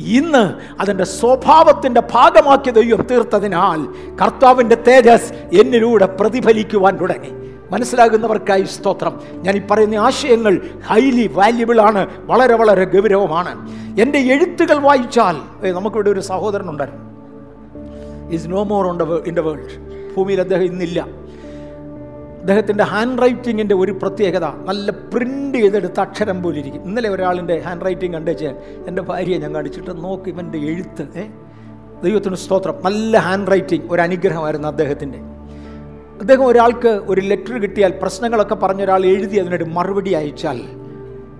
ഇന്ന് 0.07 0.53
അതിന്റെ 0.81 1.03
സ്വഭാവത്തിന്റെ 1.03 2.01
ഭാഗമാക്കി 2.01 2.71
ദൈവം 2.71 3.01
തീർത്തതിനാൽ 3.01 3.85
കർത്താവിന്റെ 4.15 4.75
തേജസ് 4.75 5.33
എന്നിലൂടെ 5.33 6.05
പ്രതിഫലിക്കുവാൻ 6.05 6.97
തുടങ്ങി. 6.97 7.49
മനസ്സിലാകുന്നവർക്കായി 7.71 8.63
സ്തോത്രം. 8.63 9.19
ഞാൻ 9.33 9.55
ഈ 9.55 9.61
പറയുന്ന 9.71 9.95
ആശയങ്ങൾ 9.95 10.61
ഹൈലി 10.87 11.27
വാല്യുബിൾ 11.27 11.81
ആണ്. 11.81 12.07
വളരെ 12.19 12.55
വളരെ 12.55 12.85
ഗൗരവമാണ്. 12.85 13.69
എന്റെ 14.01 14.19
എഴുത്തുകൾ 14.19 14.77
വായിച്ചാൽ 14.77 15.35
നമുക്കിവിടെ 15.71 16.09
ഒരു 16.09 16.19
സഹോദരൻ 16.19 16.69
ഉണ്ടായിരുന്നു 16.69 17.09
is 18.31 18.47
no 18.47 18.63
more 18.63 18.87
on 18.87 18.97
the 18.97 19.03
in 19.03 19.33
the 19.33 19.39
world 19.39 19.99
ഭൂമിയിൽ 20.17 20.39
അദ്ദേഹം 20.39 20.63
ഇന്നില്ല. 20.63 21.05
അദ്ദേഹത്തിന്റെ 22.49 22.83
ഹാൻഡ് 22.83 23.21
റൈറ്റിങ്ങിന്റെ 23.21 23.75
ഒരു 23.75 23.91
പ്രത്യേകത 23.91 24.45
നല്ല 24.65 24.91
പ്രിന്റ് 24.91 25.57
ചെയ്തെടുത്ത 25.57 25.99
അക്ഷരം 25.99 26.43
പോലെ 26.43 26.59
ഇരിക്കും 26.59 26.83
ഇന്നലെ 26.83 27.09
ഒരാളിന്റെ 27.09 27.59
ഹാൻഡ് 27.65 27.85
റൈറ്റിംഗ് 27.85 28.15
കണ്ടേച്ച് 28.15 28.45
എന്റെ 28.87 29.01
ഭാര്യയെ 29.01 29.37
ഞാൻ 29.37 29.55
കാണിച്ചിട്ട് 29.55 30.03
നോക്ക് 30.03 30.29
ഇവന്റെ 30.29 30.57
എഴുത്ത് 30.57 31.25
ദൈവത്തിന് 32.03 32.35
സ്തോത്രം. 32.35 32.75
നല്ല 32.85 33.17
ഹാൻഡ് 33.17 33.51
റൈറ്റിംഗ് 33.51 33.85
ഒരു 33.91 34.01
അനുഗ്രഹമായിരുന്നു 34.01 34.67
അദ്ദേഹത്തിന്റെ. 34.67 35.17
അദ്ദേഹം 36.21 36.45
ഒരാൾക്ക് 36.45 36.87
ഒരു 36.87 37.21
ലെറ്റർ 37.21 37.57
കിട്ടിയാൽ 37.61 37.93
പ്രശ്നങ്ങളൊക്കെ 38.01 38.55
പറഞ്ഞ 38.55 38.81
ഒരാൾ 38.81 39.05
എഴുതി 39.05 39.37
അതിനൊരു 39.37 39.63
മറുപടി 39.63 40.13
അയച്ചാൽ 40.13 40.61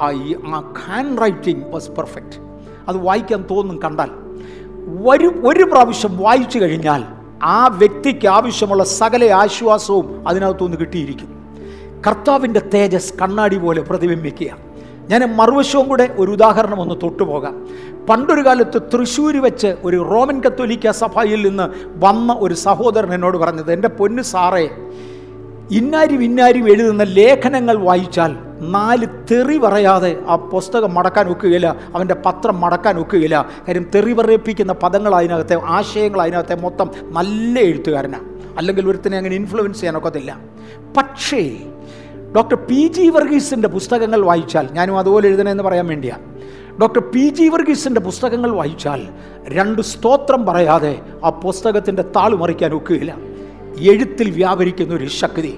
ആ 0.01 0.11
ഈ 0.11 0.35
ആ 0.45 0.73
ഹാൻഡ് 0.85 1.21
റൈറ്റിംഗ് 1.21 1.63
വാസ് 1.73 1.91
പെർഫെക്റ്റ് 1.91 2.37
അത് 2.89 2.97
വായിക്കാൻ 2.97 3.45
തോന്നും 3.51 3.79
കണ്ടാൽ. 3.81 4.11
ഒരു 5.07 5.41
ഒരു 5.45 5.63
പ്രാവശ്യം 5.63 6.17
വായിച്ചു 6.17 6.59
കഴിഞ്ഞാൽ 6.59 7.18
ആ 7.43 7.67
വ്യക്തിക്ക് 7.67 8.27
ആവശ്യമുള്ള 8.27 8.83
സകല 8.83 9.31
ആശ്വാസവും 9.31 10.27
അതിനകത്തുനിന്ന് 10.27 10.77
കിട്ടിയിരിക്കും. 10.77 11.29
കർത്താവിന്റെ 12.07 12.59
തേജസ് 12.73 13.13
കണ്ണാടി 13.21 13.57
പോലെ 13.57 13.81
പ്രതിബിംബിക്കുക. 13.81 14.69
ഞാൻ 15.09 15.35
മറുവശവും 15.35 15.87
കൂടെ 15.87 16.15
ഒരു 16.17 16.31
ഉദാഹരണം 16.31 16.81
ഒന്ന് 16.81 16.95
തൊട്ടുപോകാം 17.03 17.67
പണ്ടൊരു 18.09 18.45
കാലത്ത് 18.45 18.81
തൃശ്ശൂർ 18.81 19.37
വെച്ച് 19.37 19.75
ഒരു 19.83 19.97
റോമൻ 19.97 20.41
കത്തോലിക്ക 20.41 20.89
സഭയിൽ 20.89 21.47
നിന്ന് 21.47 21.69
വന്ന 22.05 22.35
ഒരു 22.39 22.53
സഹോദരൻ 22.53 23.13
എന്നോട് 23.13 23.37
പറഞ്ഞത് 23.37 23.73
എന്റെ 23.73 23.87
പൊന്നു 23.87 24.21
സാറേ 24.21 24.69
ഇന്നാരും 25.71 26.23
ഇന്നാരും 26.23 26.69
എഴുതുന്ന 26.69 27.03
ലേഖനങ്ങൾ 27.03 27.77
വായിച്ചാൽ 27.77 28.37
നാല് 28.61 29.07
തെറി 29.31 29.57
പറയാതെ 29.57 30.19
ആ 30.27 30.35
പുസ്തകം 30.35 30.93
മടക്കാൻ 30.93 31.29
ഒക്കുകയില്ല 31.29 31.75
അവന്റെ 31.95 32.13
പത്രം 32.25 32.61
മടക്കാൻ 32.61 32.99
ഒക്കുകയില്ല. 32.99 33.49
കാര്യം 33.67 33.89
തെറി 33.95 34.13
പറയിപ്പിക്കുന്ന 34.13 34.73
പദങ്ങൾ 34.73 35.15
അതിനകത്തെ 35.15 35.55
ആശയങ്ങൾ 35.63 36.21
അതിനകത്തെ 36.21 36.55
മൊത്തം 36.55 36.91
നല്ല 37.03 37.59
എഴുത്തുകാരനാണ് 37.59 38.25
അല്ലെങ്കിൽ 38.57 38.89
ഒരുത്തിനെ 38.89 39.17
അങ്ങനെ 39.17 39.35
ഇൻഫ്ലുവൻസ് 39.35 39.79
ചെയ്യാനൊക്കത്തില്ല 39.79 40.37
പക്ഷേ 40.97 41.51
ഡോക്ടർ 42.35 42.55
പി 42.55 42.87
ജി 42.87 43.09
വർഗീസിന്റെ 43.09 43.67
പുസ്തകങ്ങൾ 43.67 44.21
വായിച്ചാൽ 44.21 44.67
ഞാനും 44.71 44.97
അതുപോലെ 44.97 45.27
എഴുതണമെന്ന് 45.27 45.63
പറയാൻ 45.63 45.87
വേണ്ടിയാണ് 45.87 46.25
ഡോക്ടർ 46.81 46.99
പി 46.99 47.29
ജി 47.29 47.47
വർഗീസിന്റെ 47.47 48.01
പുസ്തകങ്ങൾ 48.01 48.51
വായിച്ചാൽ 48.51 49.07
രണ്ട് 49.47 49.81
സ്തോത്രം 49.81 50.45
പറയാതെ 50.45 50.99
ആ 51.23 51.29
പുസ്തകത്തിന്റെ 51.29 52.01
താളു 52.01 52.35
മറിക്കാൻ 52.35 52.73
ഒക്കുകയില്ല. 52.73 53.38
എഴുത്തിൽ 53.79 54.31
വ്യാപരിക്കുന്ന 54.31 54.95
ഒരു 54.95 55.05
ശക്തി. 55.05 55.57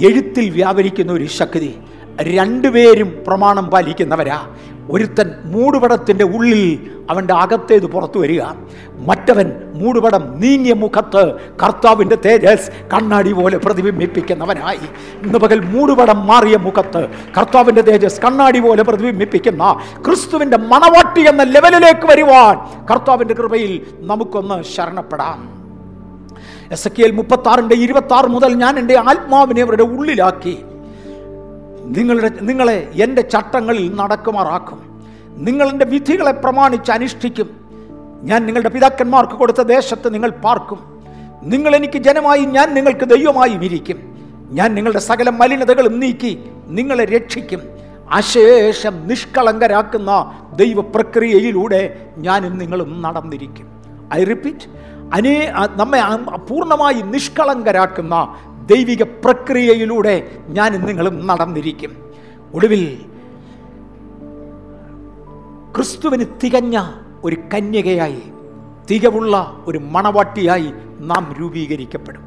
എഴുത്തിൽ 0.00 0.50
വ്യാപരിക്കുന്ന 0.50 1.12
ഒരു 1.12 1.26
ശക്തി. 1.26 1.74
രണ്ടുപേരും 2.22 3.24
പ്രമാണം 3.26 3.66
പാലിക്കുന്നവരാ. 3.66 4.46
ഒരുത്തൻ 4.90 5.30
മൂടുപടത്തിന്റെ 5.44 6.24
ഉള്ളിൽ 6.24 6.90
അവന്റെ 7.10 7.34
അകത്തേത് 7.34 7.86
പുറത്തു 7.86 8.18
വരിക. 8.18 8.42
മറ്റവൻ 9.06 9.52
മൂടുപടം 9.74 10.40
നീങ്ങിയ 10.40 10.72
മുഖത്ത് 10.72 11.34
കർത്താവിന്റെ 11.62 12.16
തേജസ് 12.16 12.70
കണ്ണാടി 12.92 13.32
പോലെ 13.32 13.56
പ്രതിബിംബിപ്പിക്കുന്നവനായി. 13.56 14.78
ഇന്ന് 15.22 15.38
പകൽ 15.38 15.60
മൂടുപടം 15.60 16.26
മാറിയ 16.26 16.56
മുഖത്ത് 16.56 17.08
കർത്താവിന്റെ 17.38 17.82
തേജസ് 17.82 18.20
കണ്ണാടി 18.20 18.60
പോലെ 18.60 18.82
പ്രതിബിംബിപ്പിക്കുന്ന 18.82 19.80
ക്രിസ്തുവിന്റെ 20.06 20.56
മണവാട്ടി 20.56 21.28
എന്ന 21.28 21.42
ലെവലിലേക്ക് 21.42 22.06
വരുവാൻ 22.06 22.86
കർത്താവിന്റെ 22.86 23.34
കൃപയിൽ 23.34 23.86
നമുക്കൊന്ന് 23.98 24.62
ശരണപ്പെടാം. 24.62 25.63
എസ് 26.70 26.88
കെ 26.88 27.02
എൽ 27.02 27.10
മുപ്പത്തി 27.10 27.48
ആറിന്റെ 27.48 27.74
ഇരുപത്തി 27.74 28.14
ആറ് 28.14 28.26
മുതൽ 28.26 28.54
ഞാൻ 28.54 28.78
എന്റെ 28.78 28.98
ആത്മാവിനെ 28.98 29.62
അവരുടെ 29.62 29.82
ഉള്ളിലാക്കി. 29.82 30.64
നിങ്ങളുടെ 31.84 32.30
നിങ്ങളെ 32.40 32.90
എന്റെ 33.02 33.22
ചട്ടങ്ങളിൽ 33.22 33.94
നടക്കുമാറാക്കും. 33.94 35.02
നിങ്ങളെന്റെ 35.36 35.84
വിധികളെ 35.84 36.32
പ്രമാണിച്ച് 36.32 36.92
അനുഷ്ഠിക്കും. 36.92 37.50
ഞാൻ 38.22 38.46
നിങ്ങളുടെ 38.46 38.68
പിതാക്കന്മാർക്ക് 38.68 39.32
കൊടുത്ത 39.32 39.62
ദേശത്ത് 39.62 40.14
നിങ്ങൾ 40.14 40.30
പാർക്കും. 40.30 41.02
നിങ്ങൾ 41.42 41.76
എനിക്ക് 41.76 41.98
ജനമായി 41.98 42.40
ഞാൻ 42.40 42.74
നിങ്ങൾക്ക് 42.74 43.04
ദൈവമായി 43.04 43.50
വിരിക്കും. 43.50 44.18
ഞാൻ 44.50 44.74
നിങ്ങളുടെ 44.74 44.98
സകല 44.98 45.30
മലിനതകളും 45.30 46.00
നീക്കി 46.00 46.44
നിങ്ങളെ 46.66 47.04
രക്ഷിക്കും. 47.04 47.62
അശേഷം 48.10 49.08
നിഷ്കളങ്കരാക്കുന്ന 49.08 50.38
ദൈവ 50.56 50.80
പ്രക്രിയയിലൂടെ 50.80 52.06
ഞാനും 52.16 52.58
നിങ്ങളും 52.58 53.02
നടന്നിരിക്കും. 53.02 53.68
ഐ 54.14 54.24
റിപ്പീറ്റ് 54.24 54.68
അനേ 55.14 55.52
നമ്മെ 55.76 56.00
പൂർണമായി 56.36 56.94
നിഷ്കളങ്കരാക്കുന്ന 56.94 58.34
ദൈവിക 58.66 59.02
പ്രക്രിയയിലൂടെ 59.02 60.38
ഞാൻ 60.48 60.86
നിങ്ങളും 60.86 61.26
നടന്നിരിക്കും. 61.26 62.12
ഒടുവിൽ 62.54 62.98
ക്രിസ്തുവിന് 65.76 66.24
തികഞ്ഞ 66.44 66.80
ഒരു 67.24 67.36
കന്യകയായി 67.54 68.22
തികവുള്ള 68.90 69.64
ഒരു 69.66 69.78
മണവാട്ടിയായി 69.78 70.72
നാം 70.98 71.36
രൂപീകരിക്കപ്പെടും. 71.40 72.22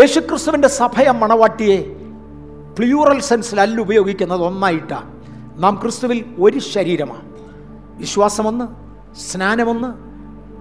യേശുക്രിസ്തുവിന്റെ 0.00 0.68
സഭയ 0.68 1.10
മണവാട്ടിയെ 1.10 1.96
പ്ലൂറൽ 2.78 3.20
സെൻസിലല്ല 3.20 3.80
ഉപയോഗിക്കുന്നത് 3.80 4.42
ഒന്നായിട്ടാണ് 4.42 5.22
നാം 5.62 5.78
ക്രിസ്തുവിൽ 5.82 6.24
ഒരു 6.38 6.58
ശരീരമാണ്. 6.58 7.32
വിശ്വാസമൊന്ന് 7.98 8.64
സ്നാനമൊന്ന് 9.16 9.88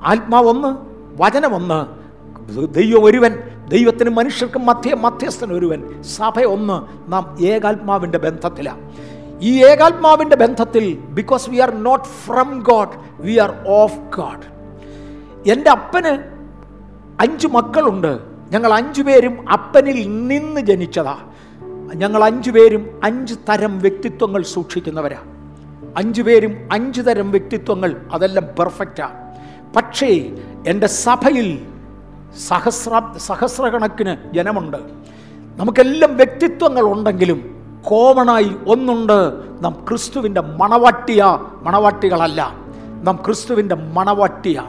ആത്മാവൊന്ന് 0.06 0.89
വചനമൊന്ന്. 1.20 1.80
ദൈവം 2.74 3.04
ഒരുവൻ 3.04 3.34
ദൈവത്തിനും 3.68 4.16
മനുഷ്യർക്കും 4.16 4.66
മധ്യ 4.66 4.96
മധ്യസ്ഥൻ 4.96 5.54
ഒരുവൻ. 5.54 6.02
സഭ 6.02 6.40
ഒന്ന് 6.40 7.12
നാം 7.12 7.38
ഏകാത്മാവിന്റെ 7.42 8.18
ബന്ധത്തിലാണ് 8.18 8.92
ഈ 9.42 9.66
ഏകാത്മാവിന്റെ 9.66 10.36
ബന്ധത്തിൽ 10.36 10.98
because 10.98 11.50
we 11.50 11.58
are 11.58 11.84
not 11.84 12.06
from 12.06 12.60
God 12.60 13.22
we 13.22 13.38
are 13.38 13.54
of 13.68 13.98
God 13.98 14.60
എന്റെ 15.50 15.70
അപ്പന് 15.70 16.24
അഞ്ച് 17.22 17.48
മക്കളുണ്ട്. 17.48 18.20
ഞങ്ങൾ 18.52 18.74
അഞ്ചു 18.74 19.02
പേരും 19.02 19.50
അപ്പനിൽ 19.50 20.28
നിന്ന് 20.28 20.62
ജനിച്ചതാ. 20.62 21.18
ഞങ്ങൾ 21.96 22.24
അഞ്ചു 22.24 22.52
പേരും 22.52 23.00
അഞ്ച് 23.04 23.36
തരം 23.50 23.80
വ്യക്തിത്വങ്ങൾ 23.80 24.44
സൂക്ഷിക്കുന്നവരാ. 24.44 25.18
അഞ്ചു 25.98 26.22
പേരും 26.22 26.70
അഞ്ച് 26.72 27.02
തരം 27.02 27.32
വ്യക്തിത്വങ്ങൾ 27.32 27.96
അതെല്ലാം 28.12 28.46
പെർഫെക്റ്റാ 28.60 29.29
പക്ഷേ 29.76 30.30
എന്റെ 30.68 30.88
സഭയിൽ 30.88 31.66
സഹസ്ര 32.48 33.02
സഹസ്രകണക്കിന് 33.18 34.36
ജനമുണ്ട്. 34.36 34.78
നമുക്കെല്ലാം 35.58 36.18
വ്യക്തിത്വങ്ങൾ 36.18 36.84
ഉണ്ടെങ്കിലും 36.84 37.60
കോമണായി 37.84 38.52
ഒന്നുണ്ട്. 38.68 39.34
നാം 39.62 39.86
ക്രിസ്തുവിന്റെ 39.90 40.42
മണവാട്ടിയ 40.42 41.40
മണവാട്ടികളല്ല. 41.62 42.54
നാം 43.04 43.20
ക്രിസ്തുവിന്റെ 43.26 43.76
മണവാട്ടിയ. 43.76 44.64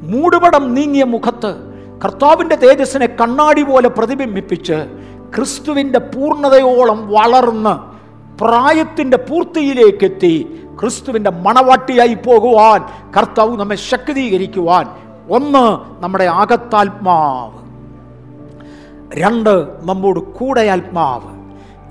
മൂടുപടം 0.00 0.74
നീങ്ങിയ 0.74 1.04
മുഖത്ത് 1.04 1.76
കർത്താവിന്റെ 2.04 2.56
തേജസ്സിനെ 2.56 3.06
കണ്ണാടി 3.06 3.62
പോലെ 3.62 3.88
പ്രതിബിംബിപ്പിച്ച് 3.88 4.86
ക്രിസ്തുവിന്റെ 5.36 5.98
പൂർണതയോളം 5.98 7.08
വളർന്ന് 7.08 7.95
പ്രായത്തിന്റെ 8.40 9.16
പൂർത്തിയിലേക്കെത്തി 9.16 10.62
ക്രിസ്തുവിന്റെ 10.80 11.30
മണവാട്ടിയായി 11.30 12.14
പോകുവാൻ 12.14 13.12
കർത്താവ് 13.16 13.56
നമ്മെ 13.56 13.76
ശക്തീകരിക്കുവാൻ. 13.76 14.86
ഒന്ന് 15.30 16.02
നമ്മുടെ 16.02 16.24
അകത്താത്മാവ് 16.24 17.66
രണ്ട് 19.18 19.68
നമ്മോട് 19.82 20.18
കൂടെ 20.18 20.68
ആത്മാവ് 20.68 21.36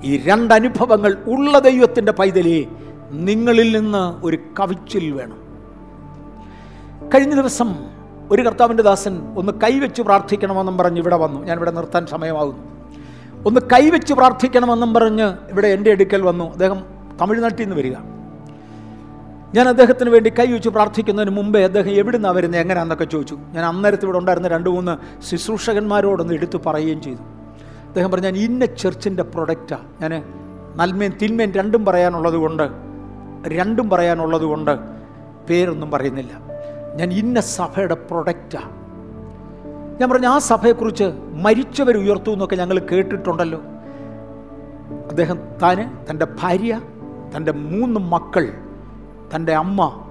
ഈ 0.04 0.16
രണ്ടനുഭവങ്ങൾ 0.16 1.16
ഉള്ള 1.26 1.58
ദൈവത്തിന്റെ 1.58 2.12
പൈതലേ 2.12 2.66
നിങ്ങളിൽ 3.10 3.78
നിന്ന് 3.78 4.26
ഒരു 4.26 4.38
കവിച്ചിൽ 4.60 5.12
വേണം. 5.12 5.38
കഴിഞ്ഞ 7.14 7.34
ദിവസം 7.34 7.76
ഒരു 8.30 8.42
കർത്താവിന്റെ 8.42 8.82
ദാസൻ 8.82 9.34
ഒന്ന് 9.36 9.52
കൈവച്ച് 9.52 10.02
പ്രാർത്ഥിക്കണമെന്നും 10.02 10.78
പറഞ്ഞ് 10.78 10.98
ഇവിടെ 10.98 11.16
വന്നു. 11.16 11.40
ഞാൻ 11.40 11.56
ഇവിടെ 11.56 11.70
നിർത്താൻ 11.70 12.06
സമയമാകുന്നു 12.06 12.75
ഒന്ന് 13.44 13.60
കൈവച്ച് 13.72 14.14
പ്രാർത്ഥിക്കണമെന്നും 14.14 14.94
പറഞ്ഞ് 14.94 15.50
ഇവിടെ 15.50 15.68
എന്റെ 15.68 15.90
അടുക്കൽ 15.90 16.22
വന്നു. 16.22 16.52
അദ്ദേഹം 16.52 16.82
തമിഴ്നാട്ടിൽ 17.20 17.62
നിന്ന് 17.62 17.76
വരിക. 17.76 17.96
ഞാൻ 19.54 19.68
അദ്ദേഹത്തിന് 19.68 20.10
വേണ്ടി 20.10 20.32
കൈവച്ച് 20.38 20.68
പ്രാർത്ഥിക്കുന്നതിന് 20.68 21.36
മുമ്പേ 21.36 21.64
അദ്ദേഹം 21.64 21.90
എവിടുന്നാണ് 21.90 22.36
വരുന്നത് 22.36 22.60
എങ്ങനെയാണെന്നൊക്കെ 22.60 23.04
ചോദിച്ചു. 23.04 23.38
ഞാൻ 23.52 23.64
അന്നേരത്ത് 23.64 24.04
ഇവിടെ 24.04 24.18
ഉണ്ടായിരുന്ന 24.18 24.48
രണ്ട് 24.48 24.70
മൂന്ന് 24.70 25.22
ശുശ്രൂഷകന്മാരോടൊന്ന് 25.30 26.34
എടുത്തു 26.34 26.58
പറയുകയും 26.66 27.00
ചെയ്തു. 27.02 27.22
അദ്ദേഹം 27.88 28.10
പറഞ്ഞു 28.10 28.26
ഞാൻ 28.26 28.36
ഇന്ന 28.36 28.64
ചർച്ചിന്റെ 28.64 29.22
പ്രൊഡക്റ്റാണ് 29.22 29.86
ഞാൻ 30.00 30.22
നന്മയും 30.76 31.12
തിന്മയും 31.22 31.52
രണ്ടും 31.52 31.84
പറയാനുള്ളത് 31.84 32.34
കൊണ്ട് 32.34 32.62
രണ്ടും 33.48 33.90
പറയാനുള്ളത് 33.90 34.42
കൊണ്ട് 34.42 34.78
പേരൊന്നും 35.50 35.90
പറയുന്നില്ല. 35.90 36.32
ഞാൻ 36.96 37.12
ഇന്ന 37.12 37.40
സഭയുടെ 37.40 37.94
പ്രൊഡക്റ്റാണ് 37.94 38.75
ഞാൻ 40.00 40.10
പറഞ്ഞു 40.10 40.28
ആ 40.28 40.38
സഭയെക്കുറിച്ച് 40.38 41.04
മരിച്ചവർ 41.32 41.96
ഉയർത്തു 41.96 42.30
എന്നൊക്കെ 42.30 42.56
ഞങ്ങൾ 42.56 42.78
കേട്ടിട്ടുണ്ടല്ലോ. 42.78 43.60
അദ്ദേഹം 45.10 45.38
താന് 45.62 46.10
തന്റെ 46.10 46.26
ഭാര്യ 46.42 46.80
തന്റെ 47.36 47.52
മൂന്ന് 47.52 48.00
മക്കൾ 48.00 48.52
തന്റെ 49.34 49.54
അമ്മ 49.54 50.02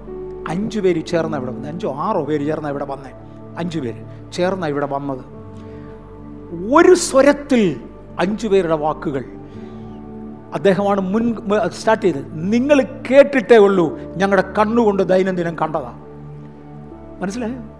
അഞ്ചു 0.48 0.80
പേര് 0.80 1.06
ചേർന്ന 1.06 1.36
ഇവിടെ 1.36 1.50
വന്നത്. 1.50 1.70
അഞ്ചോ 1.70 1.94
ആറോ 1.94 2.24
പേര് 2.24 2.46
ചേർന്ന 2.46 2.68
ഇവിടെ 2.68 2.84
വന്നേ. 2.84 3.10
അഞ്ചു 3.58 3.78
പേര് 3.78 4.32
ചേർന്ന 4.32 4.66
ഇവിടെ 4.66 4.86
വന്നത്. 4.86 5.24
ഒരു 6.74 6.94
സ്വരത്തിൽ 6.94 7.80
അഞ്ചു 8.18 8.48
പേരുടെ 8.48 8.74
വാക്കുകൾ. 8.74 9.24
അദ്ദേഹമാണ് 10.54 11.00
മുൻ 11.00 11.36
സ്റ്റാർട്ട് 11.68 12.04
ചെയ്തത്. 12.06 12.26
നിങ്ങൾ 12.32 12.82
കേട്ടിട്ടേ 13.10 13.56
ഉള്ളൂ 13.56 13.98
ഞങ്ങളുടെ 14.16 14.52
കണ്ണുകൊണ്ട് 14.58 15.02
ദൈനംദിനം 15.02 15.56
കണ്ടതാണ് 15.62 16.00
മനസ്സിലായോ? 17.22 17.75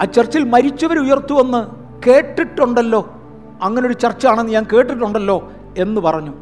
ആ 0.00 0.04
ചർച്ചിൽ 0.04 0.44
മരിച്ചവർ 0.44 0.98
ഉയർത്തുവെന്ന് 0.98 1.66
കേട്ടിട്ടുണ്ടല്ലോ. 2.06 3.12
അങ്ങനൊരു 3.62 3.92
ചർച്ചയാണെന്ന് 3.92 4.52
ഞാൻ 4.52 4.66
കേട്ടിട്ടുണ്ടല്ലോ 4.72 5.52
എന്ന് 5.78 6.00
പറഞ്ഞു. 6.00 6.32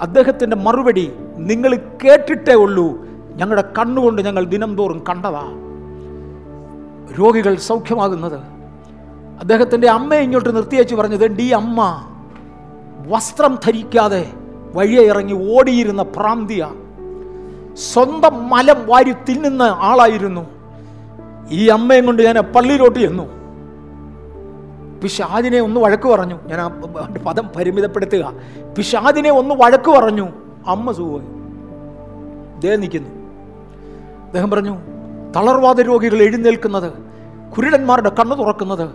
അദ്ദേഹത്തിന്റെ 0.00 0.56
മറുപടി 0.56 1.12
നിങ്ങൾ 1.36 1.76
കേട്ടിട്ടേ 2.04 2.54
ഉള്ളൂ. 2.54 3.06
ഞങ്ങളുടെ 3.34 3.72
കണ്ണുകൊണ്ട് 3.78 4.22
ഞങ്ങൾ 4.22 4.44
ദിനം 4.44 4.76
തോറും 4.76 5.04
കണ്ടതാ. 5.08 5.42
രോഗികൾ 7.20 7.54
സൗഖ്യമാകുന്നത്. 7.54 8.38
അദ്ദേഹത്തിന്റെ 9.40 9.90
അമ്മയെ 9.90 10.20
ഇങ്ങോട്ട് 10.20 10.56
നിർത്തിയേച്ച് 10.56 10.94
പറഞ്ഞത് 10.94 11.26
ഡി 11.26 11.48
അമ്മ 11.48 12.04
വസ്ത്രം 13.06 13.58
ധരിക്കാതെ 13.66 14.30
വഴിയെ 14.74 15.02
ഇറങ്ങി 15.02 15.56
ഓടിയിരുന്ന 15.56 16.02
പ്രാന്തിയ 16.02 16.70
സ്വന്തം 17.74 18.50
മലം 18.50 18.86
വാരി 18.86 19.12
തിന്നുന്ന 19.12 19.62
ആളായിരുന്നു. 19.62 20.55
ഈ 21.50 21.68
അമ്മയും 21.68 22.06
കൊണ്ട് 22.06 22.22
ഞാൻ 22.22 22.38
പള്ളിയിലോട്ട് 22.38 22.98
ചെന്നു. 22.98 23.36
പിശാദിനെ 25.02 25.60
ഒന്ന് 25.60 25.80
വഴക്ക് 25.80 26.08
പറഞ്ഞു. 26.08 26.38
ഞാൻ 26.46 26.60
ആ 26.60 26.68
പദം 27.26 27.50
പരിമിതപ്പെടുത്തുക. 27.56 28.32
പിശാദിനെ 28.78 29.30
ഒന്ന് 29.30 29.54
വഴക്ക് 29.54 29.90
പറഞ്ഞു. 29.90 30.28
അമ്മ 30.66 30.92
സുഖമായി. 30.92 31.36
ദേ 32.60 32.76
നിൽക്കുന്നു. 32.76 33.08
അദ്ദേഹം 34.24 34.50
പറഞ്ഞു 34.50 34.78
തളർവാദ 35.36 35.80
രോഗികൾ 35.80 36.22
എഴുന്നേൽക്കുന്നത് 36.22 36.92
കുരുടന്മാരുടെ 37.56 38.08
കണ്ണു 38.08 38.34
തുറക്കുന്നത് 38.34 38.90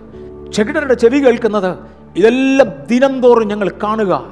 ചെകിടരുടെ 0.52 0.94
ചെവി 0.94 1.20
കേൾക്കുന്നത് 1.20 1.78
ഇതെല്ലാം 2.16 2.70
ദിനംതോറും 2.92 3.48
ഞങ്ങൾ 3.48 3.72
കാണുക. 3.84 4.24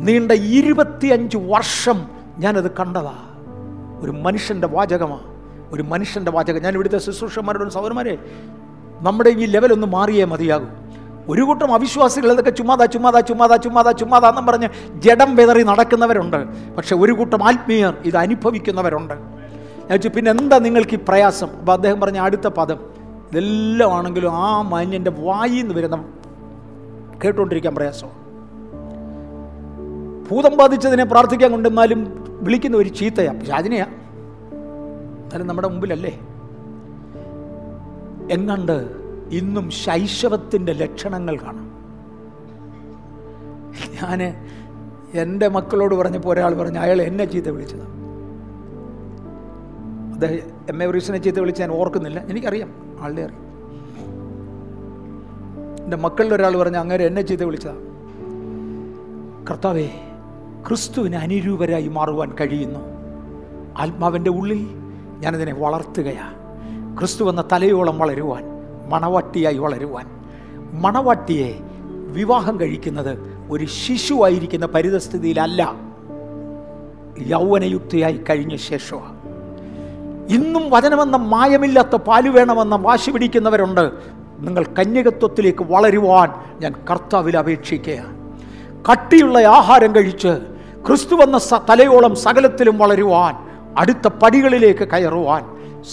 നീണ്ട 0.00 0.32
ഇരുപത്തിയഞ്ച് 0.32 1.36
വർഷം 1.36 2.02
ഞാനത് 2.38 2.70
കണ്ടതാ. 2.70 3.14
ഒരു 4.00 4.10
മനുഷ്യന്റെ 4.10 4.66
വാചകമാണ് 4.66 5.31
ഒരു 5.72 5.82
മനുഷ്യന്റെ 5.82 6.30
വാചകം. 6.30 6.62
ഞാൻ 6.62 6.74
ഇവിടുത്തെ 6.74 6.98
ശുശ്രൂഷന്മാരോടും 6.98 7.70
സൗരന്മാരെ 7.70 8.18
നമ്മുടെ 9.00 9.30
ഈ 9.30 9.46
ലെവലൊന്ന് 9.46 9.86
മാറിയേ 9.86 10.24
മതിയാകും. 10.24 10.70
ഒരു 11.28 11.42
കൂട്ടം 11.42 11.74
അവിശ്വാസികൾ 11.74 12.32
ഇതൊക്കെ 12.32 12.50
ചുമ്മാതാ 12.50 12.84
ചുമ്മാതാ 12.84 13.20
ചുമ്മാതാ 13.20 13.56
ചുമ്മാതാ 13.56 13.92
ചുമ്മാതാ 13.92 14.28
എന്നും 14.28 14.46
പറഞ്ഞ് 14.46 14.68
ജഡം 15.00 15.36
വെതറി 15.36 15.62
നടക്കുന്നവരുണ്ട്. 15.62 16.72
പക്ഷെ 16.76 16.94
ഒരു 16.96 17.12
കൂട്ടം 17.12 17.44
ആത്മീയർ 17.44 17.96
ഇത് 18.04 18.16
അനുഭവിക്കുന്നവരുണ്ട്. 18.16 19.14
ഞാൻ 19.14 19.90
വെച്ചു 19.90 20.08
പിന്നെ 20.08 20.30
എന്താ 20.30 20.58
നിങ്ങൾക്ക് 20.58 20.94
ഈ 20.94 20.98
പ്രയാസം? 21.08 21.50
അപ്പോൾ 21.58 21.72
അദ്ദേഹം 21.72 22.00
പറഞ്ഞ 22.00 22.18
അടുത്ത 22.18 22.46
പദം 22.46 22.78
ഇതെല്ലാം 23.30 23.92
ആണെങ്കിലും 23.92 24.32
ആ 24.32 24.62
മാന്യന്റെ 24.62 25.12
വായിൽ 25.18 25.60
നിന്ന് 25.60 25.74
വരുന്ന 25.74 26.04
കേട്ടുകൊണ്ടിരിക്കാൻ 27.24 27.74
പ്രയാസമാണ്. 27.74 28.18
ഭൂതം 30.30 30.56
ബാധിച്ചതിനെ 30.56 31.04
പ്രാർത്ഥിക്കാൻ 31.04 31.50
കൊണ്ടെന്നാലും 31.50 32.00
വിളിക്കുന്ന 32.40 32.76
ഒരു 32.76 32.88
ചീത്തയാണ് 32.88 33.38
പക്ഷെ 33.40 33.52
എന്നാലും 35.32 35.46
നമ്മുടെ 35.46 35.68
മുമ്പിലല്ലേ? 35.68 36.20
എങ്ങണ്ട് 38.30 38.96
ഇന്നും 39.30 39.70
ശൈശവത്തിന്റെ 39.70 40.72
ലക്ഷണങ്ങൾ 40.72 41.36
കാണാം. 41.36 41.72
ഞാൻ 43.92 44.48
എന്റെ 45.14 45.48
മക്കളോട് 45.48 45.94
പറഞ്ഞപ്പോൾ 45.94 46.32
ഒരാൾ 46.32 46.54
പറഞ്ഞു 46.54 46.78
അയാൾ 46.78 47.02
എന്നെ 47.02 47.24
ചീത്ത 47.24 47.46
വിളിച്ചത്. 47.46 47.82
അദ്ദേഹം 50.12 50.34
എം 50.68 50.82
എ 50.82 50.86
വറീസിനെ 50.86 51.18
ചീത്ത 51.18 51.40
വിളിച്ച് 51.40 51.62
ഞാൻ 51.62 51.70
ഓർക്കുന്നില്ല. 51.70 52.20
എനിക്കറിയാം 52.20 52.98
ആളുടെ 53.00 53.22
അറിയാം. 53.22 53.42
എന്റെ 55.84 55.96
മക്കളിൽ 55.96 56.34
ഒരാൾ 56.34 56.56
പറഞ്ഞു 56.56 56.78
അങ്ങനെ 56.78 57.04
എന്നെ 57.04 57.22
ചീത്ത 57.22 57.42
വിളിച്ചതാണ് 57.42 57.80
കർത്താവേ 59.50 59.90
ക്രിസ്തുവിന് 60.68 61.16
അനുരൂപരായി 61.16 61.88
മാറുവാൻ 61.88 62.32
കഴിയുന്നു. 62.40 62.80
ആത്മാവിന്റെ 63.78 64.30
ഉള്ളിൽ 64.30 64.81
ഞാനതിനെ 65.22 65.52
വളർത്തുകയാണ് 65.52 66.42
ക്രിസ്തു 66.98 67.30
എന്ന 67.30 67.44
തലയോളം 67.52 67.98
വളരുവാൻ 67.98 68.44
മണവാട്ടിയായി 68.88 69.58
വളരുവാൻ. 69.58 70.06
മണവാട്ടിയെ 70.72 71.58
വിവാഹം 72.12 72.60
കഴിക്കുന്നത് 72.60 73.18
ഒരു 73.50 73.64
ശിശുവായിരിക്കുന്ന 73.64 74.66
പരിതസ്ഥിതിയിലല്ല. 74.66 75.74
യൗവനയുക്തിയായി 77.26 78.20
കഴിഞ്ഞ 78.30 78.56
ശേഷമാണ് 78.56 79.22
ഇന്നും 80.32 80.70
വചനമെന്ന 80.70 81.16
മായമില്ലാത്ത 81.16 81.96
പാൽ 81.96 82.28
വേണമെന്ന 82.28 82.76
വാശി 82.76 83.10
പിടിക്കുന്നവരുണ്ട്. 83.10 83.90
നിങ്ങൾ 84.38 84.64
കന്യകത്വത്തിലേക്ക് 84.64 85.64
വളരുവാൻ 85.64 86.32
ഞാൻ 86.60 86.74
കർത്താവിൽ 86.90 87.36
അപേക്ഷിക്കുകയാണ് 87.36 88.32
കട്ടിയുള്ള 88.90 89.38
ആഹാരം 89.38 89.94
കഴിച്ച് 89.94 90.38
ക്രിസ്തു 90.86 91.14
വന്ന 91.14 91.38
തലയോളം 91.70 92.16
സകലത്തിലും 92.16 92.78
വളരുവാൻ 92.78 93.51
അടുത്ത 93.78 94.08
പടികളിലേക്ക് 94.08 94.88
കയറുവാൻ 94.88 95.44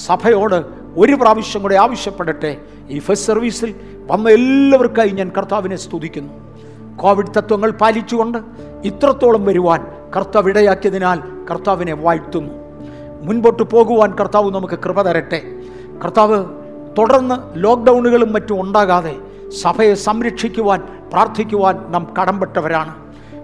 സഭയോട് 0.06 0.66
ഒരു 0.98 1.14
പ്രാവശ്യം 1.14 1.62
കൂടെ 1.62 1.76
ആവശ്യപ്പെടട്ടെ. 1.76 2.58
ഈ 2.90 3.00
ഫസ്റ്റ് 3.00 3.28
സർവീസിൽ 3.28 3.76
വന്ന 4.08 4.30
എല്ലാവർക്കായി 4.30 5.10
ഞാൻ 5.10 5.32
കർത്താവിനെ 5.38 5.76
സ്തുതിക്കുന്നു. 5.76 6.34
കോവിഡ് 6.96 7.34
തത്വങ്ങൾ 7.38 7.72
പാലിച്ചുകൊണ്ട് 7.72 8.38
ഇത്രത്തോളം 8.84 9.46
വരുവാൻ 9.46 9.88
കർത്താവ് 10.16 10.50
ഇടയാക്കിയതിനാൽ 10.50 11.20
കർത്താവിനെ 11.52 11.94
വാഴ്ത്തുന്നു. 11.94 12.54
മുൻപോട്ട് 13.22 13.64
പോകുവാൻ 13.64 14.16
കർത്താവ് 14.16 14.52
നമുക്ക് 14.52 14.80
കൃപ 14.80 15.02
തരട്ടെ. 15.02 15.42
കർത്താവ് 16.04 16.46
തുടർന്ന് 16.98 17.64
ലോക്ക്ഡൗണുകളും 17.64 18.34
മറ്റും 18.34 18.62
ഉണ്ടാകാതെ 18.62 19.16
സഭയെ 19.62 19.94
സംരക്ഷിക്കുവാൻ 19.94 20.82
പ്രാർത്ഥിക്കുവാൻ 21.12 21.92
നാം 21.92 22.14
കടംപെട്ടവരാണ് 22.22 22.96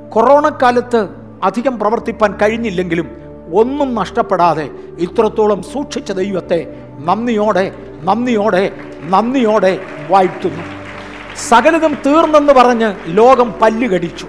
കൊറോണ 0.09 0.49
കാലത്ത് 0.49 1.09
അധികം 1.43 1.79
പ്രവർത്തിപ്പാൻ 1.79 2.33
കഴിഞ്ഞില്ലെങ്കിലും 2.41 3.24
ഒന്നും 3.53 3.95
നഷ്ടപ്പെടാതെ 3.95 4.69
ഇത്രത്തോളം 4.99 5.63
സൂക്ഷിച്ച 5.63 6.11
ദൈവത്തെ 6.11 6.81
നന്ദിയോടെ 7.05 7.75
നന്ദിയോടെ 8.03 8.71
നന്ദിയോടെ 9.03 9.79
വാഴ്ത്തുന്നു. 10.09 10.63
സകലതും 11.49 11.97
തീർന്നെന്ന് 12.05 12.53
പറഞ്ഞ് 12.53 12.93
ലോകം 13.07 13.53
പല്ലുകടിച്ചു 13.61 14.27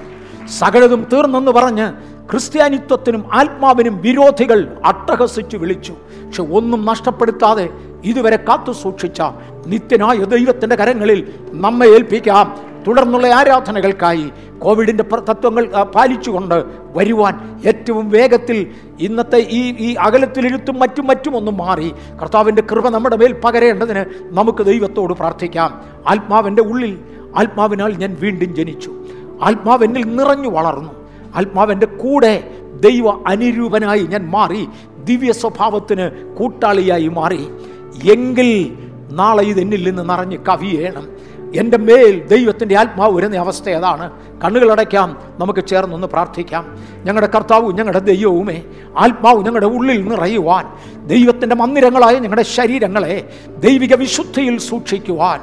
സകലതും 0.59 1.07
തീർന്നെന്ന് 1.13 1.53
പറഞ്ഞ് 1.53 1.93
ക്രിസ്ത്യാനിത്വത്തിനും 2.31 3.35
ആത്മാവിനും 3.35 4.01
വിരോധികൾ 4.01 4.77
അട്ടഹസിച്ചു 4.85 5.57
വിളിച്ചു. 5.57 5.93
പക്ഷെ 5.93 6.43
ഒന്നും 6.43 6.85
നഷ്ടപ്പെടുത്താതെ 6.85 7.69
ഇതുവരെ 8.05 8.37
കാത്തു 8.37 8.73
സൂക്ഷിച്ച 8.73 9.21
നിത്യനായ 9.67 10.17
ദൈവത്തിന്റെ 10.17 10.77
കരങ്ങളിൽ 10.77 11.33
നമ്മെ 11.51 11.87
ഏൽപ്പിക്കാം. 11.87 12.57
തുടർന്നുള്ള 12.87 13.27
ആരാധനകൾക്കായി 13.27 14.31
കോവിഡിന്റെ 14.59 15.03
തത്വങ്ങൾ 15.03 15.83
പാലിച്ചുകൊണ്ട് 15.83 16.65
വരുവാൻ 16.95 17.61
ഏറ്റവും 17.67 18.11
വേഗത്തിൽ 18.11 18.67
ഇന്നത്തെ 19.01 19.37
ഈ 19.37 19.75
ഈ 19.79 19.95
അകലത്തിലിരുത്തും 19.95 20.79
മറ്റും 20.79 21.07
മറ്റും 21.07 21.37
ഒന്നും 21.37 21.57
മാറി. 21.57 21.93
കർത്താവിന്റെ 22.23 22.63
കൃപ 22.63 22.89
നമ്മുടെ 22.89 23.17
മേൽ 23.17 23.33
പകരേണ്ടതിന് 23.45 24.05
നമുക്ക് 24.25 24.63
ദൈവത്തോട് 24.63 25.15
പ്രാർത്ഥിക്കാം. 25.15 25.83
ആത്മാവിന്റെ 26.07 26.63
ഉള്ളിൽ 26.63 26.99
ആത്മാവിനാൽ 27.37 27.97
ഞാൻ 27.97 28.17
വീണ്ടും 28.21 28.55
ജനിച്ചു. 28.55 28.93
ആത്മാവെന്നിൽ 29.43 30.17
നിറഞ്ഞു 30.17 30.49
വളർന്നു. 30.49 30.91
ആത്മാവിന്റെ 31.37 31.87
കൂടെ 31.87 32.51
ദൈവ 32.81 33.23
അനുരൂപനായി 33.27 34.01
ഞാൻ 34.01 34.31
മാറി. 34.31 34.69
ദിവ്യ 35.05 35.33
സ്വഭാവത്തിന് 35.33 36.35
കൂട്ടാളിയായി 36.37 37.09
മാറി. 37.09 37.49
എങ്കിൽ 38.13 38.79
നാളെ 39.13 39.43
ഇതെന്നിൽ 39.43 39.89
നിന്ന് 39.89 40.11
നിറഞ്ഞ് 40.11 40.39
കവിയേണം. 40.39 41.09
എന്റെ 41.57 41.77
മേൽ 41.77 42.27
ദൈവത്തിന്റെ 42.27 42.79
ആത്മാവ് 42.79 43.17
വരുന്ന 43.17 43.37
അവസ്ഥ 43.37 43.71
അതാണ്. 43.71 44.11
കണ്ണുകളടയ്ക്കാം 44.45 45.19
നമുക്ക് 45.39 45.67
ചേർന്നൊന്ന് 45.67 46.07
പ്രാർത്ഥിക്കാം. 46.07 46.79
ഞങ്ങളുടെ 47.05 47.33
കർത്താവും 47.35 47.75
ഞങ്ങളുടെ 47.75 47.99
ദൈവവുമേ 47.99 48.63
ആത്മാവ് 48.99 49.45
ഞങ്ങളുടെ 49.45 49.67
ഉള്ളിൽ 49.67 50.09
നിറയുവാൻ 50.09 50.67
ദൈവത്തിന്റെ 51.07 51.57
മന്ദിരങ്ങളായ 51.57 52.15
ഞങ്ങളുടെ 52.15 52.43
ശരീരങ്ങളെ 52.43 53.29
ദൈവിക 53.59 53.95
വിശുദ്ധിയിൽ 53.95 54.59
സൂക്ഷിക്കുവാൻ. 54.59 55.41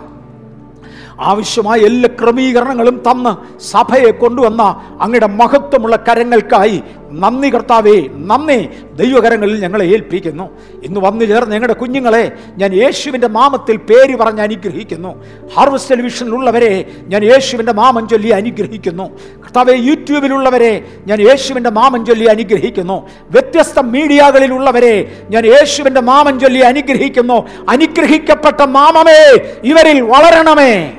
ആവശ്യമായ 1.20 1.80
എല്ലാ 1.80 2.09
ക്രമീകരണങ്ങളും 2.22 3.03
തന്ന് 3.11 3.59
സഭയെ 3.59 4.11
കൊണ്ടുവന്ന 4.11 4.61
അങ്ങയുടെ 5.01 5.28
മഹത്വമുള്ള 5.28 5.95
കരങ്ങൾക്കായി 5.95 6.84
നന്ദി 7.20 7.49
കർത്താവേ 7.49 8.07
നന്ദി. 8.14 8.70
ദൈവകരങ്ങളിൽ 8.95 9.59
ഞങ്ങളെ 9.59 9.86
ഏൽപ്പിക്കുന്നു. 9.86 10.49
ഇന്ന് 10.84 10.99
വന്നു 10.99 11.26
ചേർന്ന് 11.26 11.53
ഞങ്ങളുടെ 11.53 11.74
കുഞ്ഞുങ്ങളെ 11.74 12.32
ഞാൻ 12.57 12.74
യേശുവിന്റെ 12.74 13.28
മാമത്തിൽ 13.28 13.78
പേര് 13.78 14.16
പറഞ്ഞ് 14.16 14.41
അനുഗ്രഹിക്കുന്നു. 14.41 15.24
ഹാർവസ്റ്റ് 15.53 15.89
ടെലിവിഷനിലുള്ളവരെ 15.89 16.91
ഞാൻ 17.07 17.24
യേശുവിന്റെ 17.24 17.74
മാമം 17.74 18.07
ചൊല്ലി 18.07 18.30
അനുഗ്രഹിക്കുന്നു. 18.30 19.03
കർത്താവെ 19.39 19.74
യൂട്യൂബിലുള്ളവരെ 19.74 20.86
ഞാൻ 21.07 21.22
യേശുവിന്റെ 21.22 21.70
മാമം 21.70 22.05
ചൊല്ലി 22.05 22.26
അനുഗ്രഹിക്കുന്നു. 22.26 23.09
വ്യത്യസ്ത 23.32 23.80
മീഡിയകളിലുള്ളവരെ 23.80 25.18
ഞാൻ 25.30 25.45
യേശുവിന്റെ 25.45 26.01
മാമം 26.01 26.39
ചൊല്ലി 26.39 26.59
അനുഗ്രഹിക്കുന്നു. 26.59 27.47
അനുഗ്രഹിക്കപ്പെട്ട 27.70 28.61
മാമമേ 28.61 29.41
ഇവരിൽ 29.64 30.01
വളരണമേ. 30.01 30.91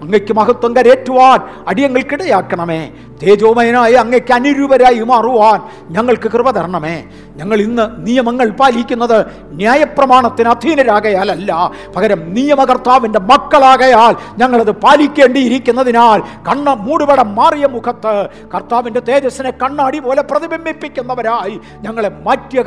അങ്ങയ്ക്ക് 0.00 0.32
മഹത്വം 0.32 0.76
കരേറ്റുവാൻ 0.76 1.40
അടിയങ്ങൾക്കിടയാക്കണമേ. 1.68 2.90
തേജോമയനായ 3.22 3.92
അങ്ങയ്ക്ക് 3.92 4.32
അനുരൂപരായി 4.32 5.00
മാറുവാൻ 5.00 5.60
ഞങ്ങൾക്ക് 5.92 6.28
കൃപ 6.28 6.50
തരണമേ. 6.50 7.04
ഞങ്ങൾ 7.36 7.60
ഇന്ന് 7.60 8.06
നിയമങ്ങൾ 8.06 8.50
പാലിക്കുന്നത് 8.50 9.26
ന്യായപ്രമാണത്തിന് 9.42 10.48
അധീനരാകയാലല്ല. 10.48 11.70
പകരം 11.96 12.34
നിയമകർത്താവിന്റെ 12.34 13.18
മക്കളാകയാൽ 13.18 14.16
ഞങ്ങളത് 14.38 14.70
പാലിക്കേണ്ടിയിരിക്കുന്നതിനാൽ 14.70 16.20
കണ്ണ 16.20 16.70
മൂടുപടം 16.70 17.34
മാറിയ 17.34 17.66
മുഖത്ത് 17.66 18.28
കർത്താവിന്റെ 18.54 19.00
തേജസ്സിനെ 19.00 19.50
കണ്ണാടി 19.50 19.98
പോലെ 19.98 20.22
പ്രതിബിംബിപ്പിക്കുന്നവരായി 20.22 21.60
ഞങ്ങളെ 21.80 22.08
മാറ്റിയ 22.08 22.62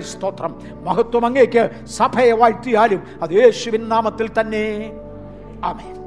സ്തോത്രം. 0.00 0.54
മഹത്വം 0.84 1.26
അങ്ങേക്ക് 1.26 1.70
സഭയെ 1.86 2.32
വാഴ്ത്തിയാലും 2.32 3.02
അത് 3.22 3.30
യേശുവിൻ 3.30 3.88
നാമത്തിൽ 3.88 4.28
തന്നെ. 4.40 4.92
ആമേൻ. 5.64 5.97